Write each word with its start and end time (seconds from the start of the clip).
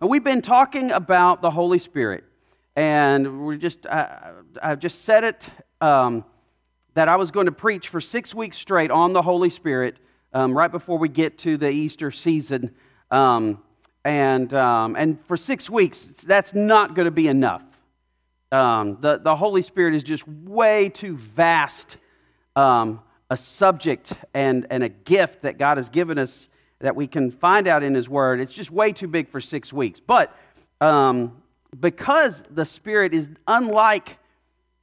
we've 0.00 0.24
been 0.24 0.42
talking 0.42 0.90
about 0.90 1.40
the 1.40 1.50
Holy 1.50 1.78
Spirit, 1.78 2.24
and 2.74 3.46
we're 3.46 3.56
just, 3.56 3.86
uh, 3.86 4.32
I've 4.62 4.78
just 4.78 5.04
said 5.04 5.24
it 5.24 5.46
um, 5.80 6.24
that 6.94 7.08
I 7.08 7.16
was 7.16 7.30
going 7.30 7.46
to 7.46 7.52
preach 7.52 7.88
for 7.88 8.00
six 8.00 8.34
weeks 8.34 8.58
straight 8.58 8.90
on 8.90 9.12
the 9.14 9.22
Holy 9.22 9.48
Spirit 9.48 9.96
um, 10.32 10.56
right 10.56 10.70
before 10.70 10.98
we 10.98 11.08
get 11.08 11.38
to 11.38 11.56
the 11.56 11.70
Easter 11.70 12.10
season. 12.10 12.74
Um, 13.10 13.62
and, 14.04 14.52
um, 14.52 14.96
and 14.96 15.18
for 15.24 15.36
six 15.36 15.70
weeks, 15.70 16.04
that's 16.04 16.54
not 16.54 16.94
going 16.94 17.06
to 17.06 17.10
be 17.10 17.28
enough. 17.28 17.64
Um, 18.52 18.98
the, 19.00 19.18
the 19.18 19.34
Holy 19.34 19.62
Spirit 19.62 19.94
is 19.94 20.04
just 20.04 20.28
way 20.28 20.90
too 20.90 21.16
vast 21.16 21.96
um, 22.54 23.00
a 23.30 23.36
subject 23.36 24.12
and, 24.34 24.66
and 24.70 24.84
a 24.84 24.88
gift 24.88 25.42
that 25.42 25.58
God 25.58 25.78
has 25.78 25.88
given 25.88 26.18
us 26.18 26.48
that 26.80 26.94
we 26.94 27.06
can 27.06 27.30
find 27.30 27.66
out 27.66 27.82
in 27.82 27.94
His 27.94 28.08
Word. 28.08 28.40
It's 28.40 28.52
just 28.52 28.70
way 28.70 28.92
too 28.92 29.08
big 29.08 29.28
for 29.28 29.40
six 29.40 29.72
weeks. 29.72 30.00
But 30.00 30.36
um, 30.80 31.42
because 31.78 32.42
the 32.50 32.64
Spirit 32.64 33.14
is 33.14 33.30
unlike, 33.46 34.18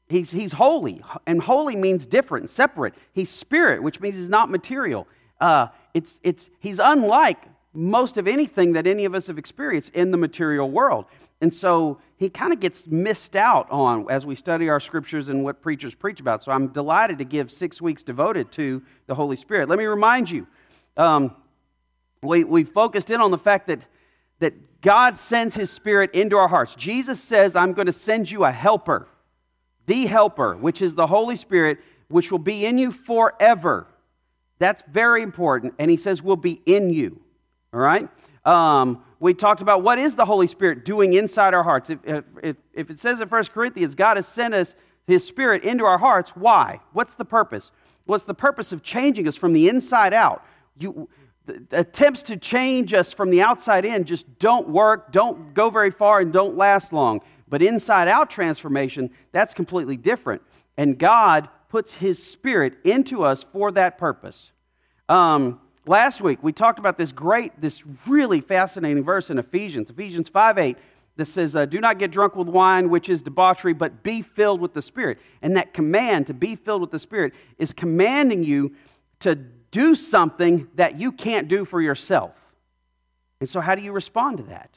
he's, 0.09 0.31
he's 0.31 0.53
holy, 0.53 1.01
and 1.27 1.41
holy 1.41 1.75
means 1.75 2.05
different, 2.05 2.49
separate. 2.49 2.93
He's 3.13 3.29
spirit, 3.29 3.81
which 3.83 3.99
means 3.99 4.15
he's 4.15 4.29
not 4.29 4.49
material. 4.49 5.07
Uh, 5.39 5.67
it's, 5.93 6.19
it's, 6.23 6.49
he's 6.59 6.79
unlike 6.79 7.37
most 7.73 8.17
of 8.17 8.27
anything 8.27 8.73
that 8.73 8.85
any 8.85 9.05
of 9.05 9.15
us 9.15 9.27
have 9.27 9.37
experienced 9.37 9.93
in 9.93 10.11
the 10.11 10.17
material 10.17 10.69
world. 10.69 11.05
And 11.41 11.53
so 11.53 11.99
he 12.17 12.29
kind 12.29 12.53
of 12.53 12.59
gets 12.59 12.87
missed 12.87 13.35
out 13.35 13.69
on 13.71 14.05
as 14.09 14.25
we 14.25 14.35
study 14.35 14.69
our 14.69 14.79
scriptures 14.79 15.27
and 15.27 15.43
what 15.43 15.61
preachers 15.61 15.95
preach 15.95 16.19
about. 16.19 16.43
So 16.43 16.51
I'm 16.51 16.67
delighted 16.67 17.17
to 17.17 17.25
give 17.25 17.51
six 17.51 17.81
weeks 17.81 18.03
devoted 18.03 18.51
to 18.53 18.81
the 19.07 19.15
Holy 19.15 19.35
Spirit. 19.35 19.67
Let 19.67 19.79
me 19.79 19.85
remind 19.85 20.29
you, 20.29 20.47
um, 20.95 21.35
we, 22.23 22.43
we 22.43 22.63
focused 22.63 23.09
in 23.09 23.21
on 23.21 23.31
the 23.31 23.37
fact 23.37 23.67
that, 23.67 23.79
that 24.39 24.81
God 24.81 25.17
sends 25.17 25.55
his 25.55 25.69
Spirit 25.69 26.11
into 26.13 26.37
our 26.37 26.47
hearts. 26.47 26.75
Jesus 26.75 27.21
says, 27.21 27.55
I'm 27.55 27.73
going 27.73 27.87
to 27.87 27.93
send 27.93 28.29
you 28.29 28.43
a 28.43 28.51
helper, 28.51 29.07
the 29.85 30.05
helper, 30.05 30.55
which 30.55 30.81
is 30.81 30.95
the 30.95 31.07
Holy 31.07 31.35
Spirit, 31.35 31.79
which 32.07 32.31
will 32.31 32.39
be 32.39 32.65
in 32.65 32.77
you 32.77 32.91
forever. 32.91 33.87
That's 34.59 34.83
very 34.83 35.21
important. 35.21 35.73
And 35.79 35.89
he 35.89 35.97
says, 35.97 36.21
will 36.21 36.35
be 36.35 36.61
in 36.65 36.89
you. 36.89 37.19
All 37.73 37.79
right? 37.79 38.07
Um, 38.45 39.03
we 39.19 39.33
talked 39.33 39.61
about 39.61 39.83
what 39.83 39.99
is 39.99 40.15
the 40.15 40.25
Holy 40.25 40.47
Spirit 40.47 40.85
doing 40.85 41.13
inside 41.13 41.53
our 41.53 41.63
hearts. 41.63 41.89
If, 41.89 42.23
if, 42.43 42.57
if 42.73 42.89
it 42.89 42.99
says 42.99 43.21
in 43.21 43.29
1 43.29 43.43
Corinthians, 43.45 43.95
God 43.95 44.17
has 44.17 44.27
sent 44.27 44.53
us 44.53 44.75
his 45.07 45.25
Spirit 45.25 45.63
into 45.63 45.85
our 45.85 45.97
hearts, 45.97 46.31
why? 46.31 46.79
What's 46.91 47.13
the 47.13 47.25
purpose? 47.25 47.71
What's 48.05 48.25
the 48.25 48.33
purpose 48.33 48.71
of 48.71 48.83
changing 48.83 49.27
us 49.27 49.35
from 49.35 49.53
the 49.53 49.69
inside 49.69 50.13
out? 50.13 50.45
You, 50.77 51.07
attempts 51.71 52.23
to 52.23 52.37
change 52.37 52.93
us 52.93 53.11
from 53.11 53.29
the 53.29 53.41
outside 53.41 53.85
in 53.85 54.05
just 54.05 54.39
don't 54.39 54.69
work, 54.69 55.11
don't 55.11 55.53
go 55.53 55.69
very 55.69 55.91
far, 55.91 56.19
and 56.19 56.31
don't 56.31 56.55
last 56.55 56.93
long. 56.93 57.21
But 57.47 57.61
inside 57.61 58.07
out 58.07 58.29
transformation, 58.29 59.09
that's 59.31 59.53
completely 59.53 59.97
different. 59.97 60.41
And 60.77 60.97
God 60.97 61.49
puts 61.69 61.93
His 61.93 62.23
Spirit 62.23 62.75
into 62.83 63.23
us 63.23 63.43
for 63.43 63.71
that 63.71 63.97
purpose. 63.97 64.51
Um, 65.09 65.59
Last 65.85 66.21
week, 66.21 66.39
we 66.41 66.53
talked 66.53 66.79
about 66.79 66.97
this 66.97 67.11
great, 67.11 67.59
this 67.59 67.83
really 68.07 68.39
fascinating 68.39 69.03
verse 69.03 69.29
in 69.29 69.37
Ephesians, 69.37 69.89
Ephesians 69.89 70.29
5 70.29 70.57
8, 70.57 70.77
that 71.17 71.25
says, 71.25 71.57
uh, 71.57 71.65
Do 71.65 71.81
not 71.81 71.99
get 71.99 72.09
drunk 72.09 72.37
with 72.37 72.47
wine, 72.47 72.89
which 72.89 73.09
is 73.09 73.21
debauchery, 73.21 73.73
but 73.73 74.01
be 74.01 74.21
filled 74.21 74.61
with 74.61 74.73
the 74.73 74.81
Spirit. 74.81 75.19
And 75.41 75.57
that 75.57 75.73
command 75.73 76.27
to 76.27 76.33
be 76.33 76.55
filled 76.55 76.79
with 76.79 76.91
the 76.91 76.99
Spirit 76.99 77.33
is 77.57 77.73
commanding 77.73 78.45
you 78.45 78.75
to 79.19 79.37
do 79.73 79.95
something 79.95 80.69
that 80.75 80.99
you 80.99 81.11
can't 81.11 81.47
do 81.47 81.65
for 81.65 81.81
yourself. 81.81 82.31
And 83.41 83.49
so, 83.49 83.59
how 83.59 83.75
do 83.75 83.81
you 83.81 83.91
respond 83.91 84.37
to 84.37 84.43
that? 84.43 84.69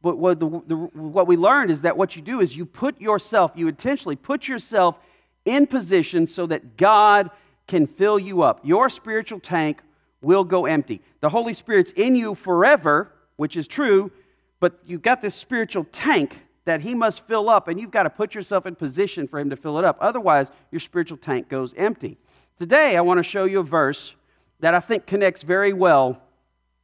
But 0.00 0.16
what, 0.16 0.38
the, 0.38 0.48
the, 0.66 0.76
what 0.76 1.26
we 1.26 1.36
learned 1.36 1.72
is 1.72 1.82
that 1.82 1.96
what 1.96 2.14
you 2.14 2.22
do 2.22 2.40
is 2.40 2.56
you 2.56 2.64
put 2.64 3.00
yourself, 3.00 3.50
you 3.56 3.66
intentionally 3.66 4.14
put 4.14 4.46
yourself 4.46 4.96
in 5.44 5.66
position 5.66 6.26
so 6.26 6.46
that 6.46 6.76
God 6.76 7.30
can 7.66 7.86
fill 7.86 8.18
you 8.18 8.42
up. 8.42 8.60
Your 8.62 8.88
spiritual 8.88 9.40
tank 9.40 9.82
will 10.22 10.44
go 10.44 10.66
empty. 10.66 11.00
The 11.20 11.28
Holy 11.28 11.52
Spirit's 11.52 11.92
in 11.92 12.14
you 12.14 12.34
forever, 12.34 13.12
which 13.36 13.56
is 13.56 13.66
true, 13.66 14.12
but 14.60 14.78
you've 14.86 15.02
got 15.02 15.20
this 15.20 15.34
spiritual 15.34 15.84
tank 15.90 16.38
that 16.64 16.80
He 16.80 16.94
must 16.94 17.26
fill 17.26 17.48
up, 17.48 17.66
and 17.66 17.80
you've 17.80 17.90
got 17.90 18.04
to 18.04 18.10
put 18.10 18.36
yourself 18.36 18.66
in 18.66 18.76
position 18.76 19.26
for 19.26 19.40
Him 19.40 19.50
to 19.50 19.56
fill 19.56 19.78
it 19.78 19.84
up. 19.84 19.98
Otherwise, 20.00 20.50
your 20.70 20.80
spiritual 20.80 21.18
tank 21.18 21.48
goes 21.48 21.74
empty. 21.74 22.18
Today, 22.58 22.96
I 22.96 23.00
want 23.00 23.18
to 23.18 23.22
show 23.24 23.44
you 23.44 23.60
a 23.60 23.64
verse 23.64 24.14
that 24.60 24.74
I 24.74 24.80
think 24.80 25.06
connects 25.06 25.42
very 25.42 25.72
well 25.72 26.20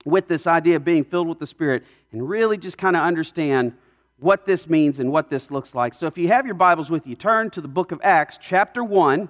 with 0.05 0.29
this 0.29 0.47
idea 0.47 0.77
of 0.77 0.85
being 0.85 1.05
filled 1.05 1.29
with 1.29 1.39
the 1.39 1.47
Spirit 1.47 1.85
and 2.13 2.29
really 2.29 2.59
just 2.59 2.79
kind 2.79 2.97
of 2.97 3.03
understand 3.03 3.73
what 4.19 4.47
this 4.47 4.69
means 4.69 4.99
and 4.99 5.11
what 5.11 5.31
this 5.31 5.51
looks 5.51 5.75
like. 5.75 5.95
So, 5.95 6.07
if 6.07 6.17
you 6.17 6.29
have 6.29 6.47
your 6.47 6.55
Bibles 6.55 6.91
with 6.91 7.07
you, 7.07 7.17
turn 7.17 7.51
to 7.51 7.61
the 7.61 7.69
book 7.69 7.93
of 7.93 8.01
Acts, 8.03 8.39
chapter 8.41 8.85
1. 8.85 9.29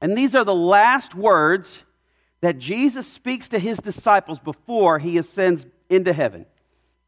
And 0.00 0.18
these 0.18 0.34
are 0.34 0.44
the 0.44 0.54
last 0.54 1.14
words 1.14 1.82
that 2.42 2.58
Jesus 2.58 3.10
speaks 3.10 3.48
to 3.48 3.58
his 3.58 3.78
disciples 3.78 4.38
before 4.38 4.98
he 4.98 5.16
ascends 5.16 5.64
into 5.88 6.12
heaven. 6.12 6.44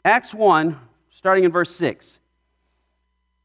Acts 0.04 0.32
1, 0.32 0.78
starting 1.10 1.44
in 1.44 1.52
verse 1.52 1.74
6. 1.76 2.16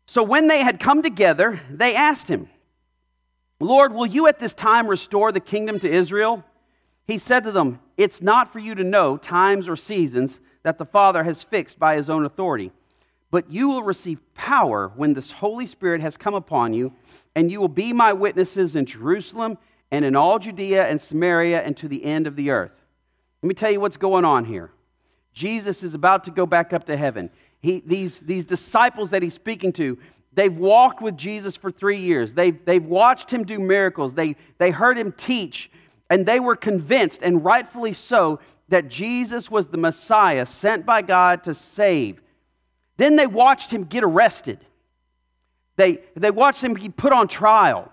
So 0.06 0.24
when 0.24 0.47
they 0.47 0.64
had 0.64 0.80
come 0.80 1.02
together, 1.02 1.59
they 1.70 1.96
asked 1.96 2.28
him, 2.28 2.50
Lord, 3.61 3.94
will 3.94 4.07
you 4.07 4.27
at 4.27 4.39
this 4.39 4.53
time 4.53 4.88
restore 4.88 5.31
the 5.31 5.39
kingdom 5.39 5.79
to 5.79 5.89
Israel? 5.89 6.44
He 7.05 7.17
said 7.17 7.44
to 7.44 7.51
them, 7.51 7.79
It's 7.95 8.22
not 8.22 8.51
for 8.51 8.59
you 8.59 8.73
to 8.75 8.83
know 8.83 9.17
times 9.17 9.69
or 9.69 9.75
seasons 9.75 10.39
that 10.63 10.77
the 10.77 10.85
Father 10.85 11.23
has 11.23 11.44
fixed 11.44 11.77
by 11.77 11.95
his 11.95 12.09
own 12.09 12.25
authority, 12.25 12.72
but 13.29 13.51
you 13.51 13.69
will 13.69 13.83
receive 13.83 14.19
power 14.33 14.91
when 14.95 15.13
this 15.13 15.31
Holy 15.31 15.66
Spirit 15.66 16.01
has 16.01 16.17
come 16.17 16.33
upon 16.33 16.73
you, 16.73 16.94
and 17.35 17.51
you 17.51 17.59
will 17.59 17.67
be 17.67 17.94
my 17.94 18.13
witnesses 18.13 18.75
in 18.75 18.85
Jerusalem 18.85 19.57
and 19.91 20.05
in 20.05 20.16
all 20.16 20.39
Judea 20.39 20.88
and 20.88 20.99
Samaria 20.99 21.61
and 21.61 21.78
to 21.78 21.88
the 21.88 22.03
end 22.03 22.25
of 22.25 22.35
the 22.35 22.49
earth. 22.49 22.83
Let 23.43 23.47
me 23.47 23.53
tell 23.53 23.72
you 23.72 23.79
what's 23.79 23.97
going 23.97 24.25
on 24.25 24.45
here. 24.45 24.72
Jesus 25.33 25.83
is 25.83 25.93
about 25.93 26.23
to 26.25 26.31
go 26.31 26.45
back 26.45 26.73
up 26.73 26.85
to 26.85 26.97
heaven. 26.97 27.29
He, 27.59 27.81
these, 27.85 28.17
these 28.17 28.45
disciples 28.45 29.11
that 29.11 29.22
he's 29.22 29.33
speaking 29.33 29.72
to, 29.73 29.97
they've 30.34 30.56
walked 30.56 31.02
with 31.02 31.18
Jesus 31.18 31.58
for 31.58 31.72
three 31.72 31.97
years. 31.97 32.34
They've, 32.34 32.64
they've 32.66 32.84
watched 32.84 33.31
him 33.31 33.44
do 33.44 33.59
miracles. 33.59 34.14
They, 34.14 34.36
they 34.58 34.72
heard 34.72 34.97
him 34.97 35.12
teach, 35.12 35.72
and 36.09 36.25
they 36.25 36.40
were 36.40 36.56
convinced, 36.56 37.22
and 37.22 37.44
rightfully 37.44 37.94
so, 37.94 38.40
that 38.70 38.88
Jesus 38.88 39.52
was 39.52 39.68
the 39.68 39.78
Messiah 39.78 40.46
sent 40.46 40.86
by 40.86 41.02
God 41.02 41.44
to 41.44 41.53
save. 41.53 42.22
Then 42.97 43.16
they 43.16 43.28
watched 43.28 43.72
him 43.72 43.84
get 43.84 44.03
arrested. 44.03 44.59
They, 45.75 46.00
they 46.16 46.31
watched 46.31 46.64
him 46.64 46.74
be 46.74 46.90
put 46.90 47.12
on 47.12 47.28
trial. 47.28 47.91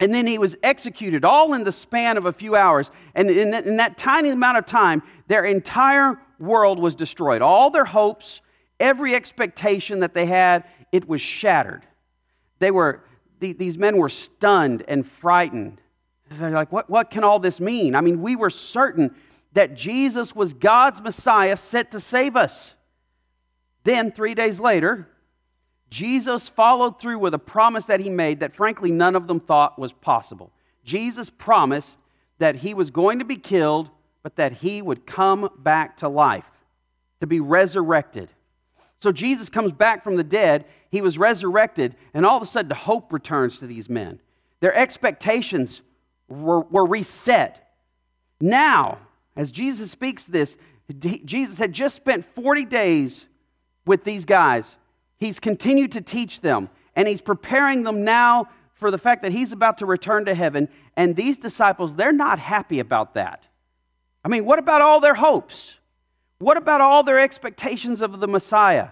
And 0.00 0.14
then 0.14 0.26
he 0.26 0.38
was 0.38 0.56
executed 0.62 1.24
all 1.24 1.54
in 1.54 1.64
the 1.64 1.72
span 1.72 2.16
of 2.16 2.26
a 2.26 2.32
few 2.32 2.54
hours. 2.54 2.90
And 3.14 3.30
in 3.30 3.50
that, 3.50 3.66
in 3.66 3.76
that, 3.78 3.98
tiny 3.98 4.30
amount 4.30 4.58
of 4.58 4.66
time, 4.66 5.02
their 5.26 5.44
entire 5.44 6.20
world 6.38 6.78
was 6.78 6.94
destroyed. 6.94 7.42
All 7.42 7.70
their 7.70 7.84
hopes, 7.84 8.40
every 8.78 9.14
expectation 9.14 10.00
that 10.00 10.14
they 10.14 10.26
had, 10.26 10.64
it 10.92 11.08
was 11.08 11.20
shattered. 11.20 11.86
They 12.58 12.70
were, 12.70 13.04
these 13.40 13.78
men 13.78 13.96
were 13.96 14.08
stunned 14.08 14.84
and 14.88 15.06
frightened. 15.06 15.80
They're 16.30 16.50
like, 16.50 16.72
what, 16.72 16.90
what 16.90 17.10
can 17.10 17.24
all 17.24 17.38
this 17.38 17.60
mean? 17.60 17.94
I 17.94 18.00
mean, 18.00 18.20
we 18.20 18.36
were 18.36 18.50
certain 18.50 19.14
that 19.52 19.74
Jesus 19.74 20.34
was 20.34 20.52
God's 20.52 21.00
Messiah 21.00 21.56
sent 21.56 21.90
to 21.92 22.00
save 22.00 22.36
us. 22.36 22.74
Then, 23.84 24.12
three 24.12 24.34
days 24.34 24.60
later, 24.60 25.08
Jesus 25.90 26.48
followed 26.48 27.00
through 27.00 27.18
with 27.18 27.32
a 27.32 27.38
promise 27.38 27.86
that 27.86 28.00
he 28.00 28.10
made 28.10 28.40
that, 28.40 28.54
frankly, 28.54 28.90
none 28.90 29.16
of 29.16 29.26
them 29.26 29.40
thought 29.40 29.78
was 29.78 29.92
possible. 29.92 30.52
Jesus 30.84 31.30
promised 31.30 31.96
that 32.38 32.56
he 32.56 32.74
was 32.74 32.90
going 32.90 33.18
to 33.20 33.24
be 33.24 33.36
killed, 33.36 33.88
but 34.22 34.36
that 34.36 34.52
he 34.52 34.82
would 34.82 35.06
come 35.06 35.48
back 35.58 35.96
to 35.98 36.08
life, 36.08 36.48
to 37.20 37.26
be 37.26 37.40
resurrected. 37.40 38.28
So 38.98 39.12
Jesus 39.12 39.48
comes 39.48 39.72
back 39.72 40.02
from 40.02 40.16
the 40.16 40.24
dead, 40.24 40.64
he 40.90 41.00
was 41.00 41.18
resurrected, 41.18 41.94
and 42.12 42.26
all 42.26 42.36
of 42.36 42.42
a 42.42 42.46
sudden, 42.46 42.70
hope 42.72 43.12
returns 43.12 43.58
to 43.58 43.66
these 43.66 43.88
men. 43.88 44.20
Their 44.60 44.74
expectations 44.74 45.80
were, 46.28 46.62
were 46.62 46.86
reset. 46.86 47.72
Now, 48.40 48.98
as 49.36 49.50
Jesus 49.50 49.90
speaks 49.90 50.26
this, 50.26 50.56
Jesus 51.24 51.58
had 51.58 51.72
just 51.72 51.94
spent 51.94 52.24
40 52.34 52.64
days 52.64 53.24
with 53.86 54.04
these 54.04 54.24
guys 54.24 54.74
He's 55.18 55.40
continued 55.40 55.92
to 55.92 56.00
teach 56.00 56.40
them, 56.40 56.70
and 56.94 57.08
he's 57.08 57.20
preparing 57.20 57.82
them 57.82 58.04
now 58.04 58.48
for 58.72 58.90
the 58.90 58.98
fact 58.98 59.22
that 59.22 59.32
he's 59.32 59.50
about 59.50 59.78
to 59.78 59.86
return 59.86 60.24
to 60.26 60.34
heaven. 60.34 60.68
And 60.96 61.16
these 61.16 61.36
disciples, 61.36 61.96
they're 61.96 62.12
not 62.12 62.38
happy 62.38 62.78
about 62.78 63.14
that. 63.14 63.44
I 64.24 64.28
mean, 64.28 64.44
what 64.44 64.60
about 64.60 64.80
all 64.80 65.00
their 65.00 65.14
hopes? 65.14 65.74
What 66.38 66.56
about 66.56 66.80
all 66.80 67.02
their 67.02 67.18
expectations 67.18 68.00
of 68.00 68.20
the 68.20 68.28
Messiah? 68.28 68.88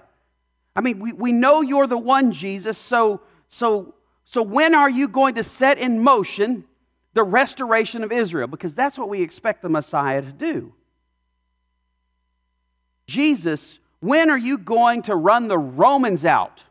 I 0.74 0.80
mean, 0.80 0.98
we, 0.98 1.12
we 1.12 1.32
know 1.32 1.62
you're 1.62 1.86
the 1.86 1.98
one, 1.98 2.32
Jesus, 2.32 2.76
so, 2.76 3.20
so, 3.48 3.94
so 4.24 4.42
when 4.42 4.74
are 4.74 4.90
you 4.90 5.08
going 5.08 5.36
to 5.36 5.44
set 5.44 5.78
in 5.78 6.02
motion 6.02 6.64
the 7.14 7.22
restoration 7.22 8.04
of 8.04 8.12
Israel? 8.12 8.46
Because 8.46 8.74
that's 8.74 8.98
what 8.98 9.08
we 9.08 9.22
expect 9.22 9.62
the 9.62 9.68
Messiah 9.68 10.20
to 10.20 10.32
do. 10.32 10.74
Jesus 13.06 13.78
When 14.00 14.28
are 14.30 14.38
you 14.38 14.58
going 14.58 15.02
to 15.02 15.14
run 15.14 15.48
the 15.48 15.58
Romans 15.58 16.24
out? 16.24 16.64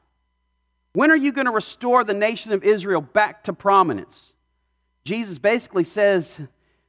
When 0.93 1.09
are 1.09 1.15
you 1.15 1.31
going 1.31 1.45
to 1.45 1.51
restore 1.51 2.03
the 2.03 2.13
nation 2.13 2.51
of 2.51 2.63
Israel 2.63 3.01
back 3.01 3.45
to 3.45 3.53
prominence? 3.53 4.33
Jesus 5.03 5.39
basically 5.39 5.83
says 5.83 6.37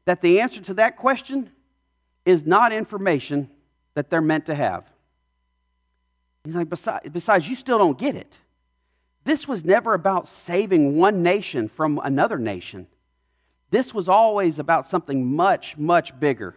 that 0.05 0.23
the 0.23 0.41
answer 0.41 0.61
to 0.63 0.75
that 0.75 0.97
question 0.97 1.51
is 2.25 2.45
not 2.45 2.73
information 2.73 3.51
that 3.97 4.11
they're 4.11 4.21
meant 4.21 4.47
to 4.47 4.55
have. 4.55 4.85
He's 6.45 6.55
like, 6.55 6.69
besides, 6.69 7.09
besides, 7.09 7.49
you 7.49 7.57
still 7.57 7.79
don't 7.79 7.99
get 7.99 8.15
it. 8.15 8.39
This 9.25 9.49
was 9.49 9.65
never 9.65 9.95
about 9.95 10.29
saving 10.29 10.97
one 10.97 11.23
nation 11.23 11.67
from 11.67 11.99
another 12.05 12.39
nation. 12.39 12.87
This 13.71 13.95
was 13.95 14.09
always 14.09 14.59
about 14.59 14.87
something 14.87 15.35
much, 15.35 15.79
much 15.79 16.21
bigger. 16.21 16.55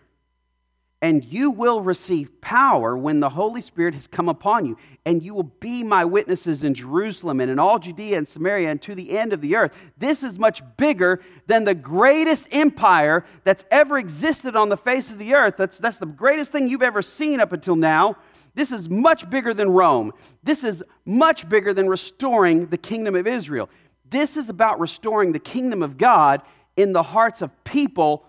And 1.01 1.24
you 1.24 1.50
will 1.50 1.80
receive 1.80 2.42
power 2.42 2.98
when 2.98 3.22
the 3.22 3.30
Holy 3.30 3.62
Spirit 3.62 3.94
has 3.94 4.06
come 4.06 4.28
upon 4.28 4.66
you, 4.66 4.78
and 5.06 5.24
you 5.24 5.34
will 5.34 5.44
be 5.44 5.81
my 5.81 6.04
witnesses 6.04 6.63
in 6.66 6.74
Jerusalem 6.74 7.40
and 7.40 7.50
in 7.50 7.57
all 7.57 7.80
Judea 7.80 8.18
and 8.18 8.28
Samaria 8.28 8.69
and 8.69 8.81
to 8.81 8.94
the 8.94 9.18
end 9.18 9.31
of 9.31 9.40
the 9.40 9.56
earth. 9.56 9.74
This 9.98 10.24
is 10.24 10.38
much 10.38 10.62
bigger 10.75 11.22
than 11.48 11.63
the 11.63 11.74
greatest 11.74 12.48
empire 12.51 13.25
that's 13.46 13.63
ever 13.72 13.98
existed 13.98 14.57
on 14.57 14.68
the 14.68 14.75
face 14.75 15.10
of 15.10 15.19
the 15.19 15.36
earth. 15.36 15.56
That's, 15.57 15.78
that's 15.78 16.00
the 16.00 16.06
greatest 16.06 16.51
thing 16.51 16.68
you've 16.68 16.84
ever 16.84 17.02
seen 17.02 17.40
up 17.40 17.54
until 17.54 17.78
now. 17.78 18.18
This 18.54 18.74
is 18.74 18.90
much 18.90 19.30
bigger 19.30 19.54
than 19.54 19.69
Rome. 19.69 20.12
This 20.44 20.66
is 20.66 20.84
much 21.06 21.48
bigger 21.48 21.74
than 21.74 21.88
restoring 21.88 22.68
the 22.68 22.78
kingdom 22.78 23.16
of 23.16 23.25
Israel. 23.25 23.69
This 24.10 24.36
is 24.36 24.50
about 24.50 24.81
restoring 24.81 25.31
the 25.31 25.40
kingdom 25.40 25.81
of 25.81 25.98
God 25.98 26.42
in 26.75 26.92
the 26.92 27.04
hearts 27.04 27.42
of 27.42 27.63
people 27.63 28.25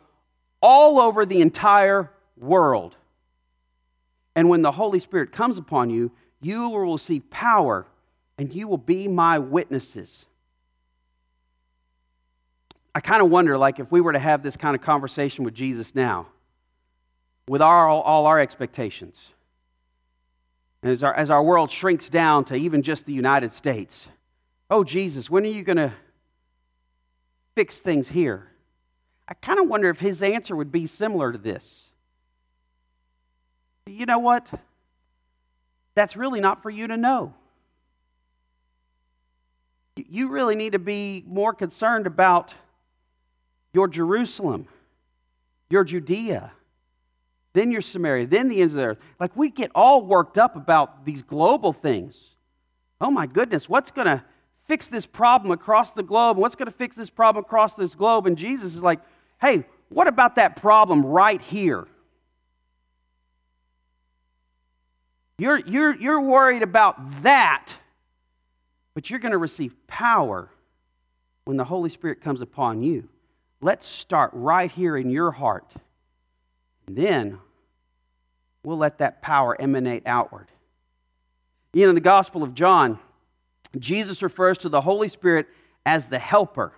all 0.63 1.01
over 1.01 1.27
the 1.27 1.41
entire 1.41 2.13
world. 2.41 2.97
And 4.35 4.49
when 4.49 4.63
the 4.63 4.73
Holy 4.73 4.99
Spirit 4.99 5.33
comes 5.33 5.59
upon 5.59 5.91
you, 5.91 6.11
you 6.41 6.69
will 6.69 6.93
receive 6.93 7.29
power 7.31 7.87
and 8.39 8.53
you 8.53 8.67
will 8.69 8.79
be 8.79 9.07
my 9.09 9.39
witnesses. 9.39 10.25
I 12.95 13.01
kind 13.01 13.23
of 13.23 13.31
wonder, 13.31 13.57
like, 13.57 13.79
if 13.79 13.93
we 13.93 14.01
were 14.01 14.13
to 14.13 14.19
have 14.19 14.43
this 14.43 14.57
kind 14.57 14.75
of 14.75 14.83
conversation 14.83 15.45
with 15.45 15.55
Jesus 15.55 15.95
now, 15.95 16.27
with 17.47 17.63
our, 17.63 17.89
all 17.89 18.27
our 18.27 18.41
expectations, 18.41 19.17
and 20.83 20.93
as 20.93 21.03
our, 21.03 21.15
as 21.15 21.31
our 21.31 21.43
world 21.43 21.71
shrinks 21.71 22.09
down 22.09 22.45
to 22.47 22.55
even 22.55 22.83
just 22.83 23.07
the 23.07 23.13
United 23.13 23.53
States, 23.53 24.09
oh, 24.71 24.83
Jesus, 24.83 25.29
when 25.29 25.45
are 25.45 25.49
you 25.51 25.63
going 25.63 25.77
to 25.77 25.93
fix 27.55 27.81
things 27.81 28.09
here? 28.09 28.49
I 29.29 29.35
kind 29.35 29.61
of 29.61 29.69
wonder 29.69 29.91
if 29.91 30.01
his 30.01 30.23
answer 30.23 30.57
would 30.57 30.73
be 30.73 30.87
similar 30.87 31.31
to 31.31 31.39
this 31.39 31.85
you 33.87 34.07
know 34.07 34.19
what? 34.19 34.49
That's 35.95 36.17
really 36.17 36.41
not 36.41 36.63
for 36.63 36.71
you 36.71 36.87
to 36.87 36.97
know. 36.97 37.35
You 39.97 40.29
really 40.29 40.55
need 40.55 40.73
to 40.73 40.79
be 40.79 41.25
more 41.27 41.53
concerned 41.53 42.07
about 42.07 42.55
your 43.73 43.89
Jerusalem, 43.89 44.67
your 45.69 45.85
Judea, 45.85 46.53
then 47.53 47.71
your 47.71 47.83
Samaria, 47.83 48.27
then 48.27 48.49
the 48.49 48.63
ends 48.63 48.75
of 48.75 48.81
the 48.81 48.87
earth. 48.87 48.99
Like 49.19 49.37
we 49.37 49.51
get 49.51 49.71
all 49.75 50.03
worked 50.03 50.39
up 50.39 50.57
about 50.57 51.05
these 51.05 51.23
global 51.23 51.73
things. 51.73 52.19
Oh 53.01 53.11
my 53.11 53.27
goodness, 53.27 53.69
what's 53.69 53.91
going 53.91 54.07
to 54.07 54.23
fix 54.65 54.89
this 54.89 55.07
problem 55.07 55.51
across 55.51 55.93
the 55.93 56.03
globe? 56.03 56.37
What's 56.37 56.55
going 56.55 56.71
to 56.71 56.77
fix 56.77 56.95
this 56.95 57.11
problem 57.11 57.45
across 57.45 57.75
this 57.75 57.95
globe? 57.95 58.27
And 58.27 58.39
Jesus 58.39 58.75
is 58.75 58.83
like, 58.83 59.01
hey, 59.41 59.65
what 59.89 60.07
about 60.07 60.37
that 60.37 60.57
problem 60.57 61.05
right 61.05 61.41
here? 61.41 61.89
You're, 65.41 65.61
you're, 65.61 65.97
you're 65.97 66.21
worried 66.21 66.63
about 66.63 67.23
that, 67.23 67.73
but 68.93 69.09
you're 69.09 69.21
going 69.21 69.33
to 69.33 69.39
receive 69.39 69.75
power 69.87 70.51
when 71.47 71.57
the 71.57 71.65
Holy 71.65 71.89
Spirit 71.89 72.21
comes 72.21 72.43
upon 72.43 72.83
you. 72.83 73.09
Let's 73.63 73.87
start 73.87 74.33
right 74.35 74.71
here 74.71 74.99
in 74.99 75.09
your 75.09 75.31
heart. 75.31 75.73
And 76.87 76.95
then 76.95 77.39
we'll 78.63 78.77
let 78.77 78.99
that 78.99 79.23
power 79.23 79.59
emanate 79.59 80.03
outward. 80.05 80.49
You 81.73 81.85
know, 81.85 81.89
in 81.89 81.95
the 81.95 82.03
Gospel 82.03 82.43
of 82.43 82.55
John, 82.55 82.99
Jesus 83.79 84.23
refers 84.23 84.59
to 84.59 84.69
the 84.69 84.83
Holy 84.83 85.09
Spirit 85.09 85.47
as 85.87 86.09
the 86.09 86.19
helper. 86.19 86.75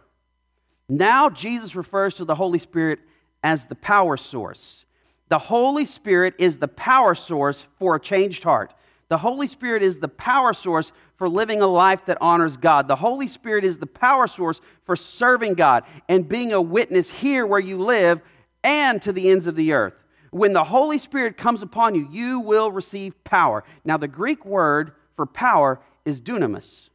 Now, 0.89 1.29
Jesus 1.29 1.75
refers 1.75 2.15
to 2.15 2.25
the 2.25 2.37
Holy 2.37 2.61
Spirit 2.61 3.01
as 3.43 3.65
the 3.65 3.75
power 3.75 4.17
source. 4.17 4.85
The 5.33 5.39
Holy 5.39 5.87
Spirit 5.87 6.35
is 6.37 6.59
the 6.59 6.69
power 6.69 7.15
source 7.15 7.65
for 7.79 7.97
a 7.97 8.01
changed 8.01 8.45
heart. 8.45 8.75
The 9.09 9.17
Holy 9.17 9.47
Spirit 9.47 9.83
is 9.83 9.97
the 9.97 10.07
power 10.07 10.53
source 10.53 10.93
for 11.17 11.27
living 11.27 11.63
a 11.63 11.67
life 11.67 12.05
that 12.05 12.19
honors 12.21 12.59
God. 12.59 12.87
The 12.87 12.97
Holy 12.97 13.27
Spirit 13.27 13.65
is 13.65 13.79
the 13.79 13.87
power 13.87 14.27
source 14.27 14.61
for 14.85 14.95
serving 14.95 15.55
God 15.55 15.85
and 16.07 16.29
being 16.29 16.53
a 16.53 16.61
witness 16.61 17.09
here 17.09 17.47
where 17.47 17.59
you 17.59 17.79
live 17.79 18.21
and 18.63 19.01
to 19.01 19.11
the 19.11 19.31
ends 19.31 19.47
of 19.47 19.57
the 19.57 19.73
earth. 19.73 19.95
When 20.33 20.53
the 20.53 20.65
Holy 20.65 20.99
Spirit 20.99 21.39
comes 21.39 21.63
upon 21.63 21.95
you, 21.95 22.07
you 22.13 22.39
will 22.39 22.71
receive 22.71 23.25
power. 23.25 23.65
Now, 23.87 23.97
the 23.97 24.09
Greek 24.09 24.45
word 24.45 24.93
for 25.17 25.25
power 25.25 25.81
is 26.05 26.21
dunamis. 26.21 26.91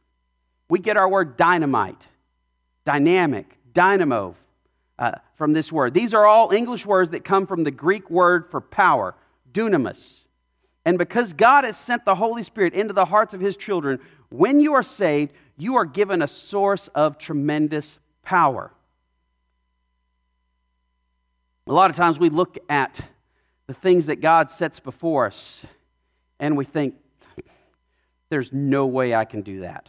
We 0.70 0.78
get 0.78 0.96
our 0.96 1.08
word 1.08 1.36
dynamite, 1.36 2.06
dynamic, 2.84 3.58
dynamo, 3.74 4.36
uh, 4.98 5.12
from 5.36 5.52
this 5.52 5.70
word. 5.70 5.94
These 5.94 6.14
are 6.14 6.26
all 6.26 6.50
English 6.50 6.84
words 6.86 7.10
that 7.10 7.24
come 7.24 7.46
from 7.46 7.64
the 7.64 7.70
Greek 7.70 8.10
word 8.10 8.50
for 8.50 8.60
power, 8.60 9.14
dunamis. 9.52 10.20
And 10.84 10.98
because 10.98 11.32
God 11.32 11.64
has 11.64 11.76
sent 11.76 12.04
the 12.04 12.14
Holy 12.14 12.42
Spirit 12.42 12.74
into 12.74 12.94
the 12.94 13.04
hearts 13.04 13.34
of 13.34 13.40
his 13.40 13.56
children, 13.56 14.00
when 14.30 14.60
you 14.60 14.74
are 14.74 14.82
saved, 14.82 15.32
you 15.56 15.76
are 15.76 15.84
given 15.84 16.22
a 16.22 16.28
source 16.28 16.88
of 16.94 17.18
tremendous 17.18 17.98
power. 18.22 18.72
A 21.66 21.72
lot 21.72 21.90
of 21.90 21.96
times 21.96 22.18
we 22.18 22.30
look 22.30 22.58
at 22.68 23.00
the 23.66 23.74
things 23.74 24.06
that 24.06 24.20
God 24.22 24.50
sets 24.50 24.80
before 24.80 25.26
us 25.26 25.60
and 26.40 26.56
we 26.56 26.64
think, 26.64 26.94
there's 28.30 28.52
no 28.52 28.86
way 28.86 29.14
I 29.14 29.24
can 29.24 29.42
do 29.42 29.60
that. 29.60 29.88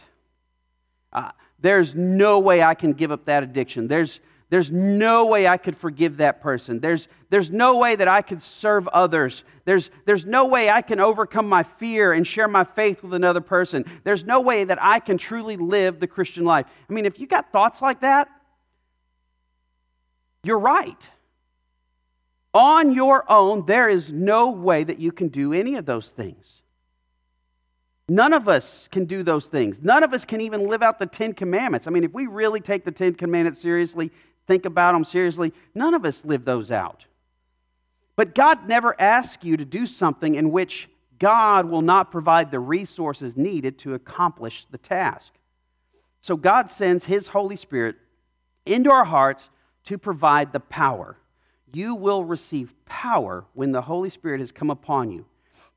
Uh, 1.12 1.30
there's 1.60 1.94
no 1.94 2.38
way 2.38 2.62
I 2.62 2.74
can 2.74 2.92
give 2.92 3.10
up 3.10 3.26
that 3.26 3.42
addiction. 3.42 3.88
There's, 3.88 4.20
there's 4.50 4.70
no 4.72 5.26
way 5.26 5.46
I 5.46 5.56
could 5.56 5.76
forgive 5.76 6.16
that 6.16 6.40
person. 6.42 6.80
There's, 6.80 7.06
there's 7.30 7.52
no 7.52 7.78
way 7.78 7.94
that 7.94 8.08
I 8.08 8.20
could 8.20 8.42
serve 8.42 8.88
others. 8.88 9.44
There's, 9.64 9.90
there's 10.06 10.26
no 10.26 10.46
way 10.46 10.68
I 10.68 10.82
can 10.82 10.98
overcome 10.98 11.48
my 11.48 11.62
fear 11.62 12.12
and 12.12 12.26
share 12.26 12.48
my 12.48 12.64
faith 12.64 13.04
with 13.04 13.14
another 13.14 13.40
person. 13.40 13.84
There's 14.02 14.24
no 14.24 14.40
way 14.40 14.64
that 14.64 14.82
I 14.82 14.98
can 14.98 15.18
truly 15.18 15.56
live 15.56 16.00
the 16.00 16.08
Christian 16.08 16.44
life. 16.44 16.66
I 16.88 16.92
mean, 16.92 17.06
if 17.06 17.20
you 17.20 17.28
got 17.28 17.52
thoughts 17.52 17.80
like 17.80 18.00
that, 18.00 18.28
you're 20.42 20.58
right. 20.58 21.08
On 22.52 22.92
your 22.92 23.30
own, 23.30 23.66
there 23.66 23.88
is 23.88 24.12
no 24.12 24.50
way 24.50 24.82
that 24.82 24.98
you 24.98 25.12
can 25.12 25.28
do 25.28 25.52
any 25.52 25.76
of 25.76 25.86
those 25.86 26.08
things. 26.08 26.60
None 28.08 28.32
of 28.32 28.48
us 28.48 28.88
can 28.90 29.04
do 29.04 29.22
those 29.22 29.46
things. 29.46 29.80
None 29.80 30.02
of 30.02 30.12
us 30.12 30.24
can 30.24 30.40
even 30.40 30.66
live 30.66 30.82
out 30.82 30.98
the 30.98 31.06
Ten 31.06 31.32
Commandments. 31.32 31.86
I 31.86 31.90
mean, 31.90 32.02
if 32.02 32.12
we 32.12 32.26
really 32.26 32.60
take 32.60 32.84
the 32.84 32.90
Ten 32.90 33.14
Commandments 33.14 33.60
seriously, 33.60 34.10
think 34.50 34.64
about 34.64 34.94
them 34.94 35.04
seriously. 35.04 35.52
None 35.76 35.94
of 35.94 36.04
us 36.04 36.24
live 36.24 36.44
those 36.44 36.72
out. 36.72 37.04
But 38.16 38.34
God 38.34 38.68
never 38.68 39.00
asks 39.00 39.44
you 39.44 39.56
to 39.56 39.64
do 39.64 39.86
something 39.86 40.34
in 40.34 40.50
which 40.50 40.88
God 41.20 41.66
will 41.66 41.82
not 41.82 42.10
provide 42.10 42.50
the 42.50 42.58
resources 42.58 43.36
needed 43.36 43.78
to 43.78 43.94
accomplish 43.94 44.66
the 44.68 44.78
task. 44.78 45.32
So 46.18 46.36
God 46.36 46.68
sends 46.68 47.04
His 47.04 47.28
Holy 47.28 47.54
Spirit 47.54 47.94
into 48.66 48.90
our 48.90 49.04
hearts 49.04 49.48
to 49.84 49.96
provide 49.96 50.52
the 50.52 50.58
power. 50.58 51.16
You 51.72 51.94
will 51.94 52.24
receive 52.24 52.74
power 52.86 53.44
when 53.54 53.70
the 53.70 53.82
Holy 53.82 54.10
Spirit 54.10 54.40
has 54.40 54.50
come 54.50 54.70
upon 54.70 55.12
you. 55.12 55.26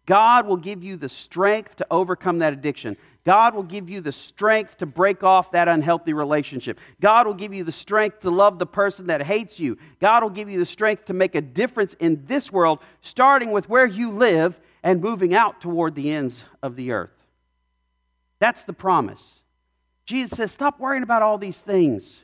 God 0.07 0.47
will 0.47 0.57
give 0.57 0.83
you 0.83 0.97
the 0.97 1.09
strength 1.09 1.75
to 1.75 1.87
overcome 1.91 2.39
that 2.39 2.53
addiction. 2.53 2.97
God 3.25 3.55
will 3.55 3.63
give 3.63 3.89
you 3.89 4.01
the 4.01 4.11
strength 4.11 4.77
to 4.79 4.85
break 4.85 5.23
off 5.23 5.51
that 5.51 5.69
unhealthy 5.69 6.11
relationship. 6.13 6.79
God 6.99 7.25
will 7.25 7.33
give 7.33 7.53
you 7.53 7.63
the 7.63 7.71
strength 7.71 8.19
to 8.21 8.29
love 8.29 8.59
the 8.59 8.65
person 8.65 9.07
that 9.07 9.21
hates 9.21 9.59
you. 9.59 9.77
God 10.01 10.23
will 10.23 10.29
give 10.29 10.49
you 10.49 10.59
the 10.59 10.65
strength 10.65 11.05
to 11.05 11.13
make 11.13 11.33
a 11.35 11.41
difference 11.41 11.93
in 11.95 12.25
this 12.25 12.51
world, 12.51 12.79
starting 13.01 13.51
with 13.51 13.69
where 13.69 13.85
you 13.85 14.11
live 14.11 14.59
and 14.83 15.01
moving 15.01 15.33
out 15.33 15.61
toward 15.61 15.95
the 15.95 16.11
ends 16.11 16.43
of 16.61 16.75
the 16.75 16.91
earth. 16.91 17.11
That's 18.39 18.65
the 18.65 18.73
promise. 18.73 19.39
Jesus 20.05 20.37
says, 20.37 20.51
Stop 20.51 20.79
worrying 20.79 21.03
about 21.03 21.21
all 21.21 21.37
these 21.37 21.61
things 21.61 22.19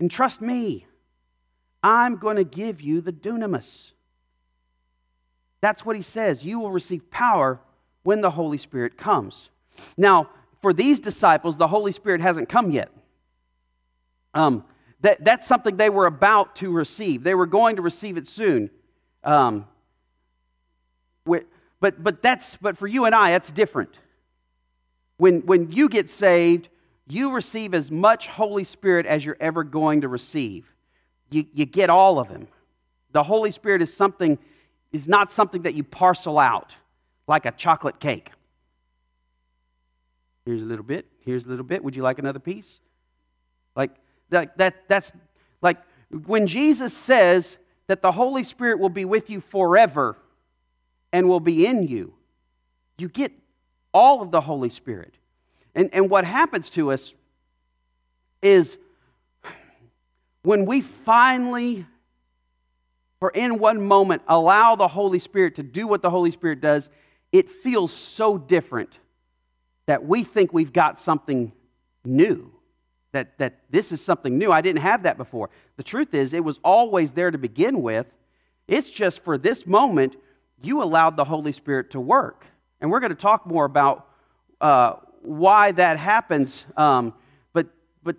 and 0.00 0.10
trust 0.10 0.40
me. 0.40 0.86
I'm 1.82 2.16
going 2.16 2.36
to 2.36 2.44
give 2.44 2.80
you 2.80 3.02
the 3.02 3.12
dunamis. 3.12 3.92
That's 5.60 5.84
what 5.84 5.96
he 5.96 6.02
says. 6.02 6.44
You 6.44 6.60
will 6.60 6.70
receive 6.70 7.10
power 7.10 7.60
when 8.02 8.20
the 8.20 8.30
Holy 8.30 8.58
Spirit 8.58 8.96
comes. 8.96 9.50
Now, 9.96 10.30
for 10.60 10.72
these 10.72 11.00
disciples, 11.00 11.56
the 11.56 11.68
Holy 11.68 11.92
Spirit 11.92 12.20
hasn't 12.20 12.48
come 12.48 12.70
yet. 12.70 12.90
Um, 14.34 14.64
that, 15.00 15.24
that's 15.24 15.46
something 15.46 15.76
they 15.76 15.90
were 15.90 16.06
about 16.06 16.56
to 16.56 16.70
receive. 16.70 17.22
They 17.22 17.34
were 17.34 17.46
going 17.46 17.76
to 17.76 17.82
receive 17.82 18.16
it 18.16 18.26
soon. 18.26 18.70
Um, 19.22 19.66
but, 21.80 22.02
but, 22.02 22.22
that's, 22.22 22.56
but 22.56 22.76
for 22.76 22.86
you 22.86 23.04
and 23.04 23.14
I, 23.14 23.30
that's 23.30 23.52
different. 23.52 23.98
When, 25.16 25.46
when 25.46 25.70
you 25.70 25.88
get 25.88 26.10
saved, 26.10 26.68
you 27.06 27.32
receive 27.32 27.74
as 27.74 27.90
much 27.90 28.26
Holy 28.26 28.64
Spirit 28.64 29.06
as 29.06 29.24
you're 29.24 29.36
ever 29.40 29.64
going 29.64 30.00
to 30.00 30.08
receive. 30.08 30.72
You, 31.30 31.46
you 31.52 31.66
get 31.66 31.90
all 31.90 32.18
of 32.18 32.28
Him. 32.28 32.48
The 33.12 33.22
Holy 33.22 33.50
Spirit 33.50 33.82
is 33.82 33.94
something, 33.94 34.38
is 34.92 35.08
not 35.08 35.30
something 35.30 35.62
that 35.62 35.74
you 35.74 35.84
parcel 35.84 36.38
out 36.38 36.74
like 37.26 37.46
a 37.46 37.52
chocolate 37.52 38.00
cake. 38.00 38.30
Here's 40.48 40.62
a 40.62 40.64
little 40.64 40.82
bit, 40.82 41.04
here's 41.20 41.44
a 41.44 41.48
little 41.48 41.62
bit. 41.62 41.84
Would 41.84 41.94
you 41.94 42.00
like 42.00 42.18
another 42.18 42.38
piece? 42.38 42.80
Like 43.76 43.90
that, 44.30 44.56
that 44.56 44.88
that's 44.88 45.12
like 45.60 45.76
when 46.24 46.46
Jesus 46.46 46.94
says 46.94 47.58
that 47.86 48.00
the 48.00 48.12
Holy 48.12 48.42
Spirit 48.42 48.78
will 48.78 48.88
be 48.88 49.04
with 49.04 49.28
you 49.28 49.42
forever 49.42 50.16
and 51.12 51.28
will 51.28 51.38
be 51.40 51.66
in 51.66 51.86
you, 51.86 52.14
you 52.96 53.10
get 53.10 53.30
all 53.92 54.22
of 54.22 54.30
the 54.30 54.40
Holy 54.40 54.70
Spirit. 54.70 55.12
And, 55.74 55.90
and 55.92 56.08
what 56.08 56.24
happens 56.24 56.70
to 56.70 56.92
us 56.92 57.12
is 58.40 58.78
when 60.44 60.64
we 60.64 60.80
finally, 60.80 61.84
for 63.20 63.28
in 63.34 63.58
one 63.58 63.86
moment, 63.86 64.22
allow 64.26 64.76
the 64.76 64.88
Holy 64.88 65.18
Spirit 65.18 65.56
to 65.56 65.62
do 65.62 65.86
what 65.86 66.00
the 66.00 66.08
Holy 66.08 66.30
Spirit 66.30 66.62
does, 66.62 66.88
it 67.32 67.50
feels 67.50 67.92
so 67.92 68.38
different 68.38 68.98
that 69.88 70.04
we 70.04 70.22
think 70.22 70.52
we've 70.52 70.72
got 70.72 70.98
something 70.98 71.50
new. 72.04 72.52
That, 73.12 73.38
that 73.38 73.60
this 73.70 73.90
is 73.90 74.02
something 74.02 74.36
new. 74.36 74.52
I 74.52 74.60
didn't 74.60 74.82
have 74.82 75.04
that 75.04 75.16
before. 75.16 75.48
The 75.78 75.82
truth 75.82 76.12
is, 76.12 76.34
it 76.34 76.44
was 76.44 76.60
always 76.62 77.12
there 77.12 77.30
to 77.30 77.38
begin 77.38 77.80
with. 77.80 78.06
It's 78.66 78.90
just 78.90 79.24
for 79.24 79.38
this 79.38 79.66
moment, 79.66 80.16
you 80.62 80.82
allowed 80.82 81.16
the 81.16 81.24
Holy 81.24 81.52
Spirit 81.52 81.92
to 81.92 82.00
work. 82.00 82.44
And 82.82 82.90
we're 82.90 83.00
going 83.00 83.16
to 83.16 83.16
talk 83.16 83.46
more 83.46 83.64
about 83.64 84.08
uh, 84.60 84.96
why 85.22 85.72
that 85.72 85.98
happens. 85.98 86.66
Um, 86.76 87.14
but, 87.54 87.68
but, 88.02 88.16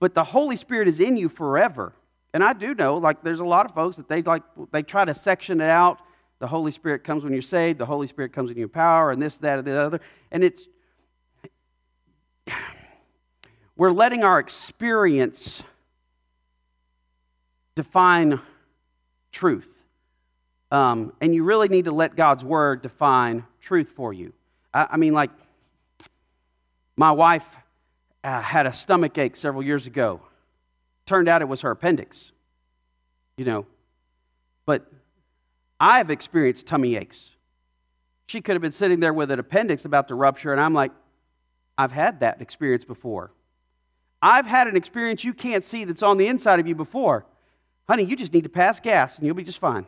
but 0.00 0.14
the 0.14 0.24
Holy 0.24 0.56
Spirit 0.56 0.86
is 0.86 1.00
in 1.00 1.16
you 1.16 1.30
forever. 1.30 1.94
And 2.34 2.44
I 2.44 2.52
do 2.52 2.74
know, 2.74 2.98
like, 2.98 3.24
there's 3.24 3.40
a 3.40 3.44
lot 3.44 3.64
of 3.64 3.74
folks 3.74 3.96
that 3.96 4.06
they 4.06 4.20
like, 4.20 4.42
they 4.70 4.82
try 4.82 5.06
to 5.06 5.14
section 5.14 5.62
it 5.62 5.70
out. 5.70 6.02
The 6.40 6.46
Holy 6.46 6.70
Spirit 6.70 7.02
comes 7.02 7.24
when 7.24 7.32
you're 7.32 7.42
saved. 7.42 7.78
The 7.78 7.86
Holy 7.86 8.06
Spirit 8.06 8.32
comes 8.32 8.50
in 8.50 8.56
your 8.56 8.68
power, 8.68 9.10
and 9.10 9.20
this, 9.20 9.36
that, 9.38 9.58
and 9.58 9.66
the 9.66 9.80
other. 9.80 10.00
And 10.30 10.44
it's, 10.44 10.64
we're 13.76 13.90
letting 13.90 14.22
our 14.22 14.38
experience 14.38 15.62
define 17.74 18.40
truth. 19.32 19.68
Um, 20.70 21.12
and 21.20 21.34
you 21.34 21.44
really 21.44 21.68
need 21.68 21.86
to 21.86 21.92
let 21.92 22.14
God's 22.14 22.44
word 22.44 22.82
define 22.82 23.44
truth 23.60 23.90
for 23.96 24.12
you. 24.12 24.32
I, 24.74 24.88
I 24.90 24.96
mean, 24.96 25.14
like, 25.14 25.30
my 26.96 27.12
wife 27.12 27.56
uh, 28.24 28.42
had 28.42 28.66
a 28.66 28.72
stomach 28.72 29.16
ache 29.18 29.36
several 29.36 29.62
years 29.62 29.86
ago. 29.86 30.20
Turned 31.06 31.28
out 31.28 31.40
it 31.40 31.48
was 31.48 31.62
her 31.62 31.70
appendix, 31.70 32.32
you 33.36 33.44
know. 33.44 33.66
But 34.66 34.92
I've 35.80 36.10
experienced 36.10 36.66
tummy 36.66 36.96
aches. 36.96 37.30
She 38.26 38.40
could 38.40 38.54
have 38.54 38.62
been 38.62 38.72
sitting 38.72 39.00
there 39.00 39.14
with 39.14 39.30
an 39.30 39.38
appendix 39.38 39.84
about 39.84 40.08
to 40.08 40.14
rupture, 40.14 40.52
and 40.52 40.60
I'm 40.60 40.74
like, 40.74 40.92
I've 41.78 41.92
had 41.92 42.20
that 42.20 42.42
experience 42.42 42.84
before. 42.84 43.32
I've 44.20 44.46
had 44.46 44.66
an 44.66 44.76
experience 44.76 45.22
you 45.22 45.32
can't 45.32 45.64
see 45.64 45.84
that's 45.84 46.02
on 46.02 46.16
the 46.18 46.26
inside 46.26 46.58
of 46.58 46.66
you 46.66 46.74
before. 46.74 47.24
Honey, 47.88 48.04
you 48.04 48.16
just 48.16 48.34
need 48.34 48.42
to 48.42 48.50
pass 48.50 48.80
gas 48.80 49.16
and 49.16 49.26
you'll 49.26 49.36
be 49.36 49.44
just 49.44 49.60
fine. 49.60 49.86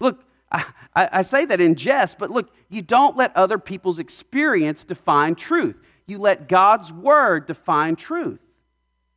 Look, 0.00 0.22
I, 0.50 0.64
I, 0.94 1.22
say 1.22 1.44
that 1.44 1.60
in 1.60 1.74
jest, 1.74 2.18
but 2.18 2.30
look, 2.30 2.50
you 2.68 2.82
don't 2.82 3.16
let 3.16 3.36
other 3.36 3.58
people's 3.58 3.98
experience 3.98 4.84
define 4.84 5.34
truth. 5.34 5.76
You 6.06 6.18
let 6.18 6.48
God's 6.48 6.92
word 6.92 7.46
define 7.46 7.96
truth. 7.96 8.40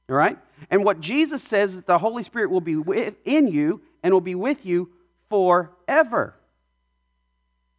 All 0.10 0.16
right? 0.16 0.38
And 0.70 0.84
what 0.84 1.00
Jesus 1.00 1.42
says 1.42 1.76
that 1.76 1.88
the 1.88 1.98
Holy 1.98 2.24
Spirit 2.24 2.52
will 2.52 2.62
be 2.62 2.82
in 3.26 3.48
you 3.48 3.82
and 4.04 4.14
will 4.14 4.22
be 4.22 4.36
with 4.36 4.66
you 4.66 4.90
forever. 5.30 6.36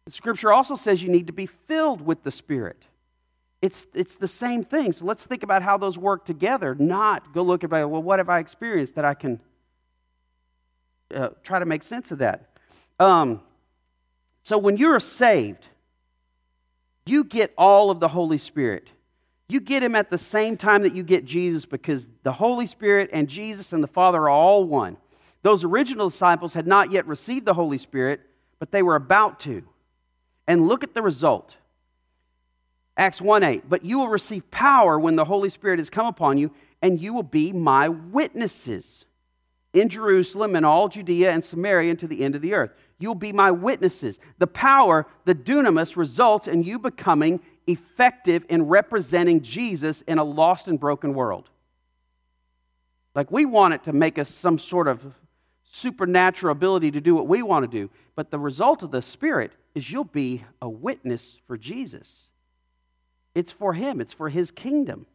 The 0.05 0.11
scripture 0.11 0.51
also 0.51 0.75
says 0.75 1.01
you 1.01 1.09
need 1.09 1.27
to 1.27 1.33
be 1.33 1.45
filled 1.45 2.01
with 2.01 2.23
the 2.23 2.31
Spirit. 2.31 2.83
It's, 3.61 3.87
it's 3.93 4.17
the 4.17 4.27
same 4.27 4.65
thing. 4.65 4.91
So 4.91 5.05
let's 5.05 5.25
think 5.25 5.43
about 5.43 5.61
how 5.61 5.77
those 5.77 5.97
work 5.97 6.25
together, 6.25 6.75
not 6.75 7.33
go 7.33 7.43
look 7.43 7.63
at, 7.63 7.69
well, 7.69 7.87
what 7.87 8.19
have 8.19 8.27
I 8.27 8.39
experienced 8.39 8.95
that 8.95 9.05
I 9.05 9.13
can 9.13 9.39
uh, 11.15 11.29
try 11.43 11.59
to 11.59 11.65
make 11.65 11.83
sense 11.83 12.11
of 12.11 12.17
that. 12.17 12.49
Um, 12.99 13.41
so 14.41 14.57
when 14.57 14.75
you're 14.75 14.99
saved, 14.99 15.67
you 17.05 17.23
get 17.23 17.53
all 17.57 17.89
of 17.89 18.01
the 18.01 18.09
Holy 18.09 18.37
Spirit. 18.37 18.89
You 19.53 19.59
get 19.59 19.83
him 19.83 19.93
at 19.93 20.09
the 20.09 20.17
same 20.17 20.57
time 20.57 20.81
that 20.81 20.95
you 20.95 21.03
get 21.03 21.25
Jesus 21.25 21.67
because 21.67 22.09
the 22.23 22.33
Holy 22.33 22.65
Spirit 22.65 23.11
and 23.13 23.29
Jesus 23.29 23.71
and 23.71 23.83
the 23.83 23.87
Father 23.87 24.23
are 24.23 24.29
all 24.29 24.63
one. 24.63 24.97
Those 25.43 25.63
original 25.63 26.09
disciples 26.09 26.55
had 26.55 26.65
not 26.65 26.91
yet 26.91 27.05
received 27.05 27.45
the 27.45 27.53
Holy 27.53 27.77
Spirit, 27.77 28.21
but 28.57 28.71
they 28.71 28.81
were 28.81 28.95
about 28.95 29.39
to. 29.41 29.61
And 30.47 30.67
look 30.67 30.83
at 30.83 30.95
the 30.95 31.03
result. 31.03 31.57
Acts 32.97 33.21
1 33.21 33.43
8. 33.43 33.69
But 33.69 33.85
you 33.85 33.99
will 33.99 34.07
receive 34.07 34.49
power 34.49 34.97
when 34.97 35.17
the 35.17 35.25
Holy 35.25 35.49
Spirit 35.49 35.77
has 35.77 35.91
come 35.91 36.07
upon 36.07 36.39
you, 36.39 36.49
and 36.81 36.99
you 36.99 37.13
will 37.13 37.21
be 37.21 37.53
my 37.53 37.89
witnesses 37.89 39.05
in 39.71 39.87
Jerusalem 39.87 40.55
and 40.55 40.65
all 40.65 40.87
Judea 40.87 41.31
and 41.31 41.45
Samaria 41.45 41.91
and 41.91 41.99
to 41.99 42.07
the 42.07 42.23
end 42.23 42.33
of 42.33 42.41
the 42.41 42.55
earth. 42.55 42.71
You'll 42.99 43.15
be 43.15 43.33
my 43.33 43.51
witnesses. 43.51 44.19
The 44.37 44.47
power, 44.47 45.05
the 45.25 45.35
dunamis, 45.35 45.95
results 45.95 46.47
in 46.47 46.63
you 46.63 46.79
becoming 46.79 47.39
effective 47.67 48.45
in 48.49 48.67
representing 48.67 49.41
Jesus 49.41 50.01
in 50.01 50.17
a 50.17 50.23
lost 50.23 50.67
and 50.67 50.79
broken 50.79 51.13
world. 51.13 51.49
Like 53.15 53.31
we 53.31 53.45
want 53.45 53.73
it 53.73 53.83
to 53.83 53.93
make 53.93 54.17
us 54.17 54.29
some 54.29 54.57
sort 54.57 54.87
of 54.87 55.01
supernatural 55.63 56.51
ability 56.51 56.91
to 56.91 57.01
do 57.01 57.15
what 57.15 57.27
we 57.27 57.41
want 57.41 57.63
to 57.63 57.79
do. 57.79 57.89
But 58.15 58.31
the 58.31 58.39
result 58.39 58.83
of 58.83 58.91
the 58.91 59.01
Spirit 59.01 59.51
is 59.75 59.91
you'll 59.91 60.03
be 60.03 60.43
a 60.61 60.69
witness 60.69 61.23
for 61.47 61.57
Jesus. 61.57 62.27
It's 63.35 63.51
for 63.51 63.73
Him, 63.73 64.01
it's 64.01 64.13
for 64.13 64.29
His 64.29 64.51
kingdom. 64.51 65.05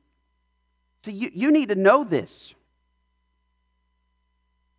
See, 1.04 1.12
you, 1.12 1.30
you 1.32 1.50
need 1.52 1.68
to 1.68 1.76
know 1.76 2.02
this. 2.02 2.54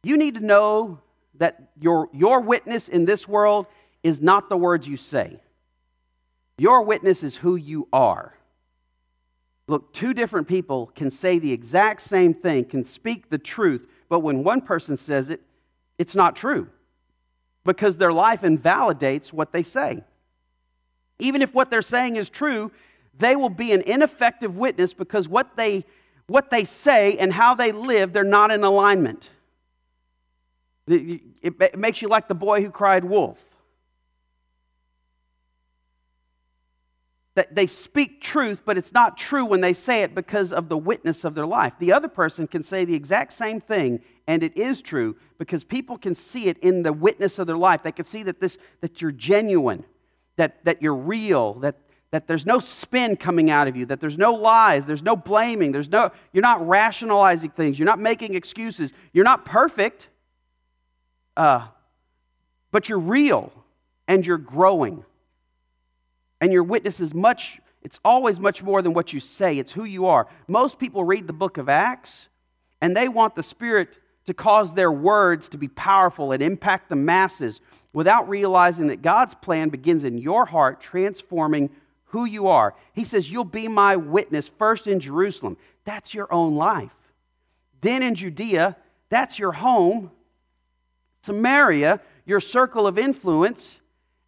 You 0.03 0.17
need 0.17 0.35
to 0.35 0.41
know 0.41 0.99
that 1.39 1.71
your, 1.79 2.09
your 2.13 2.41
witness 2.41 2.87
in 2.87 3.05
this 3.05 3.27
world 3.27 3.65
is 4.03 4.21
not 4.21 4.49
the 4.49 4.57
words 4.57 4.87
you 4.87 4.97
say. 4.97 5.41
Your 6.57 6.83
witness 6.83 7.23
is 7.23 7.37
who 7.37 7.55
you 7.55 7.87
are. 7.91 8.33
Look, 9.67 9.93
two 9.93 10.13
different 10.13 10.47
people 10.47 10.87
can 10.95 11.09
say 11.09 11.39
the 11.39 11.51
exact 11.51 12.01
same 12.01 12.33
thing, 12.33 12.65
can 12.65 12.83
speak 12.83 13.29
the 13.29 13.37
truth, 13.37 13.87
but 14.09 14.19
when 14.19 14.43
one 14.43 14.61
person 14.61 14.97
says 14.97 15.29
it, 15.29 15.41
it's 15.97 16.15
not 16.15 16.35
true 16.35 16.67
because 17.65 17.97
their 17.97 18.11
life 18.11 18.43
invalidates 18.43 19.31
what 19.31 19.51
they 19.51 19.63
say. 19.63 20.03
Even 21.19 21.41
if 21.41 21.53
what 21.53 21.69
they're 21.69 21.81
saying 21.81 22.15
is 22.15 22.29
true, 22.29 22.71
they 23.17 23.35
will 23.35 23.49
be 23.49 23.71
an 23.73 23.81
ineffective 23.81 24.57
witness 24.57 24.93
because 24.93 25.27
what 25.27 25.55
they, 25.55 25.85
what 26.27 26.49
they 26.49 26.63
say 26.63 27.17
and 27.17 27.31
how 27.31 27.53
they 27.53 27.71
live, 27.71 28.11
they're 28.11 28.23
not 28.23 28.51
in 28.51 28.63
alignment. 28.63 29.29
It 30.89 31.77
makes 31.77 32.01
you 32.01 32.07
like 32.07 32.27
the 32.27 32.35
boy 32.35 32.63
who 32.63 32.71
cried 32.71 33.03
wolf. 33.05 33.43
That 37.35 37.55
they 37.55 37.67
speak 37.67 38.21
truth, 38.21 38.63
but 38.65 38.77
it's 38.77 38.91
not 38.91 39.17
true 39.17 39.45
when 39.45 39.61
they 39.61 39.73
say 39.73 40.01
it 40.01 40.15
because 40.15 40.51
of 40.51 40.67
the 40.67 40.77
witness 40.77 41.23
of 41.23 41.35
their 41.35 41.45
life. 41.45 41.73
The 41.79 41.93
other 41.93 42.07
person 42.07 42.47
can 42.47 42.63
say 42.63 42.85
the 42.85 42.95
exact 42.95 43.33
same 43.33 43.61
thing, 43.61 44.01
and 44.27 44.43
it 44.43 44.57
is 44.57 44.81
true 44.81 45.15
because 45.37 45.63
people 45.63 45.97
can 45.97 46.15
see 46.15 46.47
it 46.47 46.57
in 46.57 46.83
the 46.83 46.91
witness 46.91 47.39
of 47.39 47.47
their 47.47 47.55
life. 47.55 47.83
They 47.83 47.91
can 47.91 48.03
see 48.03 48.23
that, 48.23 48.41
this, 48.41 48.57
that 48.81 49.01
you're 49.01 49.11
genuine, 49.11 49.85
that, 50.35 50.65
that 50.65 50.81
you're 50.81 50.95
real, 50.95 51.53
that, 51.59 51.77
that 52.11 52.27
there's 52.27 52.45
no 52.45 52.59
spin 52.59 53.15
coming 53.15 53.51
out 53.51 53.67
of 53.67 53.77
you, 53.77 53.85
that 53.85 54.01
there's 54.01 54.17
no 54.17 54.33
lies, 54.33 54.87
there's 54.87 55.03
no 55.03 55.15
blaming, 55.15 55.71
there's 55.71 55.89
no, 55.89 56.11
you're 56.33 56.41
not 56.41 56.67
rationalizing 56.67 57.51
things, 57.51 57.77
you're 57.77 57.85
not 57.85 57.99
making 57.99 58.33
excuses, 58.33 58.91
you're 59.13 59.23
not 59.23 59.45
perfect. 59.45 60.07
Uh, 61.39 61.65
but 62.69 62.89
you're 62.89 62.99
real 62.99 63.53
and 64.09 64.25
you're 64.25 64.37
growing. 64.37 65.05
And 66.41 66.51
your 66.51 66.63
witness 66.63 66.99
is 66.99 67.13
much, 67.13 67.61
it's 67.81 67.97
always 68.03 68.41
much 68.41 68.61
more 68.61 68.81
than 68.81 68.93
what 68.93 69.13
you 69.13 69.21
say, 69.21 69.57
it's 69.57 69.71
who 69.71 69.85
you 69.85 70.07
are. 70.07 70.27
Most 70.49 70.79
people 70.79 71.05
read 71.05 71.27
the 71.27 71.33
book 71.33 71.57
of 71.57 71.69
Acts 71.69 72.27
and 72.81 72.93
they 72.93 73.07
want 73.07 73.37
the 73.37 73.43
Spirit 73.43 73.87
to 74.25 74.33
cause 74.33 74.73
their 74.73 74.91
words 74.91 75.47
to 75.49 75.57
be 75.57 75.69
powerful 75.69 76.33
and 76.33 76.43
impact 76.43 76.89
the 76.89 76.97
masses 76.97 77.61
without 77.93 78.27
realizing 78.27 78.87
that 78.87 79.01
God's 79.01 79.33
plan 79.33 79.69
begins 79.69 80.03
in 80.03 80.17
your 80.17 80.45
heart, 80.45 80.81
transforming 80.81 81.69
who 82.07 82.25
you 82.25 82.47
are. 82.47 82.75
He 82.91 83.05
says, 83.05 83.31
You'll 83.31 83.45
be 83.45 83.69
my 83.69 83.95
witness 83.95 84.49
first 84.49 84.87
in 84.87 84.99
Jerusalem. 84.99 85.55
That's 85.85 86.13
your 86.13 86.31
own 86.33 86.57
life. 86.57 86.93
Then 87.79 88.03
in 88.03 88.13
Judea, 88.13 88.75
that's 89.07 89.39
your 89.39 89.53
home. 89.53 90.11
Samaria, 91.29 91.99
your 92.25 92.39
circle 92.39 92.87
of 92.87 92.97
influence, 92.97 93.77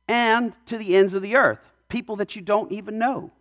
and 0.07 0.55
to 0.67 0.77
the 0.77 0.95
ends 0.95 1.15
of 1.15 1.23
the 1.23 1.35
earth, 1.35 1.57
people 1.89 2.15
that 2.17 2.35
you 2.35 2.43
don't 2.43 2.71
even 2.71 2.99
know. 2.99 3.31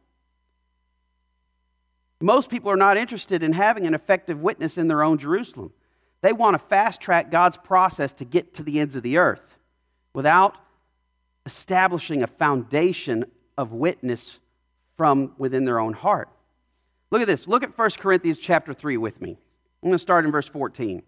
Most 2.22 2.48
people 2.48 2.70
are 2.70 2.78
not 2.78 2.96
interested 2.96 3.42
in 3.42 3.52
having 3.52 3.86
an 3.86 3.92
effective 3.92 4.40
witness 4.40 4.78
in 4.78 4.88
their 4.88 5.02
own 5.02 5.18
Jerusalem. 5.18 5.74
They 6.22 6.32
want 6.32 6.54
to 6.54 6.58
fast 6.58 7.02
track 7.02 7.30
God's 7.30 7.58
process 7.58 8.14
to 8.14 8.24
get 8.24 8.54
to 8.54 8.62
the 8.62 8.80
ends 8.80 8.94
of 8.94 9.02
the 9.02 9.18
earth 9.18 9.58
without 10.14 10.56
establishing 11.44 12.22
a 12.22 12.26
foundation 12.26 13.26
of 13.58 13.74
witness 13.74 14.38
from 14.96 15.34
within 15.36 15.66
their 15.66 15.78
own 15.78 15.92
heart. 15.92 16.30
Look 17.10 17.20
at 17.20 17.26
this. 17.26 17.46
Look 17.46 17.62
at 17.62 17.76
1 17.76 17.90
Corinthians 17.98 18.38
chapter 18.38 18.72
3 18.72 18.96
with 18.96 19.20
me. 19.20 19.36
I'm 19.82 19.90
going 19.90 19.92
to 19.92 19.98
start 19.98 20.24
in 20.24 20.32
verse 20.32 20.48
14. 20.48 21.02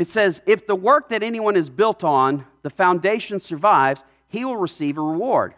It 0.00 0.08
says, 0.08 0.40
If 0.46 0.66
the 0.66 0.74
work 0.74 1.10
that 1.10 1.22
anyone 1.22 1.56
is 1.56 1.68
built 1.68 2.02
on, 2.02 2.46
the 2.62 2.70
foundation 2.70 3.38
survives, 3.38 4.02
he 4.28 4.46
will 4.46 4.56
receive 4.56 4.96
a 4.96 5.02
reward. 5.02 5.52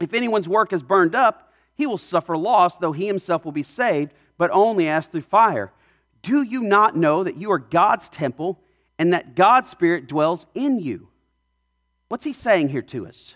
If 0.00 0.14
anyone's 0.14 0.48
work 0.48 0.72
is 0.72 0.82
burned 0.82 1.14
up, 1.14 1.52
he 1.74 1.84
will 1.84 1.98
suffer 1.98 2.34
loss, 2.34 2.78
though 2.78 2.92
he 2.92 3.06
himself 3.06 3.44
will 3.44 3.52
be 3.52 3.62
saved, 3.62 4.14
but 4.38 4.50
only 4.52 4.88
as 4.88 5.06
through 5.06 5.20
fire. 5.20 5.70
Do 6.22 6.42
you 6.42 6.62
not 6.62 6.96
know 6.96 7.24
that 7.24 7.36
you 7.36 7.52
are 7.52 7.58
God's 7.58 8.08
temple 8.08 8.58
and 8.98 9.12
that 9.12 9.34
God's 9.34 9.68
Spirit 9.68 10.08
dwells 10.08 10.46
in 10.54 10.80
you? 10.80 11.08
What's 12.08 12.24
he 12.24 12.32
saying 12.32 12.70
here 12.70 12.80
to 12.80 13.06
us? 13.06 13.34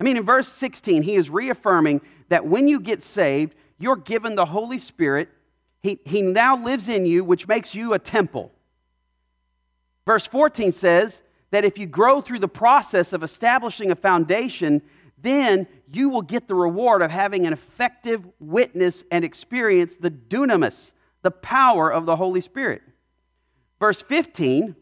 I 0.00 0.04
mean, 0.04 0.16
in 0.16 0.22
verse 0.22 0.48
16, 0.48 1.02
he 1.02 1.16
is 1.16 1.28
reaffirming 1.28 2.00
that 2.30 2.46
when 2.46 2.68
you 2.68 2.80
get 2.80 3.02
saved, 3.02 3.54
you're 3.78 3.96
given 3.96 4.34
the 4.34 4.46
Holy 4.46 4.78
Spirit. 4.78 5.28
He, 5.82 5.98
he 6.06 6.22
now 6.22 6.56
lives 6.56 6.88
in 6.88 7.04
you, 7.04 7.22
which 7.22 7.46
makes 7.46 7.74
you 7.74 7.92
a 7.92 7.98
temple. 7.98 8.50
Verse 10.06 10.26
14 10.26 10.72
says 10.72 11.20
that 11.50 11.64
if 11.64 11.78
you 11.78 11.86
grow 11.86 12.20
through 12.20 12.40
the 12.40 12.48
process 12.48 13.12
of 13.12 13.22
establishing 13.22 13.90
a 13.90 13.96
foundation, 13.96 14.82
then 15.18 15.66
you 15.92 16.08
will 16.08 16.22
get 16.22 16.48
the 16.48 16.54
reward 16.54 17.02
of 17.02 17.10
having 17.10 17.46
an 17.46 17.52
effective 17.52 18.26
witness 18.40 19.04
and 19.10 19.24
experience 19.24 19.96
the 19.96 20.10
dunamis, 20.10 20.90
the 21.22 21.30
power 21.30 21.92
of 21.92 22.06
the 22.06 22.16
Holy 22.16 22.40
Spirit. 22.40 22.82
Verse 23.78 24.02
15 24.02 24.74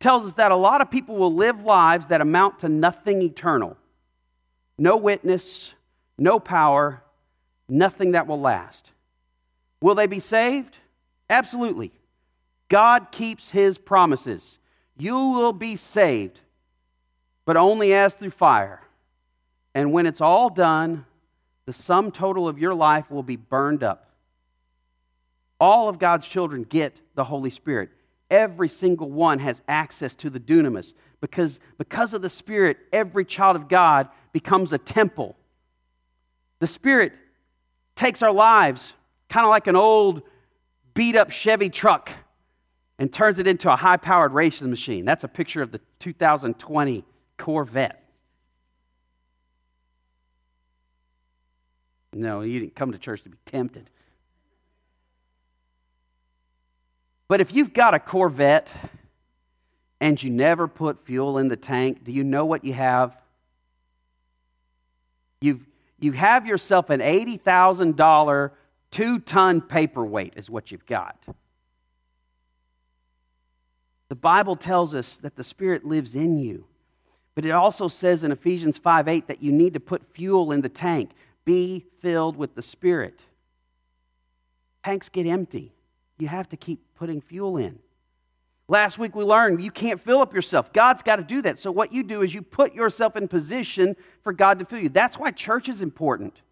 tells 0.00 0.24
us 0.24 0.34
that 0.34 0.52
a 0.52 0.56
lot 0.56 0.80
of 0.80 0.90
people 0.90 1.16
will 1.16 1.34
live 1.34 1.62
lives 1.62 2.08
that 2.08 2.20
amount 2.20 2.60
to 2.60 2.68
nothing 2.68 3.22
eternal 3.22 3.76
no 4.78 4.96
witness, 4.96 5.72
no 6.18 6.38
power, 6.38 7.02
nothing 7.68 8.12
that 8.12 8.26
will 8.28 8.40
last. 8.40 8.92
Will 9.80 9.96
they 9.96 10.06
be 10.06 10.20
saved? 10.20 10.78
Absolutely. 11.28 11.92
God 12.68 13.10
keeps 13.10 13.50
his 13.50 13.76
promises. 13.76 14.57
You 14.98 15.14
will 15.14 15.52
be 15.52 15.76
saved, 15.76 16.40
but 17.44 17.56
only 17.56 17.94
as 17.94 18.14
through 18.14 18.30
fire. 18.30 18.82
And 19.74 19.92
when 19.92 20.06
it's 20.06 20.20
all 20.20 20.50
done, 20.50 21.06
the 21.66 21.72
sum 21.72 22.10
total 22.10 22.48
of 22.48 22.58
your 22.58 22.74
life 22.74 23.10
will 23.10 23.22
be 23.22 23.36
burned 23.36 23.84
up. 23.84 24.10
All 25.60 25.88
of 25.88 25.98
God's 25.98 26.26
children 26.26 26.64
get 26.64 26.96
the 27.14 27.24
Holy 27.24 27.50
Spirit. 27.50 27.90
Every 28.30 28.68
single 28.68 29.10
one 29.10 29.38
has 29.38 29.62
access 29.68 30.14
to 30.16 30.30
the 30.30 30.40
dunamis 30.40 30.92
because, 31.20 31.60
because 31.78 32.12
of 32.12 32.22
the 32.22 32.30
Spirit, 32.30 32.78
every 32.92 33.24
child 33.24 33.56
of 33.56 33.68
God 33.68 34.08
becomes 34.32 34.72
a 34.72 34.78
temple. 34.78 35.36
The 36.58 36.66
Spirit 36.66 37.12
takes 37.94 38.22
our 38.22 38.32
lives 38.32 38.92
kind 39.28 39.44
of 39.44 39.50
like 39.50 39.66
an 39.66 39.76
old 39.76 40.22
beat 40.94 41.16
up 41.16 41.30
Chevy 41.30 41.70
truck 41.70 42.10
and 42.98 43.12
turns 43.12 43.38
it 43.38 43.46
into 43.46 43.72
a 43.72 43.76
high 43.76 43.96
powered 43.96 44.32
racing 44.32 44.70
machine. 44.70 45.04
That's 45.04 45.24
a 45.24 45.28
picture 45.28 45.62
of 45.62 45.70
the 45.70 45.80
2020 46.00 47.04
Corvette. 47.36 48.04
No, 52.12 52.40
you 52.40 52.58
didn't 52.58 52.74
come 52.74 52.92
to 52.92 52.98
church 52.98 53.22
to 53.22 53.28
be 53.28 53.36
tempted. 53.44 53.90
But 57.28 57.40
if 57.40 57.54
you've 57.54 57.74
got 57.74 57.94
a 57.94 57.98
Corvette 57.98 58.72
and 60.00 60.20
you 60.20 60.30
never 60.30 60.66
put 60.66 61.04
fuel 61.04 61.38
in 61.38 61.48
the 61.48 61.56
tank, 61.56 62.04
do 62.04 62.10
you 62.10 62.24
know 62.24 62.46
what 62.46 62.64
you 62.64 62.72
have? 62.72 63.16
You've, 65.40 65.64
you 66.00 66.12
have 66.12 66.46
yourself 66.46 66.90
an 66.90 67.00
$80,000 67.00 68.50
two 68.90 69.18
ton 69.18 69.60
paperweight, 69.60 70.34
is 70.36 70.48
what 70.48 70.70
you've 70.70 70.86
got. 70.86 71.22
The 74.08 74.14
Bible 74.14 74.56
tells 74.56 74.94
us 74.94 75.16
that 75.18 75.36
the 75.36 75.44
Spirit 75.44 75.84
lives 75.84 76.14
in 76.14 76.38
you. 76.38 76.64
But 77.34 77.44
it 77.44 77.50
also 77.50 77.88
says 77.88 78.22
in 78.22 78.32
Ephesians 78.32 78.78
5 78.78 79.06
8 79.06 79.28
that 79.28 79.42
you 79.42 79.52
need 79.52 79.74
to 79.74 79.80
put 79.80 80.12
fuel 80.12 80.50
in 80.50 80.60
the 80.60 80.68
tank. 80.68 81.10
Be 81.44 81.84
filled 82.00 82.36
with 82.36 82.54
the 82.54 82.62
Spirit. 82.62 83.20
Tanks 84.84 85.08
get 85.08 85.26
empty. 85.26 85.72
You 86.18 86.28
have 86.28 86.48
to 86.48 86.56
keep 86.56 86.80
putting 86.96 87.20
fuel 87.20 87.56
in. 87.56 87.78
Last 88.66 88.98
week 88.98 89.14
we 89.14 89.24
learned 89.24 89.62
you 89.62 89.70
can't 89.70 90.00
fill 90.00 90.20
up 90.20 90.34
yourself. 90.34 90.72
God's 90.72 91.02
got 91.02 91.16
to 91.16 91.22
do 91.22 91.40
that. 91.42 91.58
So 91.58 91.70
what 91.70 91.92
you 91.92 92.02
do 92.02 92.22
is 92.22 92.34
you 92.34 92.42
put 92.42 92.74
yourself 92.74 93.16
in 93.16 93.28
position 93.28 93.96
for 94.22 94.32
God 94.32 94.58
to 94.58 94.64
fill 94.64 94.80
you. 94.80 94.88
That's 94.88 95.18
why 95.18 95.30
church 95.30 95.68
is 95.68 95.80
important. 95.80 96.42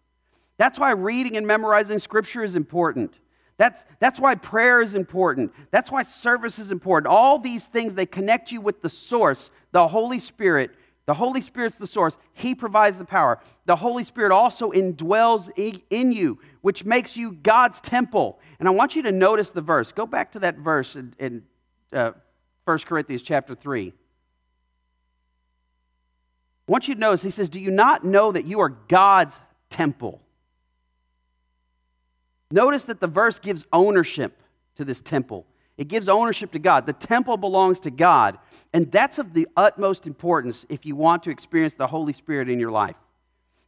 That's 0.57 0.79
why 0.79 0.91
reading 0.91 1.37
and 1.37 1.45
memorizing 1.45 1.99
scripture 1.99 2.43
is 2.43 2.55
important. 2.55 3.13
That's, 3.57 3.83
that's 3.99 4.19
why 4.19 4.35
prayer 4.35 4.81
is 4.81 4.93
important. 4.93 5.51
That's 5.71 5.91
why 5.91 6.03
service 6.03 6.59
is 6.59 6.69
important. 6.69 7.11
All 7.11 7.39
these 7.39 7.65
things, 7.65 7.95
they 7.95 8.05
connect 8.05 8.51
you 8.51 8.61
with 8.61 8.81
the 8.81 8.89
source, 8.89 9.49
the 9.71 9.87
Holy 9.87 10.19
Spirit. 10.19 10.71
The 11.07 11.15
Holy 11.15 11.41
Spirit's 11.41 11.77
the 11.77 11.87
source. 11.87 12.17
He 12.33 12.53
provides 12.53 12.97
the 12.97 13.05
power. 13.05 13.39
The 13.65 13.77
Holy 13.77 14.03
Spirit 14.03 14.31
also 14.31 14.71
indwells 14.71 15.49
in 15.89 16.11
you, 16.11 16.37
which 16.61 16.85
makes 16.85 17.17
you 17.17 17.31
God's 17.31 17.81
temple. 17.81 18.39
And 18.59 18.67
I 18.67 18.71
want 18.71 18.95
you 18.95 19.01
to 19.03 19.11
notice 19.11 19.51
the 19.51 19.61
verse. 19.61 19.91
Go 19.91 20.05
back 20.05 20.33
to 20.33 20.39
that 20.39 20.57
verse 20.57 20.95
in, 20.95 21.13
in 21.17 21.43
uh, 21.93 22.11
1 22.65 22.79
Corinthians 22.79 23.21
chapter 23.21 23.55
3. 23.55 23.93
I 26.67 26.71
want 26.71 26.89
you 26.89 26.93
to 26.93 26.99
notice, 26.99 27.21
he 27.21 27.29
says, 27.29 27.49
Do 27.49 27.61
you 27.61 27.71
not 27.71 28.03
know 28.03 28.31
that 28.33 28.45
you 28.45 28.59
are 28.59 28.69
God's 28.69 29.39
temple? 29.69 30.21
Notice 32.51 32.85
that 32.85 33.01
the 33.01 33.07
verse 33.07 33.39
gives 33.39 33.65
ownership 33.73 34.41
to 34.75 34.85
this 34.85 35.01
temple. 35.01 35.45
It 35.77 35.89
gives 35.89 36.09
ownership 36.09 36.51
to 36.53 36.59
God. 36.59 36.85
The 36.85 36.93
temple 36.93 37.37
belongs 37.37 37.79
to 37.81 37.91
God. 37.91 38.39
And 38.73 38.91
that's 38.91 39.19
of 39.19 39.33
the 39.33 39.47
utmost 39.55 40.07
importance 40.07 40.65
if 40.69 40.85
you 40.85 40.95
want 40.95 41.23
to 41.23 41.29
experience 41.29 41.75
the 41.75 41.87
Holy 41.87 42.13
Spirit 42.13 42.49
in 42.49 42.59
your 42.59 42.71
life. 42.71 42.95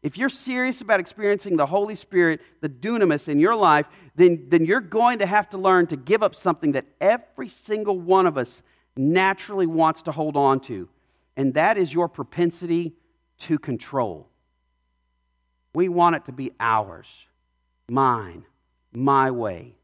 If 0.01 0.17
you're 0.17 0.29
serious 0.29 0.79
about 0.79 1.01
experiencing 1.01 1.57
the 1.57 1.65
Holy 1.65 1.95
Spirit, 1.95 2.39
the 2.61 2.69
dunamis 2.69 3.27
in 3.27 3.39
your 3.39 3.55
life, 3.55 3.85
then, 4.15 4.45
then 4.47 4.65
you're 4.65 4.79
going 4.79 5.19
to 5.19 5.25
have 5.25 5.49
to 5.49 5.57
learn 5.57 5.87
to 5.87 5.97
give 5.97 6.23
up 6.23 6.33
something 6.33 6.71
that 6.71 6.85
every 7.01 7.49
single 7.49 7.99
one 7.99 8.25
of 8.25 8.37
us 8.37 8.61
naturally 8.95 9.67
wants 9.67 10.01
to 10.03 10.11
hold 10.11 10.37
on 10.37 10.61
to. 10.61 10.87
And 11.35 11.53
that 11.53 11.77
is 11.77 11.93
your 11.93 12.07
propensity 12.07 12.93
to 13.39 13.59
control. 13.59 14.29
We 15.73 15.89
want 15.89 16.15
it 16.15 16.25
to 16.25 16.31
be 16.31 16.51
ours, 16.59 17.07
mine, 17.89 18.45
my 18.91 19.31
way. 19.31 19.75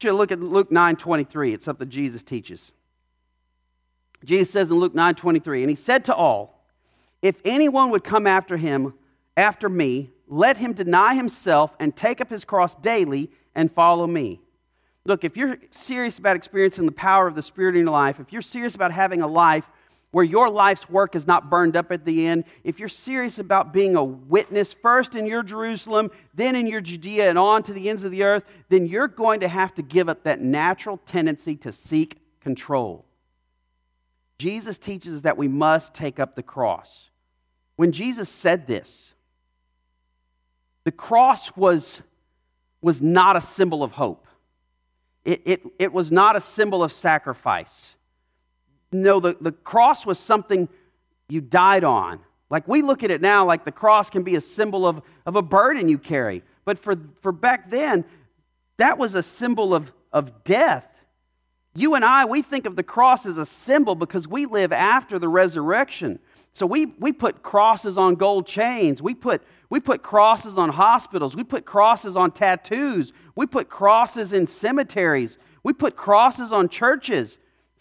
You 0.00 0.12
look 0.12 0.30
at 0.30 0.40
Luke 0.40 0.70
9:23. 0.70 1.52
It's 1.52 1.64
something 1.64 1.88
Jesus 1.88 2.22
teaches. 2.22 2.70
Jesus 4.24 4.50
says 4.50 4.70
in 4.70 4.78
Luke 4.78 4.94
9:23, 4.94 5.62
and 5.62 5.70
he 5.70 5.76
said 5.76 6.04
to 6.06 6.14
all, 6.14 6.56
if 7.22 7.40
anyone 7.44 7.90
would 7.90 8.04
come 8.04 8.26
after 8.26 8.56
him, 8.56 8.94
after 9.36 9.68
me, 9.68 10.10
let 10.28 10.58
him 10.58 10.72
deny 10.72 11.14
himself 11.14 11.74
and 11.80 11.94
take 11.96 12.20
up 12.20 12.30
his 12.30 12.44
cross 12.44 12.76
daily 12.76 13.30
and 13.54 13.72
follow 13.72 14.06
me. 14.06 14.40
Look, 15.04 15.24
if 15.24 15.36
you're 15.36 15.58
serious 15.70 16.18
about 16.18 16.36
experiencing 16.36 16.86
the 16.86 16.92
power 16.92 17.26
of 17.26 17.34
the 17.34 17.42
Spirit 17.42 17.76
in 17.76 17.82
your 17.82 17.90
life, 17.90 18.20
if 18.20 18.32
you're 18.32 18.42
serious 18.42 18.74
about 18.74 18.92
having 18.92 19.22
a 19.22 19.26
life 19.26 19.68
where 20.16 20.24
your 20.24 20.48
life's 20.48 20.88
work 20.88 21.14
is 21.14 21.26
not 21.26 21.50
burned 21.50 21.76
up 21.76 21.92
at 21.92 22.06
the 22.06 22.26
end, 22.26 22.44
if 22.64 22.80
you're 22.80 22.88
serious 22.88 23.38
about 23.38 23.74
being 23.74 23.96
a 23.96 24.02
witness 24.02 24.72
first 24.72 25.14
in 25.14 25.26
your 25.26 25.42
Jerusalem, 25.42 26.10
then 26.32 26.56
in 26.56 26.66
your 26.66 26.80
Judea, 26.80 27.28
and 27.28 27.38
on 27.38 27.62
to 27.64 27.74
the 27.74 27.90
ends 27.90 28.02
of 28.02 28.10
the 28.10 28.22
earth, 28.22 28.42
then 28.70 28.86
you're 28.86 29.08
going 29.08 29.40
to 29.40 29.48
have 29.48 29.74
to 29.74 29.82
give 29.82 30.08
up 30.08 30.22
that 30.22 30.40
natural 30.40 30.96
tendency 31.04 31.54
to 31.56 31.70
seek 31.70 32.18
control. 32.40 33.04
Jesus 34.38 34.78
teaches 34.78 35.16
us 35.16 35.20
that 35.20 35.36
we 35.36 35.48
must 35.48 35.92
take 35.92 36.18
up 36.18 36.34
the 36.34 36.42
cross. 36.42 37.10
When 37.74 37.92
Jesus 37.92 38.30
said 38.30 38.66
this, 38.66 39.12
the 40.84 40.92
cross 40.92 41.54
was, 41.58 42.00
was 42.80 43.02
not 43.02 43.36
a 43.36 43.42
symbol 43.42 43.82
of 43.82 43.92
hope. 43.92 44.26
It, 45.26 45.42
it, 45.44 45.62
it 45.78 45.92
was 45.92 46.10
not 46.10 46.36
a 46.36 46.40
symbol 46.40 46.82
of 46.82 46.90
sacrifice. 46.90 47.95
No, 48.92 49.20
the, 49.20 49.36
the 49.40 49.52
cross 49.52 50.06
was 50.06 50.18
something 50.18 50.68
you 51.28 51.40
died 51.40 51.84
on. 51.84 52.20
Like 52.50 52.68
we 52.68 52.82
look 52.82 53.02
at 53.02 53.10
it 53.10 53.20
now, 53.20 53.44
like 53.44 53.64
the 53.64 53.72
cross 53.72 54.10
can 54.10 54.22
be 54.22 54.36
a 54.36 54.40
symbol 54.40 54.86
of, 54.86 55.02
of 55.24 55.36
a 55.36 55.42
burden 55.42 55.88
you 55.88 55.98
carry. 55.98 56.42
But 56.64 56.78
for, 56.78 56.96
for 57.20 57.32
back 57.32 57.70
then, 57.70 58.04
that 58.76 58.98
was 58.98 59.14
a 59.14 59.22
symbol 59.22 59.74
of, 59.74 59.92
of 60.12 60.44
death. 60.44 60.86
You 61.74 61.94
and 61.94 62.04
I, 62.04 62.24
we 62.24 62.42
think 62.42 62.64
of 62.66 62.76
the 62.76 62.82
cross 62.82 63.26
as 63.26 63.36
a 63.36 63.44
symbol 63.44 63.94
because 63.94 64.26
we 64.26 64.46
live 64.46 64.72
after 64.72 65.18
the 65.18 65.28
resurrection. 65.28 66.18
So 66.52 66.64
we, 66.64 66.86
we 66.86 67.12
put 67.12 67.42
crosses 67.42 67.98
on 67.98 68.14
gold 68.14 68.46
chains. 68.46 69.02
We 69.02 69.14
put, 69.14 69.42
we 69.68 69.78
put 69.78 70.02
crosses 70.02 70.56
on 70.56 70.70
hospitals. 70.70 71.36
We 71.36 71.44
put 71.44 71.66
crosses 71.66 72.16
on 72.16 72.30
tattoos. 72.30 73.12
We 73.34 73.46
put 73.46 73.68
crosses 73.68 74.32
in 74.32 74.46
cemeteries. 74.46 75.36
We 75.62 75.74
put 75.74 75.96
crosses 75.96 76.52
on 76.52 76.70
churches. 76.70 77.36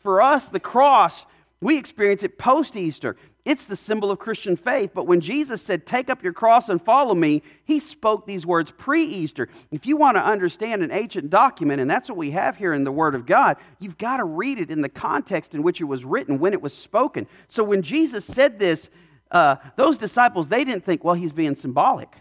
For 0.06 0.22
us, 0.22 0.50
the 0.50 0.60
cross, 0.60 1.26
we 1.62 1.80
experience 1.80 2.22
it 2.22 2.38
post 2.38 2.76
Easter. 2.76 3.18
It's 3.44 3.66
the 3.66 3.76
symbol 3.76 4.12
of 4.12 4.20
Christian 4.20 4.56
faith. 4.56 4.92
But 4.94 5.08
when 5.08 5.20
Jesus 5.20 5.64
said, 5.64 5.88
Take 5.88 6.12
up 6.12 6.24
your 6.24 6.32
cross 6.32 6.70
and 6.70 6.80
follow 6.80 7.16
me, 7.16 7.42
he 7.64 7.80
spoke 7.80 8.28
these 8.28 8.46
words 8.46 8.70
pre 8.70 9.04
Easter. 9.04 9.50
If 9.72 9.88
you 9.88 9.98
want 9.98 10.18
to 10.18 10.24
understand 10.24 10.84
an 10.84 10.92
ancient 10.92 11.32
document, 11.32 11.82
and 11.82 11.90
that's 11.90 12.08
what 12.08 12.20
we 12.20 12.30
have 12.30 12.56
here 12.56 12.76
in 12.76 12.84
the 12.84 12.92
Word 12.92 13.16
of 13.16 13.26
God, 13.26 13.58
you've 13.80 13.98
got 13.98 14.18
to 14.18 14.26
read 14.26 14.60
it 14.60 14.70
in 14.70 14.82
the 14.82 14.90
context 14.90 15.56
in 15.56 15.64
which 15.64 15.82
it 15.82 15.86
was 15.86 16.06
written, 16.06 16.38
when 16.38 16.54
it 16.54 16.62
was 16.62 16.78
spoken. 16.78 17.26
So 17.48 17.64
when 17.64 17.82
Jesus 17.82 18.26
said 18.26 18.60
this, 18.60 18.92
uh, 19.32 19.56
those 19.76 19.98
disciples, 19.98 20.50
they 20.50 20.64
didn't 20.64 20.86
think, 20.86 21.04
well, 21.04 21.16
he's 21.16 21.34
being 21.34 21.56
symbolic. 21.56 22.16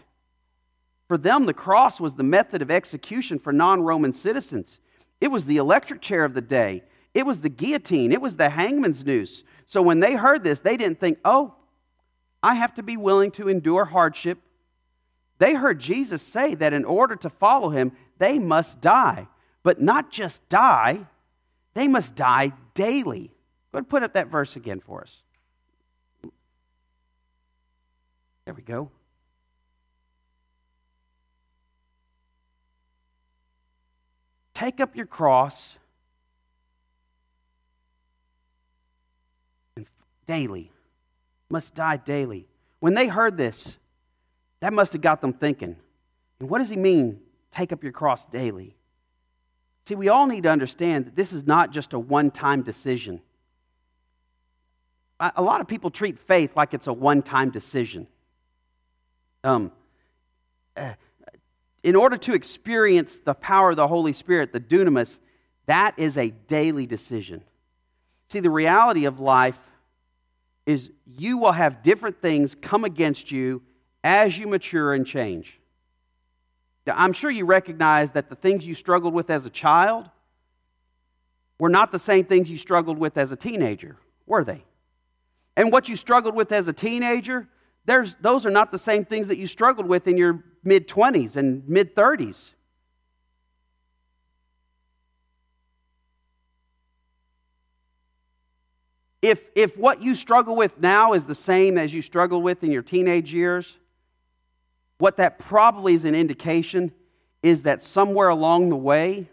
For 1.07 1.19
them, 1.19 1.45
the 1.45 1.53
cross 1.53 1.99
was 1.99 2.15
the 2.15 2.23
method 2.23 2.63
of 2.63 2.71
execution 2.71 3.37
for 3.37 3.53
non 3.53 3.83
Roman 3.83 4.11
citizens. 4.11 4.79
It 5.21 5.27
was 5.27 5.45
the 5.45 5.57
electric 5.57 6.01
chair 6.01 6.25
of 6.25 6.33
the 6.33 6.41
day. 6.41 6.81
It 7.15 7.25
was 7.25 7.39
the 7.39 7.49
guillotine. 7.49 8.11
It 8.11 8.21
was 8.21 8.35
the 8.35 8.49
hangman's 8.49 9.05
noose. 9.05 9.43
So 9.65 9.81
when 9.81 10.01
they 10.01 10.15
heard 10.15 10.43
this, 10.43 10.59
they 10.59 10.75
didn't 10.75 10.99
think, 10.99 11.17
oh, 11.23 11.55
I 12.43 12.55
have 12.55 12.73
to 12.75 12.83
be 12.83 12.97
willing 12.97 13.31
to 13.31 13.47
endure 13.47 13.85
hardship. 13.85 14.37
They 15.37 15.53
heard 15.53 15.79
Jesus 15.79 16.21
say 16.21 16.55
that 16.55 16.73
in 16.73 16.83
order 16.83 17.15
to 17.15 17.29
follow 17.29 17.69
him, 17.69 17.93
they 18.17 18.37
must 18.37 18.81
die. 18.81 19.27
But 19.63 19.81
not 19.81 20.11
just 20.11 20.47
die, 20.49 21.07
they 21.73 21.87
must 21.87 22.15
die 22.15 22.51
daily. 22.73 23.31
Go 23.71 23.79
ahead 23.79 23.89
put 23.89 24.03
up 24.03 24.13
that 24.13 24.27
verse 24.27 24.57
again 24.57 24.81
for 24.81 25.01
us. 25.01 25.21
There 28.43 28.53
we 28.53 28.61
go. 28.61 28.91
Take 34.53 34.79
up 34.81 34.95
your 34.95 35.05
cross 35.05 35.75
daily. 40.25 40.71
Must 41.49 41.73
die 41.73 41.97
daily. 41.97 42.47
When 42.79 42.93
they 42.93 43.07
heard 43.07 43.37
this, 43.37 43.75
that 44.59 44.73
must 44.73 44.93
have 44.93 45.01
got 45.01 45.21
them 45.21 45.33
thinking. 45.33 45.75
And 46.39 46.49
what 46.49 46.59
does 46.59 46.69
he 46.69 46.75
mean, 46.75 47.19
take 47.51 47.71
up 47.71 47.83
your 47.83 47.91
cross 47.91 48.25
daily? 48.25 48.75
See, 49.85 49.95
we 49.95 50.09
all 50.09 50.27
need 50.27 50.43
to 50.43 50.49
understand 50.49 51.05
that 51.05 51.15
this 51.15 51.31
is 51.31 51.45
not 51.45 51.71
just 51.71 51.93
a 51.93 51.99
one 51.99 52.31
time 52.31 52.63
decision. 52.63 53.21
A 55.19 55.41
lot 55.41 55.61
of 55.61 55.67
people 55.67 55.91
treat 55.91 56.19
faith 56.19 56.55
like 56.55 56.73
it's 56.73 56.87
a 56.87 56.93
one 56.93 57.21
time 57.21 57.49
decision. 57.51 58.07
Um, 59.43 59.71
uh, 60.75 60.93
in 61.83 61.95
order 61.95 62.17
to 62.17 62.33
experience 62.33 63.19
the 63.19 63.35
power 63.35 63.69
of 63.69 63.75
the 63.75 63.87
Holy 63.87 64.11
Spirit, 64.11 64.51
the 64.51 64.59
dunamis, 64.59 65.19
that 65.67 65.97
is 65.97 66.17
a 66.17 66.31
daily 66.31 66.87
decision. 66.87 67.43
See, 68.27 68.39
the 68.39 68.49
reality 68.49 69.05
of 69.05 69.19
life 69.19 69.59
is 70.65 70.91
you 71.05 71.37
will 71.37 71.51
have 71.51 71.83
different 71.83 72.21
things 72.21 72.55
come 72.55 72.83
against 72.83 73.31
you 73.31 73.61
as 74.03 74.37
you 74.37 74.47
mature 74.47 74.93
and 74.93 75.05
change. 75.05 75.59
Now, 76.87 76.95
I'm 76.97 77.13
sure 77.13 77.31
you 77.31 77.45
recognize 77.45 78.11
that 78.11 78.29
the 78.29 78.35
things 78.35 78.65
you 78.65 78.73
struggled 78.73 79.13
with 79.13 79.29
as 79.29 79.45
a 79.45 79.49
child 79.49 80.09
were 81.59 81.69
not 81.69 81.91
the 81.91 81.99
same 81.99 82.25
things 82.25 82.49
you 82.49 82.57
struggled 82.57 82.97
with 82.97 83.17
as 83.17 83.31
a 83.31 83.35
teenager, 83.35 83.97
were 84.25 84.43
they? 84.43 84.63
And 85.55 85.71
what 85.71 85.89
you 85.89 85.95
struggled 85.95 86.35
with 86.35 86.51
as 86.51 86.67
a 86.67 86.73
teenager 86.73 87.47
those 87.85 88.45
are 88.45 88.51
not 88.51 88.71
the 88.71 88.79
same 88.79 89.05
things 89.05 89.27
that 89.27 89.37
you 89.37 89.47
struggled 89.47 89.87
with 89.87 90.07
in 90.07 90.17
your 90.17 90.43
mid 90.63 90.87
20s 90.87 91.35
and 91.35 91.67
mid 91.67 91.95
30s. 91.95 92.51
If, 99.25 99.49
if 99.55 99.75
what 99.75 100.03
you 100.03 100.13
struggle 100.13 100.55
with 100.55 100.79
now 100.79 101.13
is 101.13 101.25
the 101.25 101.33
same 101.33 101.79
as 101.79 101.91
you 101.91 102.03
struggled 102.03 102.43
with 102.43 102.63
in 102.63 102.71
your 102.71 102.83
teenage 102.83 103.33
years, 103.33 103.75
what 104.99 105.17
that 105.17 105.39
probably 105.39 105.95
is 105.95 106.05
an 106.05 106.13
indication 106.13 106.91
is 107.41 107.63
that 107.63 107.81
somewhere 107.81 108.29
along 108.29 108.69
the 108.69 108.75
way, 108.75 109.27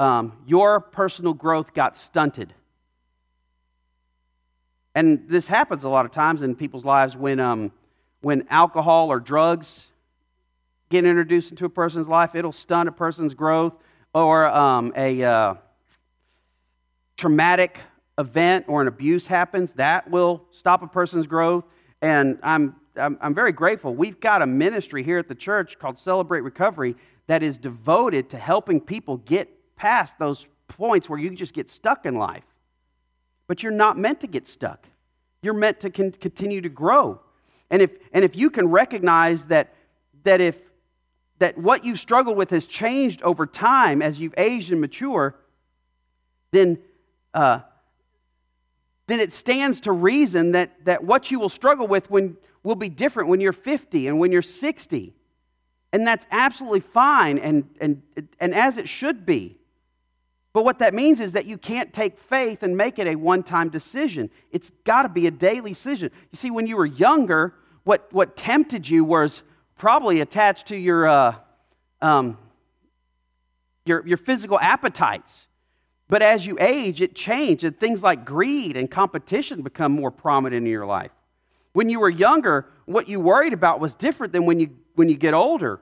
um, 0.00 0.32
your 0.48 0.80
personal 0.80 1.32
growth 1.32 1.74
got 1.74 1.96
stunted. 1.96 2.52
And 4.96 5.28
this 5.28 5.46
happens 5.46 5.84
a 5.84 5.88
lot 5.88 6.04
of 6.04 6.10
times 6.10 6.42
in 6.42 6.56
people's 6.56 6.84
lives 6.84 7.16
when, 7.16 7.38
um, 7.38 7.70
when 8.20 8.48
alcohol 8.50 9.12
or 9.12 9.20
drugs 9.20 9.86
get 10.88 11.04
introduced 11.04 11.52
into 11.52 11.66
a 11.66 11.70
person's 11.70 12.08
life, 12.08 12.34
it'll 12.34 12.50
stunt 12.50 12.88
a 12.88 12.92
person's 12.92 13.34
growth, 13.34 13.74
or 14.12 14.46
um, 14.46 14.92
a 14.96 15.22
uh, 15.22 15.54
traumatic 17.16 17.78
event 18.18 18.66
or 18.68 18.82
an 18.82 18.88
abuse 18.88 19.26
happens, 19.26 19.72
that 19.74 20.10
will 20.10 20.44
stop 20.50 20.82
a 20.82 20.86
person's 20.86 21.26
growth. 21.26 21.64
And 22.02 22.38
I'm, 22.42 22.76
I'm, 22.96 23.16
I'm 23.20 23.34
very 23.34 23.52
grateful. 23.52 23.94
We've 23.94 24.18
got 24.20 24.42
a 24.42 24.46
ministry 24.46 25.02
here 25.02 25.18
at 25.18 25.28
the 25.28 25.34
church 25.34 25.78
called 25.78 25.98
Celebrate 25.98 26.40
Recovery 26.40 26.96
that 27.28 27.42
is 27.42 27.58
devoted 27.58 28.30
to 28.30 28.38
helping 28.38 28.80
people 28.80 29.18
get 29.18 29.76
past 29.76 30.18
those 30.18 30.48
points 30.66 31.08
where 31.08 31.18
you 31.18 31.30
just 31.30 31.54
get 31.54 31.70
stuck 31.70 32.06
in 32.06 32.16
life. 32.16 32.44
But 33.46 33.62
you're 33.62 33.72
not 33.72 33.96
meant 33.96 34.20
to 34.20 34.26
get 34.26 34.46
stuck. 34.46 34.86
You're 35.42 35.54
meant 35.54 35.80
to 35.80 35.90
con- 35.90 36.12
continue 36.12 36.60
to 36.60 36.68
grow. 36.68 37.20
And 37.70 37.82
if, 37.82 37.90
and 38.12 38.24
if 38.24 38.34
you 38.34 38.50
can 38.50 38.68
recognize 38.68 39.46
that, 39.46 39.74
that, 40.24 40.40
if, 40.40 40.58
that 41.38 41.56
what 41.56 41.84
you've 41.84 41.98
struggled 41.98 42.36
with 42.36 42.50
has 42.50 42.66
changed 42.66 43.22
over 43.22 43.46
time 43.46 44.02
as 44.02 44.18
you've 44.18 44.34
aged 44.36 44.72
and 44.72 44.80
mature, 44.80 45.36
then, 46.50 46.78
uh, 47.34 47.60
then 49.08 49.20
it 49.20 49.32
stands 49.32 49.80
to 49.82 49.92
reason 49.92 50.52
that, 50.52 50.84
that 50.84 51.02
what 51.02 51.30
you 51.30 51.40
will 51.40 51.48
struggle 51.48 51.86
with 51.86 52.10
when, 52.10 52.36
will 52.62 52.76
be 52.76 52.88
different 52.88 53.28
when 53.28 53.40
you're 53.40 53.52
50 53.52 54.06
and 54.06 54.18
when 54.18 54.30
you're 54.30 54.42
60. 54.42 55.14
And 55.92 56.06
that's 56.06 56.26
absolutely 56.30 56.80
fine 56.80 57.38
and, 57.38 57.68
and, 57.80 58.02
and 58.38 58.54
as 58.54 58.76
it 58.76 58.88
should 58.88 59.24
be. 59.24 59.56
But 60.52 60.64
what 60.64 60.78
that 60.80 60.92
means 60.92 61.20
is 61.20 61.32
that 61.32 61.46
you 61.46 61.56
can't 61.56 61.92
take 61.92 62.18
faith 62.18 62.62
and 62.62 62.76
make 62.76 62.98
it 62.98 63.06
a 63.06 63.16
one 63.16 63.42
time 63.42 63.70
decision. 63.70 64.30
It's 64.50 64.70
got 64.84 65.02
to 65.02 65.08
be 65.08 65.26
a 65.26 65.30
daily 65.30 65.70
decision. 65.70 66.10
You 66.30 66.36
see, 66.36 66.50
when 66.50 66.66
you 66.66 66.76
were 66.76 66.86
younger, 66.86 67.54
what, 67.84 68.12
what 68.12 68.36
tempted 68.36 68.88
you 68.88 69.04
was 69.04 69.42
probably 69.76 70.20
attached 70.20 70.66
to 70.68 70.76
your, 70.76 71.06
uh, 71.06 71.34
um, 72.02 72.36
your, 73.86 74.06
your 74.06 74.18
physical 74.18 74.58
appetites. 74.60 75.46
But 76.08 76.22
as 76.22 76.46
you 76.46 76.56
age, 76.58 77.02
it 77.02 77.14
changed, 77.14 77.64
and 77.64 77.78
things 77.78 78.02
like 78.02 78.24
greed 78.24 78.76
and 78.76 78.90
competition 78.90 79.62
become 79.62 79.92
more 79.92 80.10
prominent 80.10 80.66
in 80.66 80.70
your 80.70 80.86
life. 80.86 81.10
When 81.72 81.90
you 81.90 82.00
were 82.00 82.08
younger, 82.08 82.66
what 82.86 83.08
you 83.08 83.20
worried 83.20 83.52
about 83.52 83.78
was 83.78 83.94
different 83.94 84.32
than 84.32 84.46
when 84.46 84.58
you, 84.58 84.70
when 84.94 85.08
you 85.08 85.16
get 85.16 85.34
older. 85.34 85.80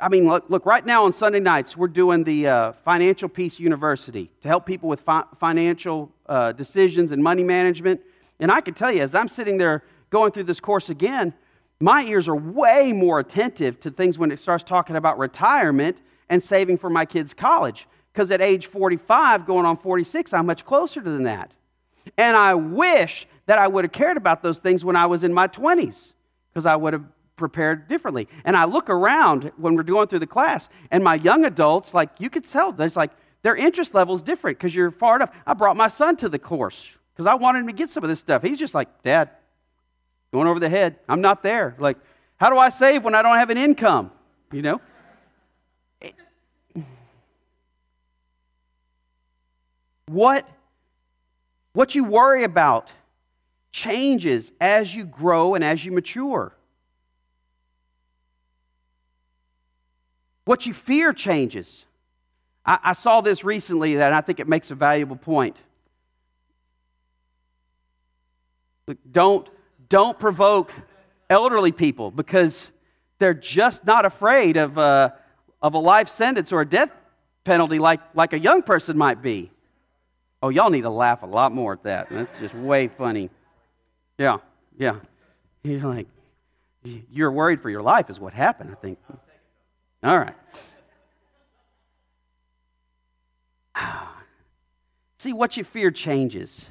I 0.00 0.08
mean, 0.08 0.26
look, 0.26 0.44
look, 0.48 0.66
right 0.66 0.84
now 0.84 1.04
on 1.04 1.12
Sunday 1.12 1.40
nights, 1.40 1.76
we're 1.76 1.88
doing 1.88 2.24
the 2.24 2.46
uh, 2.46 2.72
Financial 2.84 3.28
Peace 3.28 3.58
University 3.58 4.30
to 4.42 4.48
help 4.48 4.66
people 4.66 4.88
with 4.88 5.00
fi- 5.00 5.24
financial 5.40 6.12
uh, 6.26 6.52
decisions 6.52 7.10
and 7.10 7.22
money 7.22 7.42
management. 7.42 8.00
And 8.38 8.52
I 8.52 8.60
can 8.60 8.74
tell 8.74 8.92
you, 8.92 9.02
as 9.02 9.14
I'm 9.14 9.28
sitting 9.28 9.58
there 9.58 9.82
going 10.10 10.30
through 10.30 10.44
this 10.44 10.60
course 10.60 10.90
again, 10.90 11.34
my 11.80 12.02
ears 12.04 12.28
are 12.28 12.36
way 12.36 12.92
more 12.92 13.18
attentive 13.18 13.80
to 13.80 13.90
things 13.90 14.18
when 14.18 14.30
it 14.30 14.38
starts 14.38 14.64
talking 14.64 14.96
about 14.96 15.18
retirement 15.18 15.96
and 16.28 16.42
saving 16.42 16.78
for 16.78 16.90
my 16.90 17.04
kids' 17.04 17.34
college. 17.34 17.86
Because 18.18 18.32
at 18.32 18.40
age 18.40 18.66
45, 18.66 19.46
going 19.46 19.64
on 19.64 19.76
46, 19.76 20.34
I'm 20.34 20.46
much 20.46 20.64
closer 20.64 21.00
than 21.00 21.22
that. 21.22 21.52
And 22.16 22.36
I 22.36 22.52
wish 22.56 23.28
that 23.46 23.60
I 23.60 23.68
would 23.68 23.84
have 23.84 23.92
cared 23.92 24.16
about 24.16 24.42
those 24.42 24.58
things 24.58 24.84
when 24.84 24.96
I 24.96 25.06
was 25.06 25.22
in 25.22 25.32
my 25.32 25.46
20s, 25.46 26.14
because 26.50 26.66
I 26.66 26.74
would 26.74 26.94
have 26.94 27.04
prepared 27.36 27.86
differently. 27.86 28.26
And 28.44 28.56
I 28.56 28.64
look 28.64 28.90
around 28.90 29.52
when 29.56 29.76
we're 29.76 29.84
going 29.84 30.08
through 30.08 30.18
the 30.18 30.26
class, 30.26 30.68
and 30.90 31.04
my 31.04 31.14
young 31.14 31.44
adults, 31.44 31.94
like 31.94 32.10
you 32.18 32.28
could 32.28 32.44
tell, 32.44 32.72
there's 32.72 32.96
like 32.96 33.12
their 33.42 33.54
interest 33.54 33.94
level 33.94 34.16
is 34.16 34.22
different 34.22 34.58
because 34.58 34.74
you're 34.74 34.90
far 34.90 35.14
enough. 35.14 35.32
I 35.46 35.54
brought 35.54 35.76
my 35.76 35.86
son 35.86 36.16
to 36.16 36.28
the 36.28 36.40
course 36.40 36.92
because 37.14 37.26
I 37.26 37.36
wanted 37.36 37.60
him 37.60 37.66
to 37.68 37.72
get 37.72 37.88
some 37.88 38.02
of 38.02 38.10
this 38.10 38.18
stuff. 38.18 38.42
He's 38.42 38.58
just 38.58 38.74
like, 38.74 39.04
Dad, 39.04 39.30
going 40.32 40.48
over 40.48 40.58
the 40.58 40.68
head. 40.68 40.96
I'm 41.08 41.20
not 41.20 41.44
there. 41.44 41.76
Like, 41.78 41.98
how 42.36 42.50
do 42.50 42.58
I 42.58 42.70
save 42.70 43.04
when 43.04 43.14
I 43.14 43.22
don't 43.22 43.36
have 43.36 43.50
an 43.50 43.58
income? 43.58 44.10
You 44.50 44.62
know? 44.62 44.80
What, 50.08 50.48
what 51.74 51.94
you 51.94 52.04
worry 52.04 52.44
about 52.44 52.90
changes 53.70 54.50
as 54.60 54.94
you 54.94 55.04
grow 55.04 55.54
and 55.54 55.62
as 55.62 55.84
you 55.84 55.92
mature. 55.92 56.54
What 60.46 60.64
you 60.64 60.72
fear 60.72 61.12
changes. 61.12 61.84
I, 62.64 62.78
I 62.82 62.92
saw 62.94 63.20
this 63.20 63.44
recently 63.44 63.96
that 63.96 64.14
I 64.14 64.22
think 64.22 64.40
it 64.40 64.48
makes 64.48 64.70
a 64.70 64.74
valuable 64.74 65.16
point. 65.16 65.60
Don't, 69.12 69.46
don't 69.90 70.18
provoke 70.18 70.72
elderly 71.28 71.72
people 71.72 72.10
because 72.10 72.68
they're 73.18 73.34
just 73.34 73.84
not 73.84 74.06
afraid 74.06 74.56
of, 74.56 74.78
uh, 74.78 75.10
of 75.60 75.74
a 75.74 75.78
life 75.78 76.08
sentence 76.08 76.50
or 76.50 76.62
a 76.62 76.66
death 76.66 76.90
penalty 77.44 77.78
like, 77.78 78.00
like 78.14 78.32
a 78.32 78.38
young 78.38 78.62
person 78.62 78.96
might 78.96 79.20
be. 79.20 79.50
Oh, 80.42 80.50
y'all 80.50 80.70
need 80.70 80.82
to 80.82 80.90
laugh 80.90 81.22
a 81.22 81.26
lot 81.26 81.52
more 81.52 81.72
at 81.72 81.82
that. 81.82 82.08
That's 82.10 82.38
just 82.38 82.54
way 82.54 82.88
funny. 82.88 83.30
Yeah, 84.18 84.38
yeah. 84.78 84.96
You're 85.64 85.80
like, 85.80 86.06
you're 86.84 87.32
worried 87.32 87.60
for 87.60 87.70
your 87.70 87.82
life, 87.82 88.08
is 88.08 88.20
what 88.20 88.32
happened, 88.32 88.70
I 88.70 88.74
think. 88.76 88.98
All 90.02 90.18
right. 90.18 90.34
See, 95.18 95.32
what 95.32 95.56
you 95.56 95.64
fear 95.64 95.90
changes. 95.90 96.64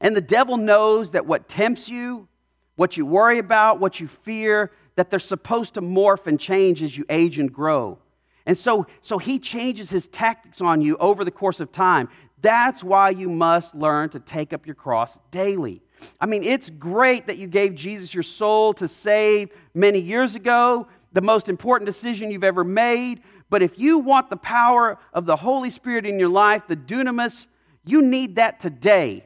And 0.00 0.14
the 0.14 0.20
devil 0.20 0.56
knows 0.58 1.12
that 1.12 1.24
what 1.26 1.48
tempts 1.48 1.88
you, 1.88 2.28
what 2.76 2.96
you 2.96 3.06
worry 3.06 3.38
about, 3.38 3.80
what 3.80 4.00
you 4.00 4.08
fear, 4.08 4.72
that 4.96 5.10
they're 5.10 5.18
supposed 5.18 5.74
to 5.74 5.80
morph 5.80 6.26
and 6.26 6.38
change 6.38 6.82
as 6.82 6.98
you 6.98 7.06
age 7.08 7.38
and 7.38 7.50
grow. 7.52 7.98
And 8.44 8.58
so, 8.58 8.86
so 9.00 9.18
he 9.18 9.38
changes 9.38 9.88
his 9.88 10.08
tactics 10.08 10.60
on 10.60 10.82
you 10.82 10.96
over 10.96 11.24
the 11.24 11.30
course 11.30 11.60
of 11.60 11.70
time. 11.70 12.08
That's 12.42 12.82
why 12.84 13.10
you 13.10 13.30
must 13.30 13.74
learn 13.74 14.10
to 14.10 14.20
take 14.20 14.52
up 14.52 14.66
your 14.66 14.74
cross 14.74 15.16
daily. 15.30 15.80
I 16.20 16.26
mean, 16.26 16.42
it's 16.42 16.68
great 16.68 17.28
that 17.28 17.38
you 17.38 17.46
gave 17.46 17.76
Jesus 17.76 18.12
your 18.12 18.24
soul 18.24 18.74
to 18.74 18.88
save 18.88 19.50
many 19.74 20.00
years 20.00 20.34
ago, 20.34 20.88
the 21.12 21.20
most 21.20 21.48
important 21.48 21.86
decision 21.86 22.30
you've 22.30 22.44
ever 22.44 22.64
made. 22.64 23.22
But 23.48 23.62
if 23.62 23.78
you 23.78 24.00
want 24.00 24.28
the 24.28 24.36
power 24.36 24.98
of 25.12 25.24
the 25.24 25.36
Holy 25.36 25.70
Spirit 25.70 26.04
in 26.04 26.18
your 26.18 26.28
life, 26.28 26.62
the 26.66 26.76
dunamis, 26.76 27.46
you 27.84 28.02
need 28.02 28.36
that 28.36 28.58
today. 28.58 29.24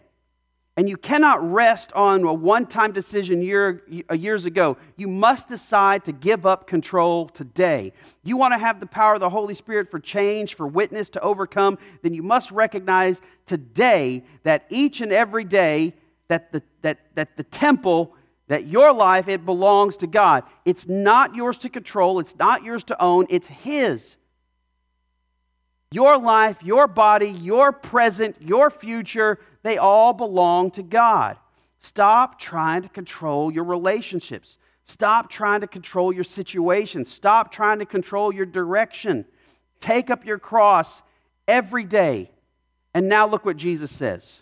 And 0.78 0.90
you 0.90 0.98
cannot 0.98 1.50
rest 1.50 1.90
on 1.94 2.22
a 2.24 2.32
one 2.34 2.66
time 2.66 2.92
decision 2.92 3.40
year, 3.40 3.82
uh, 4.10 4.14
years 4.14 4.44
ago. 4.44 4.76
You 4.96 5.08
must 5.08 5.48
decide 5.48 6.04
to 6.04 6.12
give 6.12 6.44
up 6.44 6.66
control 6.66 7.28
today. 7.28 7.94
You 8.22 8.36
want 8.36 8.52
to 8.52 8.58
have 8.58 8.78
the 8.80 8.86
power 8.86 9.14
of 9.14 9.20
the 9.20 9.30
Holy 9.30 9.54
Spirit 9.54 9.90
for 9.90 9.98
change, 9.98 10.54
for 10.54 10.66
witness, 10.66 11.08
to 11.10 11.20
overcome, 11.20 11.78
then 12.02 12.12
you 12.12 12.22
must 12.22 12.50
recognize 12.50 13.22
today 13.46 14.24
that 14.42 14.66
each 14.68 15.00
and 15.00 15.12
every 15.12 15.44
day 15.44 15.94
that 16.28 16.52
the, 16.52 16.62
that, 16.82 16.98
that 17.14 17.38
the 17.38 17.44
temple, 17.44 18.14
that 18.48 18.66
your 18.66 18.92
life, 18.92 19.28
it 19.28 19.46
belongs 19.46 19.96
to 19.98 20.06
God. 20.06 20.44
It's 20.66 20.86
not 20.86 21.34
yours 21.34 21.56
to 21.58 21.70
control, 21.70 22.18
it's 22.18 22.36
not 22.36 22.64
yours 22.64 22.84
to 22.84 23.02
own, 23.02 23.26
it's 23.30 23.48
His. 23.48 24.16
Your 25.92 26.18
life, 26.18 26.62
your 26.62 26.88
body, 26.88 27.30
your 27.30 27.72
present, 27.72 28.36
your 28.40 28.70
future, 28.70 29.38
they 29.66 29.78
all 29.78 30.12
belong 30.12 30.70
to 30.72 30.82
God. 30.82 31.36
Stop 31.80 32.38
trying 32.38 32.82
to 32.82 32.88
control 32.88 33.52
your 33.52 33.64
relationships. 33.64 34.58
Stop 34.86 35.30
trying 35.30 35.60
to 35.60 35.66
control 35.66 36.12
your 36.12 36.24
situation. 36.24 37.04
Stop 37.04 37.50
trying 37.50 37.80
to 37.80 37.86
control 37.86 38.32
your 38.32 38.46
direction. 38.46 39.24
Take 39.80 40.10
up 40.10 40.24
your 40.24 40.38
cross 40.38 41.02
every 41.48 41.84
day. 41.84 42.30
And 42.94 43.08
now 43.08 43.26
look 43.26 43.44
what 43.44 43.56
Jesus 43.56 43.90
says. 43.90 44.32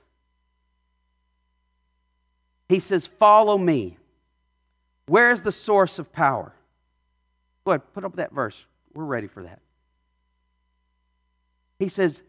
He 2.68 2.80
says, 2.80 3.06
Follow 3.06 3.58
me. 3.58 3.98
Where's 5.06 5.42
the 5.42 5.52
source 5.52 5.98
of 5.98 6.12
power? 6.12 6.54
Go 7.64 7.72
ahead, 7.72 7.82
put 7.92 8.04
up 8.04 8.16
that 8.16 8.32
verse. 8.32 8.64
We're 8.94 9.04
ready 9.04 9.26
for 9.26 9.42
that. 9.42 9.60
He 11.78 11.88
says, 11.88 12.22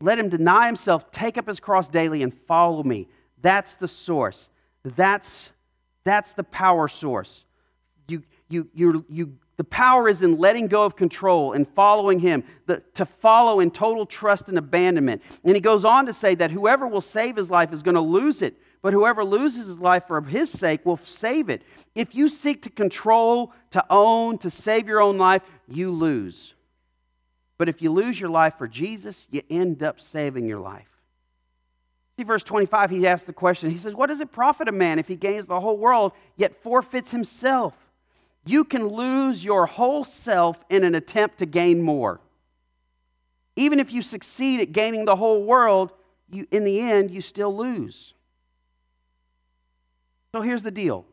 let 0.00 0.18
him 0.18 0.28
deny 0.28 0.66
himself, 0.66 1.10
take 1.10 1.36
up 1.36 1.48
his 1.48 1.60
cross 1.60 1.88
daily, 1.88 2.22
and 2.22 2.32
follow 2.46 2.82
me. 2.82 3.08
That's 3.42 3.74
the 3.74 3.88
source. 3.88 4.48
That's, 4.84 5.50
that's 6.04 6.32
the 6.32 6.44
power 6.44 6.88
source. 6.88 7.44
You, 8.06 8.22
you, 8.48 8.68
you, 8.74 9.04
you, 9.08 9.38
the 9.56 9.64
power 9.64 10.08
is 10.08 10.22
in 10.22 10.38
letting 10.38 10.68
go 10.68 10.84
of 10.84 10.94
control 10.94 11.52
and 11.52 11.68
following 11.68 12.20
him, 12.20 12.44
the, 12.66 12.82
to 12.94 13.04
follow 13.04 13.58
in 13.58 13.72
total 13.72 14.06
trust 14.06 14.48
and 14.48 14.56
abandonment. 14.56 15.20
And 15.42 15.56
he 15.56 15.60
goes 15.60 15.84
on 15.84 16.06
to 16.06 16.14
say 16.14 16.36
that 16.36 16.52
whoever 16.52 16.86
will 16.86 17.00
save 17.00 17.36
his 17.36 17.50
life 17.50 17.72
is 17.72 17.82
going 17.82 17.96
to 17.96 18.00
lose 18.00 18.40
it, 18.40 18.56
but 18.82 18.92
whoever 18.92 19.24
loses 19.24 19.66
his 19.66 19.80
life 19.80 20.04
for 20.06 20.20
his 20.20 20.50
sake 20.50 20.86
will 20.86 20.96
save 20.98 21.50
it. 21.50 21.62
If 21.96 22.14
you 22.14 22.28
seek 22.28 22.62
to 22.62 22.70
control, 22.70 23.52
to 23.70 23.84
own, 23.90 24.38
to 24.38 24.50
save 24.50 24.86
your 24.86 25.00
own 25.00 25.18
life, 25.18 25.42
you 25.66 25.90
lose. 25.90 26.54
But 27.58 27.68
if 27.68 27.82
you 27.82 27.90
lose 27.92 28.18
your 28.18 28.30
life 28.30 28.54
for 28.56 28.68
Jesus, 28.68 29.26
you 29.30 29.42
end 29.50 29.82
up 29.82 30.00
saving 30.00 30.46
your 30.46 30.60
life. 30.60 30.88
See, 32.16 32.22
verse 32.24 32.44
25, 32.44 32.90
he 32.90 33.06
asks 33.06 33.26
the 33.26 33.32
question. 33.32 33.70
He 33.70 33.76
says, 33.76 33.94
What 33.94 34.08
does 34.08 34.20
it 34.20 34.32
profit 34.32 34.68
a 34.68 34.72
man 34.72 34.98
if 34.98 35.08
he 35.08 35.16
gains 35.16 35.46
the 35.46 35.60
whole 35.60 35.76
world 35.76 36.12
yet 36.36 36.62
forfeits 36.62 37.10
himself? 37.10 37.74
You 38.46 38.64
can 38.64 38.88
lose 38.88 39.44
your 39.44 39.66
whole 39.66 40.04
self 40.04 40.64
in 40.70 40.84
an 40.84 40.94
attempt 40.94 41.38
to 41.38 41.46
gain 41.46 41.82
more. 41.82 42.20
Even 43.56 43.80
if 43.80 43.92
you 43.92 44.02
succeed 44.02 44.60
at 44.60 44.72
gaining 44.72 45.04
the 45.04 45.16
whole 45.16 45.44
world, 45.44 45.92
you, 46.30 46.46
in 46.50 46.64
the 46.64 46.80
end, 46.80 47.10
you 47.10 47.20
still 47.20 47.56
lose. 47.56 48.14
So 50.32 50.42
here's 50.42 50.62
the 50.62 50.70
deal. 50.70 51.04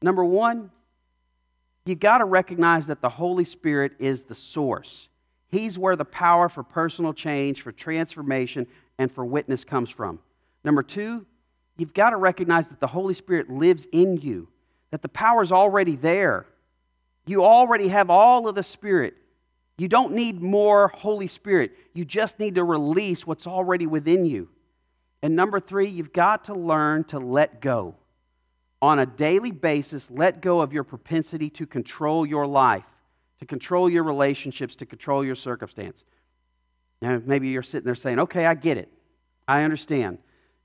Number 0.00 0.24
one, 0.24 0.70
you 1.84 1.94
got 1.94 2.18
to 2.18 2.24
recognize 2.24 2.86
that 2.86 3.02
the 3.02 3.08
Holy 3.08 3.44
Spirit 3.44 3.92
is 3.98 4.24
the 4.24 4.34
source. 4.34 5.08
He's 5.50 5.78
where 5.78 5.96
the 5.96 6.04
power 6.04 6.48
for 6.48 6.62
personal 6.62 7.12
change, 7.12 7.62
for 7.62 7.72
transformation, 7.72 8.66
and 8.98 9.10
for 9.10 9.24
witness 9.24 9.64
comes 9.64 9.90
from. 9.90 10.18
Number 10.64 10.82
two, 10.82 11.26
you've 11.76 11.94
got 11.94 12.10
to 12.10 12.16
recognize 12.16 12.68
that 12.68 12.80
the 12.80 12.86
Holy 12.86 13.14
Spirit 13.14 13.50
lives 13.50 13.86
in 13.92 14.16
you, 14.16 14.48
that 14.90 15.02
the 15.02 15.08
power 15.08 15.42
is 15.42 15.52
already 15.52 15.96
there. 15.96 16.46
You 17.26 17.44
already 17.44 17.88
have 17.88 18.10
all 18.10 18.48
of 18.48 18.54
the 18.54 18.62
Spirit. 18.62 19.14
You 19.76 19.88
don't 19.88 20.12
need 20.12 20.40
more 20.40 20.88
Holy 20.88 21.26
Spirit. 21.26 21.72
You 21.94 22.04
just 22.04 22.38
need 22.38 22.56
to 22.56 22.64
release 22.64 23.26
what's 23.26 23.46
already 23.46 23.86
within 23.86 24.24
you. 24.24 24.48
And 25.22 25.34
number 25.34 25.58
three, 25.58 25.88
you've 25.88 26.12
got 26.12 26.44
to 26.44 26.54
learn 26.54 27.04
to 27.04 27.18
let 27.18 27.60
go. 27.60 27.94
On 28.82 28.98
a 28.98 29.06
daily 29.06 29.50
basis, 29.50 30.10
let 30.10 30.42
go 30.42 30.60
of 30.60 30.72
your 30.72 30.84
propensity 30.84 31.48
to 31.50 31.66
control 31.66 32.26
your 32.26 32.46
life 32.46 32.84
to 33.44 33.48
control 33.48 33.90
your 33.90 34.04
relationships, 34.04 34.74
to 34.76 34.86
control 34.86 35.24
your 35.24 35.34
circumstance. 35.34 36.02
Now, 37.02 37.20
maybe 37.24 37.48
you're 37.48 37.62
sitting 37.62 37.84
there 37.84 37.94
saying, 37.94 38.18
okay, 38.20 38.46
I 38.46 38.54
get 38.54 38.78
it. 38.78 38.90
I 39.46 39.64
understand. 39.64 40.18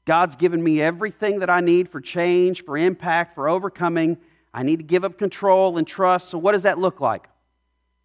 God's 0.05 0.37
given 0.37 0.63
me 0.63 0.81
everything 0.81 1.39
that 1.39 1.49
I 1.49 1.59
need 1.59 1.89
for 1.89 1.99
change, 1.99 2.63
for 2.63 2.77
impact, 2.77 3.35
for 3.35 3.49
overcoming. 3.49 4.17
I 4.53 4.63
need 4.63 4.77
to 4.77 4.83
give 4.83 5.03
up 5.03 5.17
control 5.17 5.77
and 5.77 5.85
trust. 5.85 6.29
So, 6.29 6.37
what 6.37 6.53
does 6.53 6.63
that 6.63 6.79
look 6.79 7.01
like? 7.01 7.27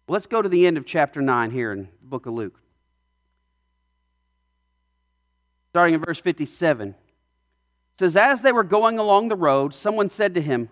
Well, 0.07 0.13
let's 0.13 0.27
go 0.27 0.41
to 0.41 0.49
the 0.49 0.67
end 0.67 0.77
of 0.77 0.85
chapter 0.85 1.21
9 1.21 1.51
here 1.51 1.71
in 1.71 1.87
the 2.01 2.07
book 2.07 2.25
of 2.25 2.33
Luke. 2.33 2.59
Starting 5.71 5.95
in 5.95 6.03
verse 6.03 6.19
57. 6.19 6.89
It 6.89 6.95
says, 7.97 8.15
As 8.17 8.41
they 8.41 8.51
were 8.51 8.63
going 8.63 8.99
along 8.99 9.29
the 9.29 9.35
road, 9.35 9.73
someone 9.73 10.09
said 10.09 10.35
to 10.35 10.41
him, 10.41 10.69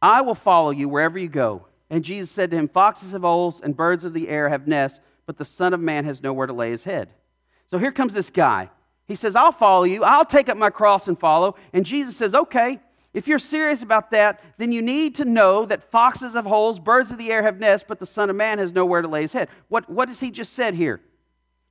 I 0.00 0.22
will 0.22 0.34
follow 0.34 0.70
you 0.70 0.88
wherever 0.88 1.18
you 1.18 1.28
go. 1.28 1.66
And 1.88 2.04
Jesus 2.04 2.30
said 2.30 2.50
to 2.50 2.56
him, 2.56 2.68
Foxes 2.68 3.12
have 3.12 3.22
holes 3.22 3.60
and 3.60 3.76
birds 3.76 4.04
of 4.04 4.12
the 4.12 4.28
air 4.28 4.48
have 4.48 4.66
nests, 4.66 5.00
but 5.26 5.36
the 5.36 5.44
Son 5.44 5.72
of 5.72 5.80
Man 5.80 6.04
has 6.04 6.22
nowhere 6.22 6.46
to 6.46 6.52
lay 6.52 6.70
his 6.70 6.84
head. 6.84 7.10
So 7.68 7.78
here 7.78 7.92
comes 7.92 8.14
this 8.14 8.30
guy. 8.30 8.70
He 9.06 9.14
says, 9.14 9.36
I'll 9.36 9.52
follow 9.52 9.84
you. 9.84 10.02
I'll 10.02 10.24
take 10.24 10.48
up 10.48 10.56
my 10.56 10.70
cross 10.70 11.06
and 11.08 11.18
follow. 11.18 11.54
And 11.72 11.86
Jesus 11.86 12.16
says, 12.16 12.34
Okay, 12.34 12.80
if 13.14 13.28
you're 13.28 13.38
serious 13.38 13.82
about 13.82 14.10
that, 14.10 14.42
then 14.58 14.72
you 14.72 14.82
need 14.82 15.14
to 15.14 15.24
know 15.24 15.64
that 15.64 15.90
foxes 15.90 16.34
have 16.34 16.44
holes, 16.44 16.78
birds 16.78 17.10
of 17.10 17.18
the 17.18 17.32
air 17.32 17.42
have 17.42 17.58
nests, 17.58 17.86
but 17.88 17.98
the 17.98 18.06
Son 18.06 18.28
of 18.28 18.36
Man 18.36 18.58
has 18.58 18.74
nowhere 18.74 19.00
to 19.00 19.08
lay 19.08 19.22
his 19.22 19.32
head. 19.32 19.48
What, 19.68 19.88
what 19.88 20.08
has 20.08 20.20
he 20.20 20.30
just 20.30 20.52
said 20.52 20.74
here? 20.74 21.00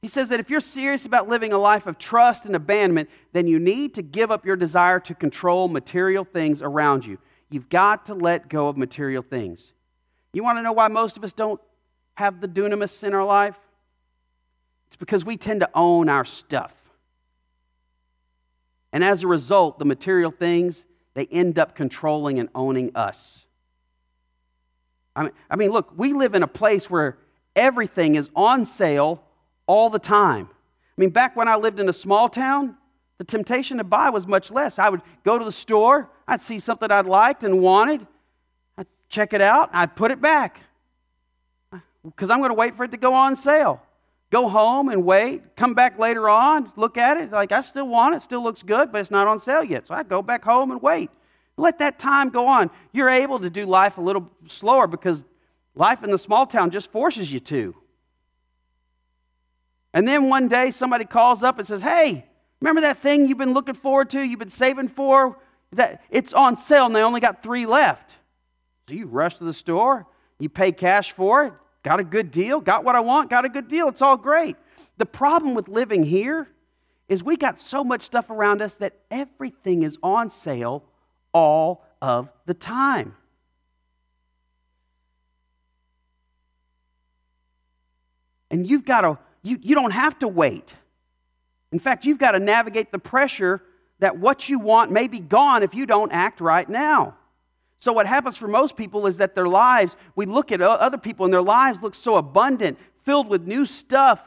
He 0.01 0.07
says 0.07 0.29
that 0.29 0.39
if 0.39 0.49
you're 0.49 0.59
serious 0.59 1.05
about 1.05 1.27
living 1.27 1.53
a 1.53 1.57
life 1.57 1.87
of 1.87 1.97
trust 1.97 2.45
and 2.45 2.55
abandonment, 2.55 3.09
then 3.31 3.47
you 3.47 3.59
need 3.59 3.93
to 3.95 4.01
give 4.01 4.31
up 4.31 4.45
your 4.45 4.55
desire 4.55 4.99
to 5.01 5.15
control 5.15 5.67
material 5.67 6.23
things 6.23 6.61
around 6.61 7.05
you. 7.05 7.17
You've 7.49 7.69
got 7.69 8.07
to 8.07 8.13
let 8.13 8.49
go 8.49 8.67
of 8.67 8.77
material 8.77 9.23
things. 9.23 9.71
You 10.35 10.43
want 10.43 10.57
to 10.57 10.61
know 10.61 10.73
why 10.73 10.89
most 10.89 11.15
of 11.15 11.23
us 11.23 11.31
don't 11.31 11.61
have 12.15 12.41
the 12.41 12.47
dunamis 12.49 13.05
in 13.05 13.13
our 13.13 13.23
life? 13.23 13.55
It's 14.85 14.97
because 14.97 15.23
we 15.23 15.37
tend 15.37 15.61
to 15.61 15.69
own 15.73 16.09
our 16.09 16.25
stuff. 16.25 16.75
And 18.91 19.01
as 19.01 19.23
a 19.23 19.27
result, 19.27 19.79
the 19.79 19.85
material 19.85 20.31
things, 20.31 20.83
they 21.13 21.25
end 21.27 21.57
up 21.57 21.73
controlling 21.73 22.37
and 22.37 22.49
owning 22.53 22.91
us. 22.95 23.45
I 25.15 25.23
mean, 25.23 25.31
I 25.49 25.55
mean, 25.55 25.71
look, 25.71 25.93
we 25.95 26.11
live 26.11 26.35
in 26.35 26.43
a 26.43 26.47
place 26.47 26.89
where 26.89 27.17
everything 27.55 28.15
is 28.15 28.29
on 28.35 28.65
sale 28.65 29.23
all 29.67 29.89
the 29.89 29.99
time. 29.99 30.49
I 30.51 31.01
mean, 31.01 31.11
back 31.11 31.37
when 31.37 31.47
I 31.47 31.55
lived 31.55 31.79
in 31.79 31.87
a 31.87 31.93
small 31.93 32.27
town, 32.27 32.75
the 33.19 33.23
temptation 33.23 33.77
to 33.77 33.85
buy 33.85 34.09
was 34.09 34.27
much 34.27 34.51
less. 34.51 34.79
I 34.79 34.89
would 34.89 35.01
go 35.23 35.39
to 35.39 35.45
the 35.45 35.53
store, 35.53 36.09
I'd 36.27 36.41
see 36.41 36.59
something 36.59 36.91
I'd 36.91 37.05
liked 37.05 37.43
and 37.43 37.61
wanted, 37.61 38.05
check 39.09 39.33
it 39.33 39.41
out, 39.41 39.69
I'd 39.73 39.95
put 39.95 40.11
it 40.11 40.21
back 40.21 40.59
because 42.03 42.29
I'm 42.29 42.39
going 42.39 42.51
to 42.51 42.55
wait 42.55 42.75
for 42.75 42.83
it 42.83 42.91
to 42.91 42.97
go 42.97 43.13
on 43.13 43.35
sale. 43.35 43.81
go 44.31 44.49
home 44.49 44.89
and 44.89 45.05
wait, 45.05 45.55
come 45.55 45.73
back 45.73 45.97
later 45.97 46.27
on, 46.29 46.71
look 46.75 46.97
at 46.97 47.17
it, 47.17 47.31
like 47.31 47.51
I 47.51 47.61
still 47.61 47.87
want 47.87 48.15
it, 48.15 48.23
still 48.23 48.43
looks 48.43 48.63
good, 48.63 48.91
but 48.91 49.01
it's 49.01 49.11
not 49.11 49.27
on 49.27 49.39
sale 49.39 49.63
yet. 49.63 49.87
So 49.87 49.93
I 49.93 50.03
go 50.03 50.21
back 50.21 50.43
home 50.43 50.71
and 50.71 50.81
wait. 50.81 51.09
Let 51.57 51.79
that 51.79 51.99
time 51.99 52.29
go 52.29 52.47
on. 52.47 52.69
You're 52.91 53.09
able 53.09 53.39
to 53.39 53.49
do 53.49 53.65
life 53.65 53.97
a 53.97 54.01
little 54.01 54.29
slower 54.47 54.87
because 54.87 55.23
life 55.73 56.03
in 56.03 56.11
the 56.11 56.17
small 56.17 56.45
town 56.45 56.71
just 56.71 56.91
forces 56.91 57.31
you 57.31 57.39
to. 57.41 57.75
And 59.93 60.05
then 60.05 60.27
one 60.27 60.49
day 60.49 60.71
somebody 60.71 61.05
calls 61.05 61.41
up 61.41 61.57
and 61.57 61.65
says, 61.65 61.81
Hey, 61.81 62.25
remember 62.59 62.81
that 62.81 62.97
thing 62.97 63.27
you've 63.27 63.37
been 63.37 63.53
looking 63.53 63.75
forward 63.75 64.09
to, 64.09 64.21
you've 64.21 64.39
been 64.39 64.49
saving 64.49 64.89
for? 64.89 65.37
That 65.71 66.03
it's 66.09 66.33
on 66.33 66.57
sale 66.57 66.87
and 66.87 66.95
they 66.95 67.01
only 67.01 67.21
got 67.21 67.41
three 67.41 67.65
left. 67.65 68.13
So 68.87 68.93
you 68.93 69.07
rush 69.07 69.37
to 69.37 69.43
the 69.43 69.53
store, 69.53 70.05
you 70.39 70.49
pay 70.49 70.71
cash 70.71 71.11
for 71.11 71.45
it, 71.45 71.53
got 71.83 71.99
a 71.99 72.03
good 72.03 72.29
deal, 72.29 72.61
got 72.61 72.83
what 72.83 72.95
I 72.95 72.99
want, 72.99 73.29
got 73.29 73.45
a 73.45 73.49
good 73.49 73.67
deal. 73.67 73.87
It's 73.87 74.01
all 74.01 74.17
great. 74.17 74.55
The 74.97 75.05
problem 75.05 75.55
with 75.55 75.67
living 75.67 76.03
here 76.03 76.47
is 77.07 77.23
we 77.23 77.35
got 77.37 77.59
so 77.59 77.83
much 77.83 78.03
stuff 78.03 78.29
around 78.29 78.61
us 78.61 78.75
that 78.75 78.93
everything 79.09 79.83
is 79.83 79.97
on 80.03 80.29
sale 80.29 80.83
all 81.33 81.85
of 82.01 82.29
the 82.45 82.53
time. 82.53 83.15
And 88.51 88.67
you've 88.67 88.85
got 88.85 89.01
to 89.01 89.17
you, 89.41 89.59
you 89.61 89.75
don't 89.75 89.91
have 89.91 90.17
to 90.19 90.27
wait. 90.27 90.73
In 91.71 91.79
fact, 91.79 92.05
you've 92.05 92.17
got 92.17 92.31
to 92.31 92.39
navigate 92.39 92.91
the 92.91 92.99
pressure 92.99 93.61
that 93.99 94.17
what 94.17 94.49
you 94.49 94.59
want 94.59 94.91
may 94.91 95.07
be 95.07 95.19
gone 95.19 95.61
if 95.61 95.75
you 95.75 95.85
don't 95.85 96.11
act 96.11 96.39
right 96.39 96.67
now. 96.67 97.15
So, 97.85 97.93
what 97.93 98.07
happens 98.07 98.35
for 98.35 98.47
most 98.47 98.77
people 98.77 99.05
is 99.05 99.17
that 99.17 99.35
their 99.35 99.45
lives, 99.45 99.95
we 100.15 100.25
look 100.25 100.51
at 100.51 100.59
other 100.59 100.97
people 100.97 101.23
and 101.23 101.31
their 101.31 101.39
lives 101.39 101.83
look 101.83 101.93
so 101.93 102.15
abundant, 102.15 102.79
filled 103.03 103.29
with 103.29 103.45
new 103.45 103.67
stuff. 103.67 104.23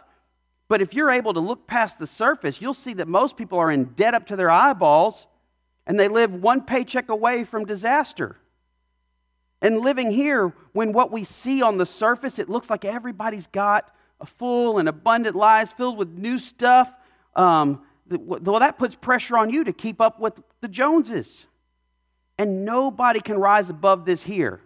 But 0.69 0.81
if 0.81 0.95
you're 0.95 1.11
able 1.11 1.35
to 1.35 1.41
look 1.41 1.67
past 1.67 1.99
the 1.99 2.07
surface, 2.07 2.61
you'll 2.61 2.73
see 2.73 2.95
that 2.95 3.09
most 3.09 3.37
people 3.37 3.59
are 3.59 3.73
in 3.73 3.87
debt 3.97 4.15
up 4.15 4.29
to 4.29 4.37
their 4.37 4.49
eyeballs 4.49 5.27
and 5.89 5.99
they 5.99 6.07
live 6.07 6.33
one 6.33 6.61
paycheck 6.61 7.09
away 7.09 7.43
from 7.43 7.65
disaster. 7.65 8.37
And 9.61 9.81
living 9.81 10.13
here, 10.13 10.55
when 10.71 10.93
what 10.93 11.11
we 11.11 11.25
see 11.25 11.61
on 11.61 11.79
the 11.79 11.87
surface, 11.87 12.39
it 12.39 12.49
looks 12.49 12.71
like 12.71 12.85
everybody's 12.85 13.49
got 13.49 13.93
a 14.21 14.27
full 14.27 14.79
and 14.79 14.89
abundant 14.89 15.35
lives 15.35 15.73
filled 15.73 15.99
with 15.99 16.11
new 16.11 16.39
stuff, 16.39 16.93
um, 17.35 17.83
well, 18.09 18.61
that 18.61 18.79
puts 18.79 18.95
pressure 18.95 19.37
on 19.37 19.51
you 19.51 19.65
to 19.65 19.73
keep 19.73 20.01
up 20.01 20.21
with 20.21 20.35
the 20.61 20.69
Joneses. 20.69 21.45
And 22.39 22.65
nobody 22.65 23.21
can 23.21 23.39
rise 23.39 23.69
above 23.69 24.05
this 24.05 24.23
here. 24.23 24.61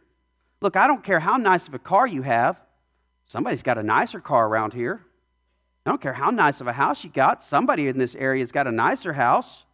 Look, 0.61 0.77
I 0.77 0.87
don't 0.87 1.03
care 1.03 1.19
how 1.19 1.39
nice 1.39 1.67
of 1.67 1.75
a 1.75 1.79
car 1.79 2.07
you 2.07 2.23
have. 2.23 2.61
Somebody's 3.27 3.63
got 3.63 3.79
a 3.79 3.83
nicer 3.83 4.21
car 4.21 4.47
around 4.47 4.75
here. 4.75 5.01
I 5.85 5.91
don't 5.91 6.01
care 6.01 6.13
how 6.13 6.31
nice 6.31 6.61
of 6.61 6.67
a 6.67 6.73
house 6.73 7.03
you 7.03 7.11
got. 7.11 7.43
Somebody 7.43 7.89
in 7.89 7.99
this 7.99 8.15
area 8.15 8.43
has 8.43 8.53
got 8.53 8.67
a 8.67 8.73
nicer 8.73 9.13
house. 9.13 9.65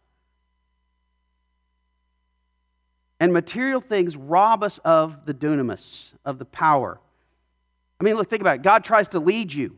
And 3.19 3.33
material 3.33 3.81
things 3.81 4.15
rob 4.15 4.63
us 4.63 4.79
of 4.79 5.25
the 5.25 5.33
dunamis, 5.33 6.11
of 6.23 6.39
the 6.39 6.45
power. 6.45 6.99
I 7.99 8.03
mean, 8.05 8.15
look, 8.15 8.29
think 8.29 8.41
about 8.41 8.55
it. 8.55 8.61
God 8.61 8.85
tries 8.85 9.09
to 9.09 9.19
lead 9.19 9.53
you 9.53 9.77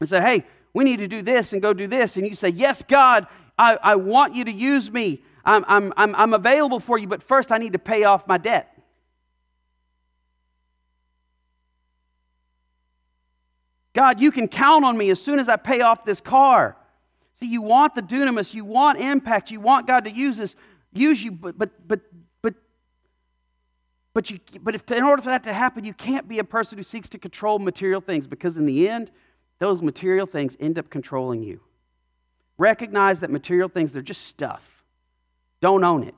and 0.00 0.08
say, 0.08 0.20
hey, 0.20 0.44
we 0.74 0.84
need 0.84 0.98
to 0.98 1.08
do 1.08 1.22
this 1.22 1.52
and 1.52 1.62
go 1.62 1.72
do 1.72 1.86
this. 1.86 2.16
And 2.16 2.26
you 2.26 2.34
say, 2.34 2.48
yes, 2.48 2.82
God, 2.82 3.26
I, 3.56 3.78
I 3.82 3.96
want 3.96 4.34
you 4.34 4.44
to 4.44 4.52
use 4.52 4.90
me. 4.90 5.22
I'm, 5.48 5.92
I'm, 5.96 6.14
I'm, 6.14 6.34
available 6.34 6.78
for 6.78 6.98
you, 6.98 7.06
but 7.06 7.22
first 7.22 7.50
I 7.50 7.58
need 7.58 7.72
to 7.72 7.78
pay 7.78 8.04
off 8.04 8.26
my 8.26 8.36
debt. 8.36 8.74
God, 13.94 14.20
you 14.20 14.30
can 14.30 14.46
count 14.46 14.84
on 14.84 14.98
me 14.98 15.10
as 15.10 15.22
soon 15.22 15.38
as 15.38 15.48
I 15.48 15.56
pay 15.56 15.80
off 15.80 16.04
this 16.04 16.20
car. 16.20 16.76
See, 17.40 17.46
you 17.46 17.62
want 17.62 17.94
the 17.94 18.02
dunamis, 18.02 18.52
you 18.52 18.64
want 18.64 19.00
impact, 19.00 19.50
you 19.50 19.60
want 19.60 19.86
God 19.86 20.04
to 20.04 20.10
use 20.10 20.36
this, 20.36 20.54
use 20.92 21.22
you, 21.24 21.32
but 21.32 21.58
but 21.58 21.88
but 21.88 22.00
but, 24.18 24.32
you, 24.32 24.40
but 24.62 24.74
if, 24.74 24.90
in 24.90 25.04
order 25.04 25.22
for 25.22 25.28
that 25.28 25.44
to 25.44 25.52
happen, 25.52 25.84
you 25.84 25.94
can't 25.94 26.26
be 26.26 26.40
a 26.40 26.44
person 26.44 26.76
who 26.76 26.82
seeks 26.82 27.08
to 27.10 27.18
control 27.18 27.60
material 27.60 28.00
things 28.00 28.26
because 28.26 28.56
in 28.56 28.66
the 28.66 28.88
end, 28.88 29.12
those 29.60 29.80
material 29.80 30.26
things 30.26 30.56
end 30.58 30.76
up 30.76 30.90
controlling 30.90 31.40
you. 31.40 31.60
Recognize 32.56 33.20
that 33.20 33.30
material 33.30 33.68
things, 33.68 33.92
they're 33.92 34.02
just 34.02 34.24
stuff. 34.24 34.77
Don't 35.60 35.84
own 35.84 36.04
it, 36.04 36.14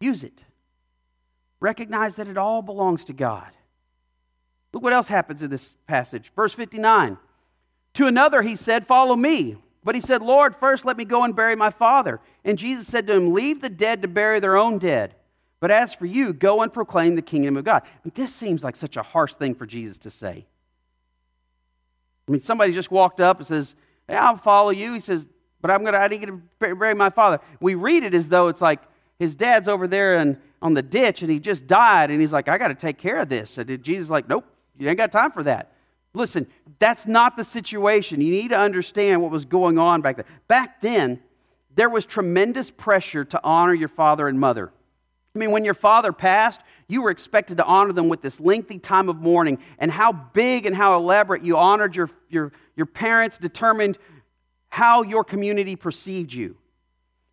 use 0.00 0.22
it. 0.22 0.38
Recognize 1.60 2.16
that 2.16 2.28
it 2.28 2.38
all 2.38 2.62
belongs 2.62 3.04
to 3.06 3.12
God. 3.12 3.50
Look 4.72 4.82
what 4.82 4.92
else 4.92 5.08
happens 5.08 5.42
in 5.42 5.50
this 5.50 5.74
passage. 5.86 6.32
Verse 6.34 6.54
59. 6.54 7.18
To 7.94 8.06
another 8.06 8.42
he 8.42 8.56
said, 8.56 8.86
Follow 8.86 9.16
me. 9.16 9.56
But 9.82 9.94
he 9.94 10.00
said, 10.00 10.22
Lord, 10.22 10.54
first 10.54 10.84
let 10.84 10.96
me 10.96 11.04
go 11.04 11.24
and 11.24 11.34
bury 11.34 11.56
my 11.56 11.70
father. 11.70 12.20
And 12.44 12.58
Jesus 12.58 12.86
said 12.86 13.06
to 13.06 13.14
him, 13.14 13.32
Leave 13.32 13.62
the 13.62 13.70
dead 13.70 14.02
to 14.02 14.08
bury 14.08 14.40
their 14.40 14.56
own 14.56 14.78
dead. 14.78 15.14
But 15.58 15.70
as 15.70 15.92
for 15.92 16.06
you, 16.06 16.32
go 16.32 16.62
and 16.62 16.72
proclaim 16.72 17.16
the 17.16 17.22
kingdom 17.22 17.56
of 17.56 17.64
God. 17.64 17.82
I 17.84 17.88
mean, 18.04 18.12
this 18.14 18.34
seems 18.34 18.64
like 18.64 18.76
such 18.76 18.96
a 18.96 19.02
harsh 19.02 19.34
thing 19.34 19.54
for 19.54 19.66
Jesus 19.66 19.98
to 19.98 20.10
say. 20.10 20.46
I 22.26 22.32
mean, 22.32 22.40
somebody 22.40 22.72
just 22.72 22.90
walked 22.90 23.20
up 23.20 23.38
and 23.38 23.46
says, 23.46 23.74
Hey, 24.06 24.16
I'll 24.16 24.36
follow 24.36 24.70
you. 24.70 24.92
He 24.92 25.00
says, 25.00 25.26
But 25.62 25.70
I'm 25.70 25.82
going 25.82 25.92
to, 25.92 26.00
I 26.00 26.08
need 26.08 26.26
to 26.26 26.42
bury 26.58 26.94
my 26.94 27.10
father. 27.10 27.40
We 27.60 27.74
read 27.74 28.02
it 28.02 28.14
as 28.14 28.28
though 28.28 28.48
it's 28.48 28.60
like 28.60 28.80
his 29.18 29.34
dad's 29.34 29.68
over 29.68 29.86
there 29.86 30.18
and 30.18 30.38
on 30.62 30.74
the 30.74 30.82
ditch 30.82 31.22
and 31.22 31.30
he 31.30 31.38
just 31.38 31.66
died. 31.66 32.10
And 32.10 32.20
he's 32.20 32.32
like, 32.32 32.48
I 32.48 32.58
got 32.58 32.68
to 32.68 32.74
take 32.74 32.98
care 32.98 33.18
of 33.18 33.28
this. 33.28 33.58
And 33.58 33.82
Jesus 33.82 34.08
like, 34.08 34.28
Nope, 34.28 34.46
you 34.78 34.88
ain't 34.88 34.98
got 34.98 35.12
time 35.12 35.32
for 35.32 35.42
that. 35.44 35.72
Listen, 36.12 36.46
that's 36.78 37.06
not 37.06 37.36
the 37.36 37.44
situation. 37.44 38.20
You 38.20 38.32
need 38.32 38.48
to 38.48 38.58
understand 38.58 39.22
what 39.22 39.30
was 39.30 39.44
going 39.44 39.78
on 39.78 40.00
back 40.00 40.16
then. 40.16 40.24
Back 40.48 40.80
then, 40.80 41.20
there 41.76 41.88
was 41.88 42.04
tremendous 42.04 42.70
pressure 42.70 43.24
to 43.26 43.40
honor 43.44 43.74
your 43.74 43.88
father 43.88 44.26
and 44.26 44.40
mother. 44.40 44.72
I 45.34 45.38
mean, 45.38 45.52
when 45.52 45.64
your 45.64 45.74
father 45.74 46.12
passed, 46.12 46.60
you 46.88 47.02
were 47.02 47.10
expected 47.10 47.58
to 47.58 47.64
honor 47.64 47.92
them 47.92 48.08
with 48.08 48.20
this 48.20 48.40
lengthy 48.40 48.80
time 48.80 49.08
of 49.08 49.16
mourning. 49.16 49.58
And 49.78 49.92
how 49.92 50.12
big 50.12 50.66
and 50.66 50.74
how 50.74 50.98
elaborate 50.98 51.44
you 51.44 51.56
honored 51.56 51.94
your, 51.94 52.10
your, 52.28 52.52
your 52.74 52.86
parents 52.86 53.38
determined 53.38 53.96
how 54.70 55.02
your 55.02 55.24
community 55.24 55.76
perceived 55.76 56.32
you. 56.32 56.56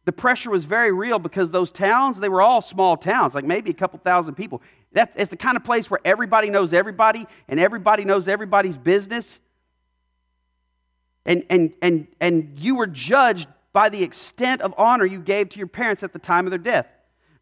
The 0.05 0.11
pressure 0.11 0.49
was 0.49 0.65
very 0.65 0.91
real 0.91 1.19
because 1.19 1.51
those 1.51 1.71
towns, 1.71 2.19
they 2.19 2.29
were 2.29 2.41
all 2.41 2.61
small 2.61 2.97
towns, 2.97 3.35
like 3.35 3.45
maybe 3.45 3.71
a 3.71 3.73
couple 3.73 3.99
thousand 3.99 4.35
people. 4.35 4.61
That's 4.91 5.11
it's 5.15 5.29
the 5.29 5.37
kind 5.37 5.57
of 5.57 5.63
place 5.63 5.91
where 5.91 5.99
everybody 6.05 6.49
knows 6.49 6.73
everybody 6.73 7.25
and 7.47 7.59
everybody 7.59 8.05
knows 8.05 8.27
everybody's 8.27 8.77
business. 8.77 9.39
And, 11.25 11.43
and, 11.49 11.73
and, 11.81 12.07
and 12.21 12.53
you 12.57 12.75
were 12.75 12.87
judged 12.87 13.47
by 13.73 13.89
the 13.89 14.01
extent 14.01 14.61
of 14.61 14.73
honor 14.77 15.05
you 15.05 15.19
gave 15.19 15.49
to 15.49 15.57
your 15.57 15.67
parents 15.67 16.03
at 16.03 16.13
the 16.13 16.19
time 16.19 16.45
of 16.45 16.51
their 16.51 16.57
death. 16.57 16.87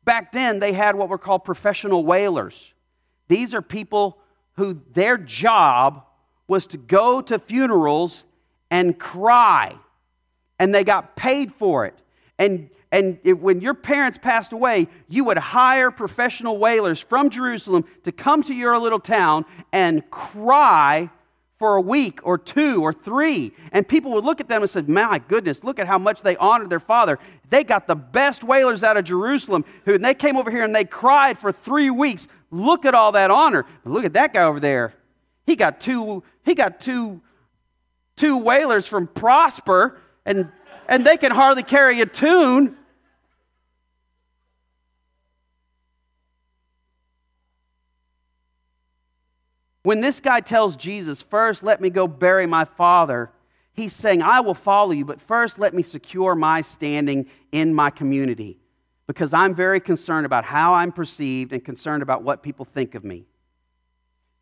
Back 0.04 0.32
then, 0.32 0.60
they 0.60 0.74
had 0.74 0.96
what 0.96 1.08
were 1.08 1.18
called 1.18 1.44
professional 1.44 2.04
wailers. 2.04 2.74
These 3.28 3.54
are 3.54 3.62
people 3.62 4.18
who 4.54 4.82
their 4.94 5.18
job 5.18 6.04
was 6.48 6.68
to 6.68 6.78
go 6.78 7.22
to 7.22 7.40
funerals 7.40 8.24
and 8.72 8.98
cry, 9.00 9.78
and 10.60 10.74
they 10.74 10.84
got 10.84 11.16
paid 11.16 11.54
for 11.54 11.86
it. 11.86 11.96
And, 12.38 12.70
and 12.92 13.20
if, 13.24 13.38
when 13.38 13.62
your 13.62 13.74
parents 13.74 14.18
passed 14.18 14.52
away, 14.52 14.88
you 15.08 15.24
would 15.26 15.38
hire 15.38 15.92
professional 15.92 16.58
wailers 16.58 17.00
from 17.00 17.30
Jerusalem 17.30 17.86
to 18.04 18.12
come 18.12 18.44
to 18.44 18.54
your 18.54 18.78
little 18.80 19.00
town 19.00 19.46
and 19.72 20.10
cry 20.10 21.10
for 21.58 21.78
a 21.78 21.82
week 21.82 22.20
or 22.24 22.38
two 22.38 22.82
or 22.82 22.92
three. 22.92 23.54
And 23.72 23.88
people 23.88 24.12
would 24.12 24.26
look 24.26 24.42
at 24.42 24.50
them 24.50 24.62
and 24.62 24.70
say, 24.70 24.82
My 24.82 25.20
goodness, 25.20 25.64
look 25.64 25.80
at 25.80 25.88
how 25.88 25.98
much 25.98 26.22
they 26.22 26.36
honored 26.36 26.70
their 26.70 26.80
father. 26.80 27.18
They 27.50 27.64
got 27.64 27.88
the 27.88 27.96
best 27.96 28.44
wailers 28.44 28.84
out 28.84 28.98
of 28.98 29.06
Jerusalem 29.06 29.64
who 29.86 29.96
and 29.96 30.04
they 30.04 30.14
came 30.14 30.38
over 30.38 30.52
here 30.52 30.64
and 30.64 30.76
they 30.76 30.86
cried 30.86 31.38
for 31.38 31.52
three 31.52 31.90
weeks. 31.90 32.28
Look 32.52 32.86
at 32.86 32.94
all 32.94 33.14
that 33.14 33.32
honor. 33.32 33.66
But 33.84 33.94
look 33.94 34.06
at 34.06 34.14
that 34.14 34.34
guy 34.34 34.44
over 34.44 34.60
there. 34.60 34.94
He 35.46 35.56
got 35.56 35.80
two, 35.80 36.24
he 36.44 36.56
got 36.56 36.80
two, 36.80 37.22
two 38.16 38.38
wailers 38.40 38.88
from 38.88 39.08
Prosper, 39.08 40.00
and 40.26 40.52
and 40.88 41.06
they 41.06 41.18
can 41.18 41.32
hardly 41.32 41.64
carry 41.64 42.02
a 42.02 42.06
tune. 42.06 42.78
When 49.84 50.02
this 50.02 50.20
guy 50.20 50.40
tells 50.40 50.76
Jesus, 50.76 51.22
First, 51.22 51.64
let 51.64 51.80
me 51.80 51.90
go 51.90 52.08
bury 52.08 52.48
my 52.48 52.66
father, 52.66 53.32
he's 53.74 53.94
saying, 53.94 54.22
I 54.22 54.42
will 54.42 54.56
follow 54.56 54.92
you, 54.92 55.06
but 55.06 55.22
first, 55.22 55.60
let 55.60 55.74
me 55.74 55.84
secure 55.84 56.36
my 56.36 56.62
standing 56.62 57.28
in 57.52 57.74
my 57.74 57.90
community 57.90 58.60
because 59.08 59.34
I'm 59.34 59.54
very 59.54 59.80
concerned 59.80 60.26
about 60.26 60.46
how 60.46 60.74
I'm 60.74 60.92
perceived 60.92 61.54
and 61.54 61.64
concerned 61.64 62.02
about 62.02 62.24
what 62.24 62.42
people 62.42 62.66
think 62.66 62.96
of 62.96 63.04
me. 63.04 63.26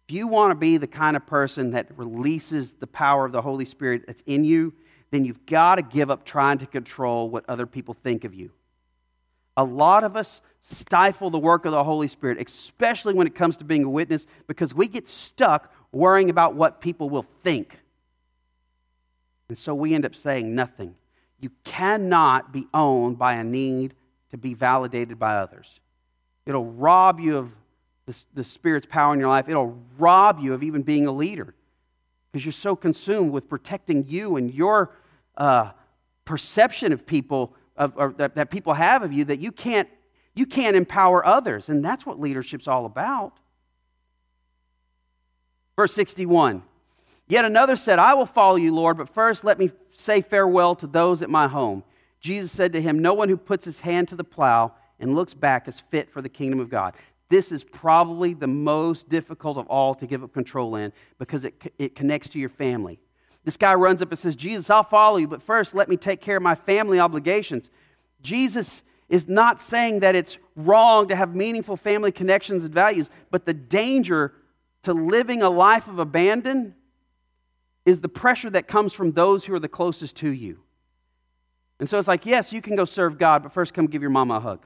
If 0.08 0.16
you 0.16 0.28
want 0.28 0.52
to 0.52 0.56
be 0.56 0.78
the 0.78 0.88
kind 0.88 1.16
of 1.16 1.26
person 1.26 1.72
that 1.72 1.88
releases 1.98 2.74
the 2.74 2.88
power 2.88 3.26
of 3.26 3.32
the 3.32 3.42
Holy 3.42 3.66
Spirit 3.66 4.04
that's 4.08 4.24
in 4.26 4.44
you, 4.44 4.74
then 5.14 5.26
you've 5.26 5.46
got 5.46 5.76
to 5.76 5.84
give 5.84 6.10
up 6.10 6.26
trying 6.26 6.58
to 6.58 6.66
control 6.66 7.30
what 7.30 7.46
other 7.48 7.68
people 7.68 7.94
think 7.94 8.24
of 8.24 8.34
you. 8.34 8.50
A 9.56 9.64
lot 9.64 10.04
of 10.04 10.16
us 10.16 10.42
stifle 10.62 11.30
the 11.30 11.38
work 11.38 11.66
of 11.66 11.72
the 11.72 11.84
Holy 11.84 12.08
Spirit, 12.08 12.40
especially 12.42 13.14
when 13.14 13.28
it 13.28 13.36
comes 13.36 13.58
to 13.58 13.64
being 13.64 13.84
a 13.84 13.90
witness, 13.90 14.26
because 14.48 14.74
we 14.74 14.88
get 14.88 15.08
stuck 15.08 15.72
worrying 15.92 16.32
about 16.32 16.56
what 16.56 16.82
people 16.82 17.12
will 17.12 17.22
think. 17.22 17.78
And 19.50 19.58
so 19.58 19.76
we 19.76 19.94
end 19.94 20.04
up 20.04 20.16
saying 20.16 20.56
nothing. 20.56 20.96
You 21.40 21.52
cannot 21.64 22.52
be 22.52 22.66
owned 22.74 23.20
by 23.20 23.36
a 23.36 23.44
need 23.44 23.94
to 24.32 24.38
be 24.38 24.56
validated 24.56 25.20
by 25.20 25.36
others. 25.36 25.80
It'll 26.48 26.66
rob 26.66 27.20
you 27.20 27.38
of 27.38 27.52
the, 28.08 28.16
the 28.34 28.44
Spirit's 28.44 28.88
power 28.88 29.14
in 29.14 29.20
your 29.20 29.30
life. 29.30 29.48
It'll 29.48 29.78
rob 30.00 30.40
you 30.40 30.56
of 30.56 30.64
even 30.64 30.82
being 30.82 31.06
a 31.06 31.12
leader 31.12 31.54
because 32.32 32.44
you're 32.44 32.52
so 32.52 32.76
consumed 32.76 33.32
with 33.32 33.48
protecting 33.48 34.06
you 34.08 34.38
and 34.38 34.52
your 34.52 34.96
uh, 35.38 35.72
perception 36.26 36.94
of 36.94 37.06
people 37.06 37.56
of, 37.76 37.94
or 37.98 38.14
that, 38.18 38.36
that 38.36 38.52
people 38.52 38.74
have 38.74 39.04
of 39.04 39.12
you 39.12 39.26
that 39.26 39.40
you 39.40 39.52
can't 39.52 39.90
you 40.36 40.46
can't 40.46 40.76
empower 40.76 41.24
others. 41.26 41.70
And 41.70 41.86
that's 41.86 42.06
what 42.06 42.20
leadership's 42.20 42.68
all 42.68 42.86
about. 42.86 43.34
Verse 45.76 45.94
61 45.94 46.64
yet 47.26 47.46
another 47.46 47.76
said 47.76 47.98
i 47.98 48.14
will 48.14 48.26
follow 48.26 48.58
you 48.58 48.76
lord 48.76 48.98
but 48.98 49.10
first 49.10 49.44
let 49.44 49.58
me 49.58 49.72
say 49.94 50.22
farewell 50.22 50.76
to 50.76 50.86
those 50.86 51.22
at 51.22 51.30
my 51.30 51.48
home 51.48 51.82
jesus 52.20 52.52
said 52.52 52.74
to 52.74 52.82
him 52.82 53.00
no 53.00 53.14
one 53.14 53.30
who 53.30 53.38
puts 53.38 53.64
his 53.66 53.80
hand 53.80 54.08
to 54.08 54.16
the 54.16 54.26
plow 54.26 54.72
and 55.04 55.16
looks 55.16 55.34
back 55.34 55.68
is 55.68 55.82
fit 55.92 56.10
for 56.12 56.22
the 56.22 56.30
kingdom 56.30 56.60
of 56.60 56.70
god. 56.70 56.94
This 57.30 57.52
is 57.52 57.64
probably 57.64 58.34
the 58.34 58.48
most 58.48 59.10
difficult 59.10 59.58
of 59.58 59.68
all 59.68 59.96
to 59.96 60.08
give 60.08 60.24
up 60.24 60.34
control 60.34 60.76
in 60.76 60.94
because 61.20 61.44
it, 61.44 61.74
it 61.78 61.96
connects 61.96 62.30
to 62.30 62.40
your 62.40 62.50
family. 62.50 63.00
This 63.44 63.58
guy 63.58 63.74
runs 63.74 64.02
up 64.02 64.10
and 64.10 64.20
says, 64.20 64.36
Jesus, 64.36 64.70
I'll 64.70 64.84
follow 64.84 65.18
you, 65.18 65.28
but 65.28 65.42
first 65.42 65.76
let 65.76 65.90
me 65.90 65.98
take 65.98 66.22
care 66.22 66.38
of 66.38 66.44
my 66.44 66.56
family 66.56 67.00
obligations. 67.00 67.70
Jesus 68.22 68.82
is 69.10 69.28
not 69.28 69.62
saying 69.62 70.00
that 70.00 70.16
it's 70.16 70.38
wrong 70.56 71.08
to 71.10 71.16
have 71.16 71.36
meaningful 71.36 71.76
family 71.76 72.12
connections 72.12 72.64
and 72.64 72.74
values, 72.74 73.10
but 73.32 73.46
the 73.46 73.54
danger 73.54 74.34
to 74.84 74.94
living 74.94 75.42
a 75.42 75.50
life 75.50 75.88
of 75.88 76.00
abandon 76.00 76.74
is 77.86 78.00
the 78.00 78.10
pressure 78.10 78.50
that 78.50 78.68
comes 78.68 78.94
from 78.94 79.12
those 79.12 79.46
who 79.46 79.54
are 79.54 79.60
the 79.60 79.68
closest 79.68 80.16
to 80.18 80.30
you. 80.30 80.60
And 81.80 81.90
so 81.90 82.00
it's 82.00 82.08
like, 82.08 82.26
yes, 82.26 82.54
you 82.54 82.62
can 82.62 82.76
go 82.76 82.86
serve 82.86 83.18
God, 83.18 83.44
but 83.44 83.52
first 83.52 83.74
come 83.74 83.88
give 83.88 84.02
your 84.02 84.12
mama 84.12 84.36
a 84.36 84.40
hug. 84.40 84.66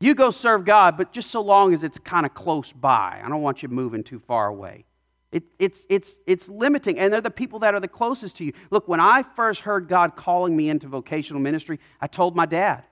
You 0.00 0.14
go 0.14 0.30
serve 0.30 0.64
God, 0.64 0.96
but 0.96 1.12
just 1.12 1.30
so 1.30 1.40
long 1.40 1.74
as 1.74 1.82
it's 1.82 1.98
kind 1.98 2.24
of 2.24 2.34
close 2.34 2.72
by. 2.72 3.20
I 3.22 3.28
don't 3.28 3.42
want 3.42 3.62
you 3.62 3.68
moving 3.68 4.04
too 4.04 4.20
far 4.20 4.46
away. 4.46 4.84
It, 5.32 5.44
it's, 5.58 5.84
it's, 5.88 6.16
it's 6.26 6.48
limiting, 6.48 6.98
and 6.98 7.12
they're 7.12 7.20
the 7.20 7.30
people 7.30 7.60
that 7.60 7.74
are 7.74 7.80
the 7.80 7.88
closest 7.88 8.36
to 8.38 8.44
you. 8.44 8.52
Look, 8.70 8.88
when 8.88 8.98
I 8.98 9.22
first 9.22 9.60
heard 9.60 9.86
God 9.86 10.16
calling 10.16 10.56
me 10.56 10.68
into 10.68 10.88
vocational 10.88 11.40
ministry, 11.40 11.78
I 12.00 12.08
told 12.08 12.34
my 12.34 12.46
dad. 12.46 12.82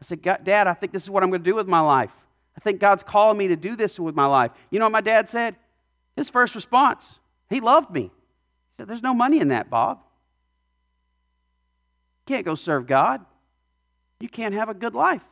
I 0.00 0.04
said, 0.04 0.20
Dad, 0.20 0.66
I 0.66 0.74
think 0.74 0.92
this 0.92 1.04
is 1.04 1.10
what 1.10 1.22
I'm 1.22 1.30
going 1.30 1.42
to 1.42 1.50
do 1.50 1.54
with 1.54 1.66
my 1.66 1.80
life. 1.80 2.12
I 2.56 2.60
think 2.60 2.80
God's 2.80 3.02
calling 3.02 3.38
me 3.38 3.48
to 3.48 3.56
do 3.56 3.76
this 3.76 3.98
with 3.98 4.14
my 4.14 4.26
life. 4.26 4.50
You 4.70 4.78
know 4.78 4.84
what 4.84 4.92
my 4.92 5.00
dad 5.00 5.30
said? 5.30 5.56
His 6.16 6.28
first 6.28 6.54
response, 6.54 7.18
he 7.48 7.60
loved 7.60 7.90
me. 7.90 8.02
He 8.02 8.10
said, 8.76 8.88
There's 8.88 9.02
no 9.02 9.14
money 9.14 9.40
in 9.40 9.48
that, 9.48 9.70
Bob. 9.70 10.00
You 12.26 12.34
can't 12.34 12.44
go 12.44 12.54
serve 12.54 12.86
God. 12.86 13.24
You 14.20 14.28
can't 14.28 14.54
have 14.54 14.68
a 14.68 14.74
good 14.74 14.94
life 14.94 15.24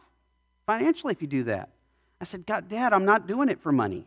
financially 0.67 1.13
if 1.13 1.23
you 1.23 1.29
do 1.29 1.45
that. 1.45 1.71
I 2.21 2.25
said, 2.25 2.47
God, 2.47 2.69
Dad, 2.69 2.93
I'm 2.93 3.05
not 3.05 3.27
doing 3.27 3.49
it 3.49 3.61
for 3.61 3.73
money. 3.73 4.07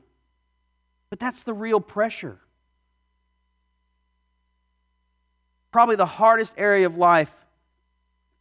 But 1.10 1.20
that's 1.20 1.44
the 1.44 1.54
real 1.54 1.80
pressure. 1.80 2.40
Probably 5.72 5.96
the 5.96 6.06
hardest 6.06 6.54
area 6.58 6.86
of 6.86 6.98
life 6.98 7.34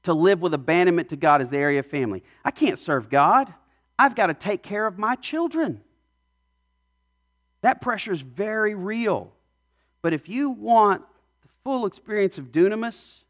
to 0.05 0.14
live 0.14 0.41
with 0.41 0.55
abandonment 0.55 1.09
to 1.09 1.16
God 1.16 1.43
is 1.43 1.51
the 1.51 1.59
area 1.59 1.81
of 1.81 1.87
family. 1.87 2.22
I 2.45 2.51
can't 2.51 2.79
serve 2.79 3.11
God. 3.11 3.53
I've 3.99 4.14
got 4.14 4.29
to 4.29 4.35
take 4.35 4.62
care 4.62 4.87
of 4.87 4.99
my 4.99 5.16
children. 5.16 5.81
That 7.62 7.81
pressure 7.81 8.12
is 8.12 8.20
very 8.20 8.74
real. 8.74 9.33
But 10.03 10.12
if 10.12 10.29
you 10.29 10.51
want 10.51 11.03
the 11.43 11.49
full 11.64 11.87
experience 11.87 12.39
of 12.39 12.53
dunamis, 12.53 13.22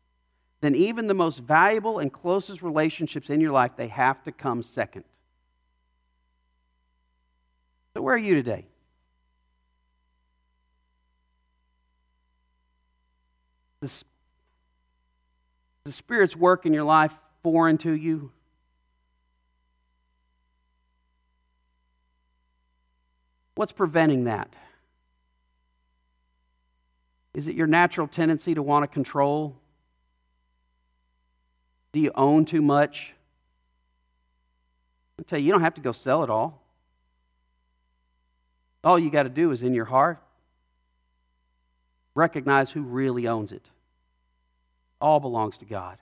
then 0.61 0.75
even 0.75 1.07
the 1.07 1.15
most 1.15 1.39
valuable 1.39 1.99
and 1.99 2.13
closest 2.13 2.63
relationships 2.63 3.31
in 3.31 3.41
your 3.41 3.53
life, 3.53 3.73
they 3.77 3.89
have 3.89 4.23
to 4.25 4.33
come 4.33 4.63
second. 4.63 5.05
So, 7.95 8.03
where 8.03 8.15
are 8.15 8.19
you 8.19 8.35
today? 8.35 8.67
The, 15.84 15.93
Spirit's 15.93 16.37
work 16.37 16.66
in 16.66 16.72
your 16.72 16.84
life 16.84 17.12
foreign 17.43 17.78
to 17.78 17.93
you? 17.93 18.32
What's 23.55 23.72
preventing 23.72 24.24
that? 24.24 24.53
Is 27.34 27.47
it 27.47 27.55
your 27.55 27.66
natural 27.66 28.07
tendency 28.07 28.55
to 28.55 28.62
want 28.62 28.82
to 28.82 28.89
control? 28.89 29.57
Do 31.93 32.01
you 32.01 32.11
own 32.14 32.45
too 32.45 32.62
much? 32.62 33.12
I 35.18 35.22
tell 35.22 35.39
you, 35.39 35.47
you 35.47 35.53
don't 35.53 35.62
have 35.62 35.74
to 35.74 35.80
go 35.80 35.93
sell 35.93 36.22
it 36.22 36.30
all. 36.30 36.62
All 38.84 38.99
you 38.99 39.11
got 39.11 39.24
to 39.24 39.28
do 39.28 39.51
is 39.51 39.62
in 39.62 39.74
your 39.74 39.87
heart 39.87 40.22
recognize 42.16 42.70
who 42.70 42.82
really 42.82 43.28
owns 43.28 43.53
it. 43.53 43.62
All 45.01 45.21
belongs 45.21 45.59
to 45.59 45.65
God. 45.65 45.99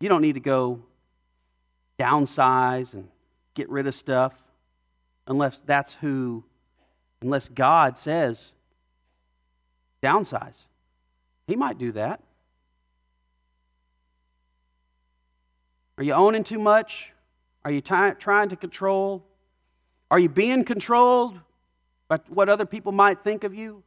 You 0.00 0.08
don't 0.08 0.22
need 0.22 0.34
to 0.34 0.40
go 0.40 0.80
downsize 1.98 2.92
and 2.92 3.08
get 3.54 3.68
rid 3.70 3.86
of 3.86 3.94
stuff 3.94 4.32
unless 5.26 5.60
that's 5.60 5.92
who, 5.94 6.44
unless 7.22 7.48
God 7.48 7.96
says 7.96 8.52
downsize. 10.02 10.56
He 11.46 11.56
might 11.56 11.78
do 11.78 11.92
that. 11.92 12.20
Are 15.96 16.04
you 16.04 16.12
owning 16.12 16.44
too 16.44 16.58
much? 16.58 17.12
Are 17.64 17.70
you 17.70 17.80
trying 17.80 18.48
to 18.48 18.56
control? 18.56 19.24
Are 20.10 20.18
you 20.18 20.28
being 20.28 20.64
controlled 20.64 21.40
by 22.08 22.18
what 22.28 22.48
other 22.48 22.66
people 22.66 22.92
might 22.92 23.24
think 23.24 23.44
of 23.44 23.54
you? 23.54 23.82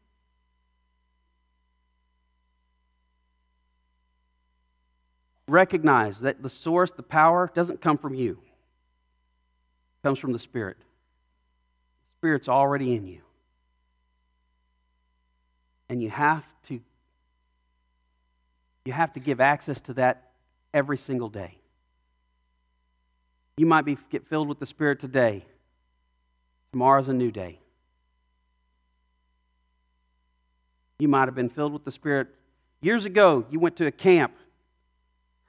Recognize 5.48 6.20
that 6.20 6.44
the 6.44 6.50
source, 6.50 6.92
the 6.92 7.04
power, 7.04 7.50
doesn't 7.54 7.82
come 7.82 7.98
from 7.98 8.14
you. 8.14 8.34
It 8.34 10.08
comes 10.08 10.20
from 10.20 10.34
the 10.34 10.40
Spirit. 10.40 10.78
The 10.78 12.20
Spirit's 12.20 12.50
already 12.50 12.94
in 12.94 13.06
you. 13.06 13.22
And 15.90 16.04
you 16.04 16.10
have 16.10 16.44
to 16.64 16.82
you 18.88 18.94
have 18.94 19.12
to 19.14 19.20
give 19.20 19.42
access 19.42 19.82
to 19.82 19.94
that 19.96 20.32
every 20.74 20.98
single 20.98 21.28
day. 21.28 21.58
You 23.58 23.66
might 23.66 23.82
be, 23.82 23.98
get 24.10 24.26
filled 24.28 24.48
with 24.48 24.60
the 24.60 24.66
Spirit 24.66 25.02
today. 25.02 25.46
Tomorrow's 26.72 27.10
a 27.10 27.14
new 27.14 27.32
day. 27.32 27.60
You 31.00 31.10
might 31.10 31.26
have 31.26 31.36
been 31.36 31.50
filled 31.50 31.74
with 31.74 31.84
the 31.84 31.92
Spirit 31.92 32.28
years 32.80 33.04
ago. 33.04 33.46
You 33.50 33.60
went 33.60 33.76
to 33.78 33.88
a 33.88 33.92
camp, 33.92 34.34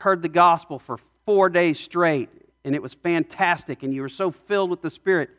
heard 0.01 0.23
the 0.23 0.29
gospel 0.29 0.79
for 0.79 0.99
four 1.27 1.49
days 1.49 1.79
straight, 1.79 2.29
and 2.65 2.75
it 2.75 2.83
was 2.83 2.95
fantastic, 2.95 3.83
and 3.83 3.93
you 3.93 4.03
were 4.03 4.09
so 4.09 4.31
filled 4.31 4.71
with 4.71 4.83
the 4.83 4.91
Spirit. 4.91 5.31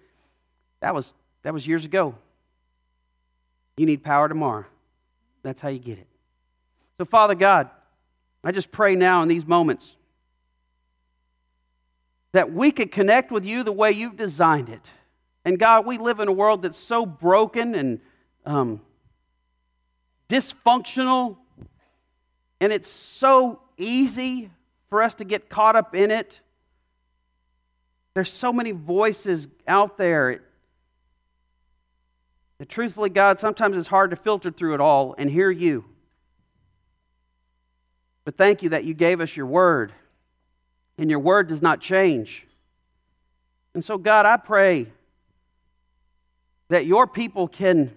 That 0.82 0.94
was, 0.94 1.14
that 1.44 1.54
was 1.54 1.66
years 1.66 1.86
ago. 1.86 2.16
You 3.78 3.86
need 3.86 4.04
power 4.04 4.28
tomorrow. 4.28 4.66
That's 5.44 5.62
how 5.62 5.70
you 5.70 5.80
get 5.80 5.98
it. 5.98 6.08
So, 6.98 7.06
Father 7.06 7.36
God, 7.36 7.70
I 8.44 8.52
just 8.52 8.72
pray 8.72 8.96
now 8.96 9.22
in 9.22 9.30
these 9.30 9.46
moments 9.46 9.96
that 12.32 12.52
we 12.52 12.72
could 12.72 12.92
connect 12.92 13.32
with 13.32 13.46
you 13.46 13.64
the 13.64 13.72
way 13.72 13.92
you've 13.92 14.16
designed 14.16 14.70
it. 14.70 14.92
And 15.46 15.58
God, 15.58 15.86
we 15.86 15.98
live 15.98 16.20
in 16.20 16.28
a 16.28 16.32
world 16.32 16.62
that's 16.62 16.78
so 16.78 17.06
broken 17.06 17.74
and 17.74 18.00
um, 18.46 18.82
dysfunctional, 20.28 21.38
and 22.60 22.72
it's 22.72 22.90
so 22.90 23.62
easy 23.80 24.52
for 24.90 25.02
us 25.02 25.14
to 25.16 25.24
get 25.24 25.50
caught 25.50 25.76
up 25.76 25.96
in 25.96 26.12
it. 26.12 26.40
There's 28.14 28.32
so 28.32 28.52
many 28.52 28.72
voices 28.72 29.48
out 29.68 29.98
there. 29.98 30.42
Truthfully, 32.68 33.10
God, 33.10 33.40
sometimes 33.40 33.78
it's 33.78 33.88
hard 33.88 34.10
to 34.10 34.16
filter 34.16 34.52
through 34.52 34.74
it 34.74 34.82
all 34.82 35.16
and 35.18 35.30
hear 35.30 35.50
you. 35.50 35.86
But 38.26 38.38
thank 38.38 38.62
you 38.62 38.70
that 38.70 38.84
you 38.84 38.94
gave 38.94 39.22
us 39.22 39.36
your 39.36 39.46
word 39.46 39.94
and 40.98 41.10
your 41.10 41.20
word 41.20 41.48
does 41.48 41.62
not 41.62 41.80
change. 41.80 42.46
And 43.74 43.84
so, 43.84 43.98
God, 43.98 44.26
I 44.26 44.38
pray 44.38 44.88
that 46.68 46.86
your 46.86 47.08
people 47.08 47.48
can, 47.48 47.96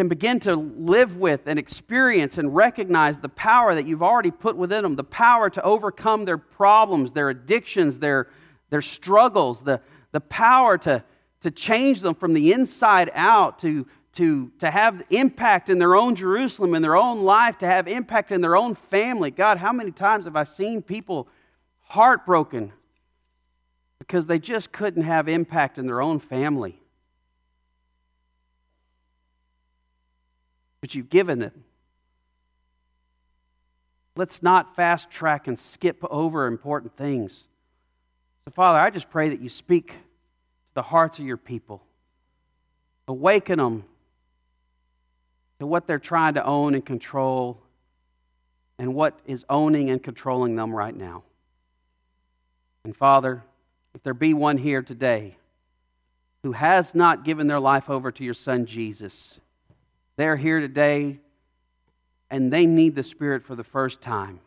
can 0.00 0.08
begin 0.08 0.40
to 0.40 0.56
live 0.56 1.16
with 1.16 1.42
and 1.44 1.58
experience 1.58 2.38
and 2.38 2.56
recognize 2.56 3.18
the 3.18 3.28
power 3.28 3.74
that 3.74 3.86
you've 3.86 4.02
already 4.02 4.30
put 4.30 4.56
within 4.56 4.82
them, 4.82 4.94
the 4.94 5.04
power 5.04 5.50
to 5.50 5.62
overcome 5.62 6.24
their 6.24 6.38
problems, 6.38 7.12
their 7.12 7.28
addictions, 7.28 7.98
their, 7.98 8.26
their 8.70 8.80
struggles, 8.80 9.60
the, 9.60 9.78
the 10.12 10.20
power 10.22 10.78
to, 10.78 11.04
to 11.42 11.50
change 11.50 12.00
them 12.00 12.14
from 12.14 12.32
the 12.32 12.50
inside 12.54 13.10
out, 13.12 13.58
to, 13.58 13.86
to, 14.14 14.50
to 14.58 14.70
have 14.70 15.02
impact 15.10 15.68
in 15.68 15.78
their 15.78 15.94
own 15.94 16.14
Jerusalem, 16.14 16.74
in 16.74 16.80
their 16.80 16.96
own 16.96 17.22
life, 17.22 17.58
to 17.58 17.66
have 17.66 17.86
impact 17.86 18.32
in 18.32 18.40
their 18.40 18.56
own 18.56 18.76
family. 18.76 19.30
God, 19.30 19.58
how 19.58 19.74
many 19.74 19.90
times 19.90 20.24
have 20.24 20.34
I 20.34 20.44
seen 20.44 20.80
people 20.80 21.28
heartbroken 21.88 22.72
because 23.98 24.26
they 24.26 24.38
just 24.38 24.72
couldn't 24.72 25.02
have 25.02 25.28
impact 25.28 25.76
in 25.76 25.84
their 25.84 26.00
own 26.00 26.20
family? 26.20 26.79
But 30.80 30.94
you've 30.94 31.10
given 31.10 31.42
it. 31.42 31.52
Let's 34.16 34.42
not 34.42 34.76
fast 34.76 35.10
track 35.10 35.46
and 35.46 35.58
skip 35.58 35.98
over 36.10 36.46
important 36.46 36.96
things. 36.96 37.44
So, 38.44 38.50
Father, 38.50 38.78
I 38.78 38.90
just 38.90 39.10
pray 39.10 39.30
that 39.30 39.40
you 39.40 39.48
speak 39.48 39.88
to 39.88 39.94
the 40.74 40.82
hearts 40.82 41.18
of 41.18 41.24
your 41.24 41.36
people. 41.36 41.82
Awaken 43.08 43.58
them 43.58 43.84
to 45.58 45.66
what 45.66 45.86
they're 45.86 45.98
trying 45.98 46.34
to 46.34 46.44
own 46.44 46.74
and 46.74 46.84
control 46.84 47.60
and 48.78 48.94
what 48.94 49.18
is 49.26 49.44
owning 49.48 49.90
and 49.90 50.02
controlling 50.02 50.56
them 50.56 50.74
right 50.74 50.96
now. 50.96 51.22
And 52.84 52.96
Father, 52.96 53.42
if 53.94 54.02
there 54.02 54.14
be 54.14 54.32
one 54.32 54.56
here 54.56 54.82
today 54.82 55.36
who 56.42 56.52
has 56.52 56.94
not 56.94 57.24
given 57.24 57.46
their 57.46 57.60
life 57.60 57.90
over 57.90 58.10
to 58.12 58.24
your 58.24 58.34
Son 58.34 58.64
Jesus, 58.64 59.39
they're 60.16 60.36
here 60.36 60.60
today 60.60 61.18
and 62.30 62.52
they 62.52 62.66
need 62.66 62.94
the 62.94 63.02
Spirit 63.02 63.44
for 63.44 63.54
the 63.54 63.64
first 63.64 64.00
time. 64.00 64.40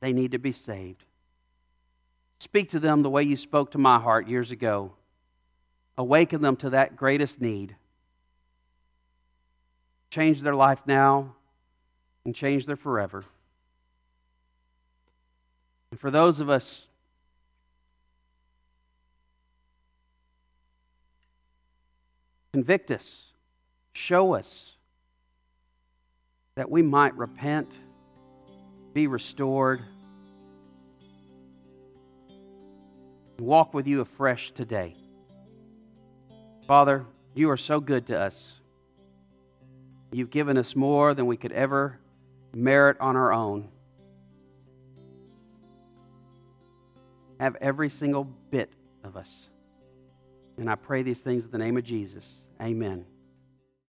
They 0.00 0.12
need 0.12 0.32
to 0.32 0.38
be 0.38 0.52
saved. 0.52 1.04
Speak 2.40 2.70
to 2.70 2.80
them 2.80 3.00
the 3.00 3.10
way 3.10 3.22
you 3.22 3.36
spoke 3.36 3.70
to 3.70 3.78
my 3.78 3.98
heart 3.98 4.28
years 4.28 4.50
ago. 4.50 4.92
Awaken 5.96 6.42
them 6.42 6.56
to 6.56 6.70
that 6.70 6.96
greatest 6.96 7.40
need 7.40 7.76
change 10.12 10.42
their 10.42 10.54
life 10.54 10.82
now 10.84 11.34
and 12.26 12.34
change 12.34 12.66
their 12.66 12.76
forever. 12.76 13.24
And 15.90 15.98
for 15.98 16.10
those 16.10 16.38
of 16.38 16.50
us 16.50 16.86
convict 22.52 22.90
us, 22.90 23.22
show 23.94 24.34
us 24.34 24.71
that 26.54 26.70
we 26.70 26.82
might 26.82 27.16
repent, 27.16 27.72
be 28.92 29.06
restored, 29.06 29.82
and 33.38 33.46
walk 33.46 33.72
with 33.72 33.86
you 33.86 34.00
afresh 34.00 34.52
today. 34.52 34.94
Father, 36.66 37.06
you 37.34 37.50
are 37.50 37.56
so 37.56 37.80
good 37.80 38.06
to 38.06 38.18
us. 38.18 38.52
You've 40.12 40.30
given 40.30 40.58
us 40.58 40.76
more 40.76 41.14
than 41.14 41.26
we 41.26 41.38
could 41.38 41.52
ever 41.52 41.98
merit 42.54 42.98
on 43.00 43.16
our 43.16 43.32
own. 43.32 43.68
Have 47.40 47.56
every 47.60 47.88
single 47.88 48.24
bit 48.24 48.70
of 49.02 49.16
us. 49.16 49.30
And 50.58 50.70
I 50.70 50.74
pray 50.74 51.02
these 51.02 51.20
things 51.20 51.44
in 51.46 51.50
the 51.50 51.58
name 51.58 51.78
of 51.78 51.84
Jesus. 51.84 52.26
Amen. 52.60 53.06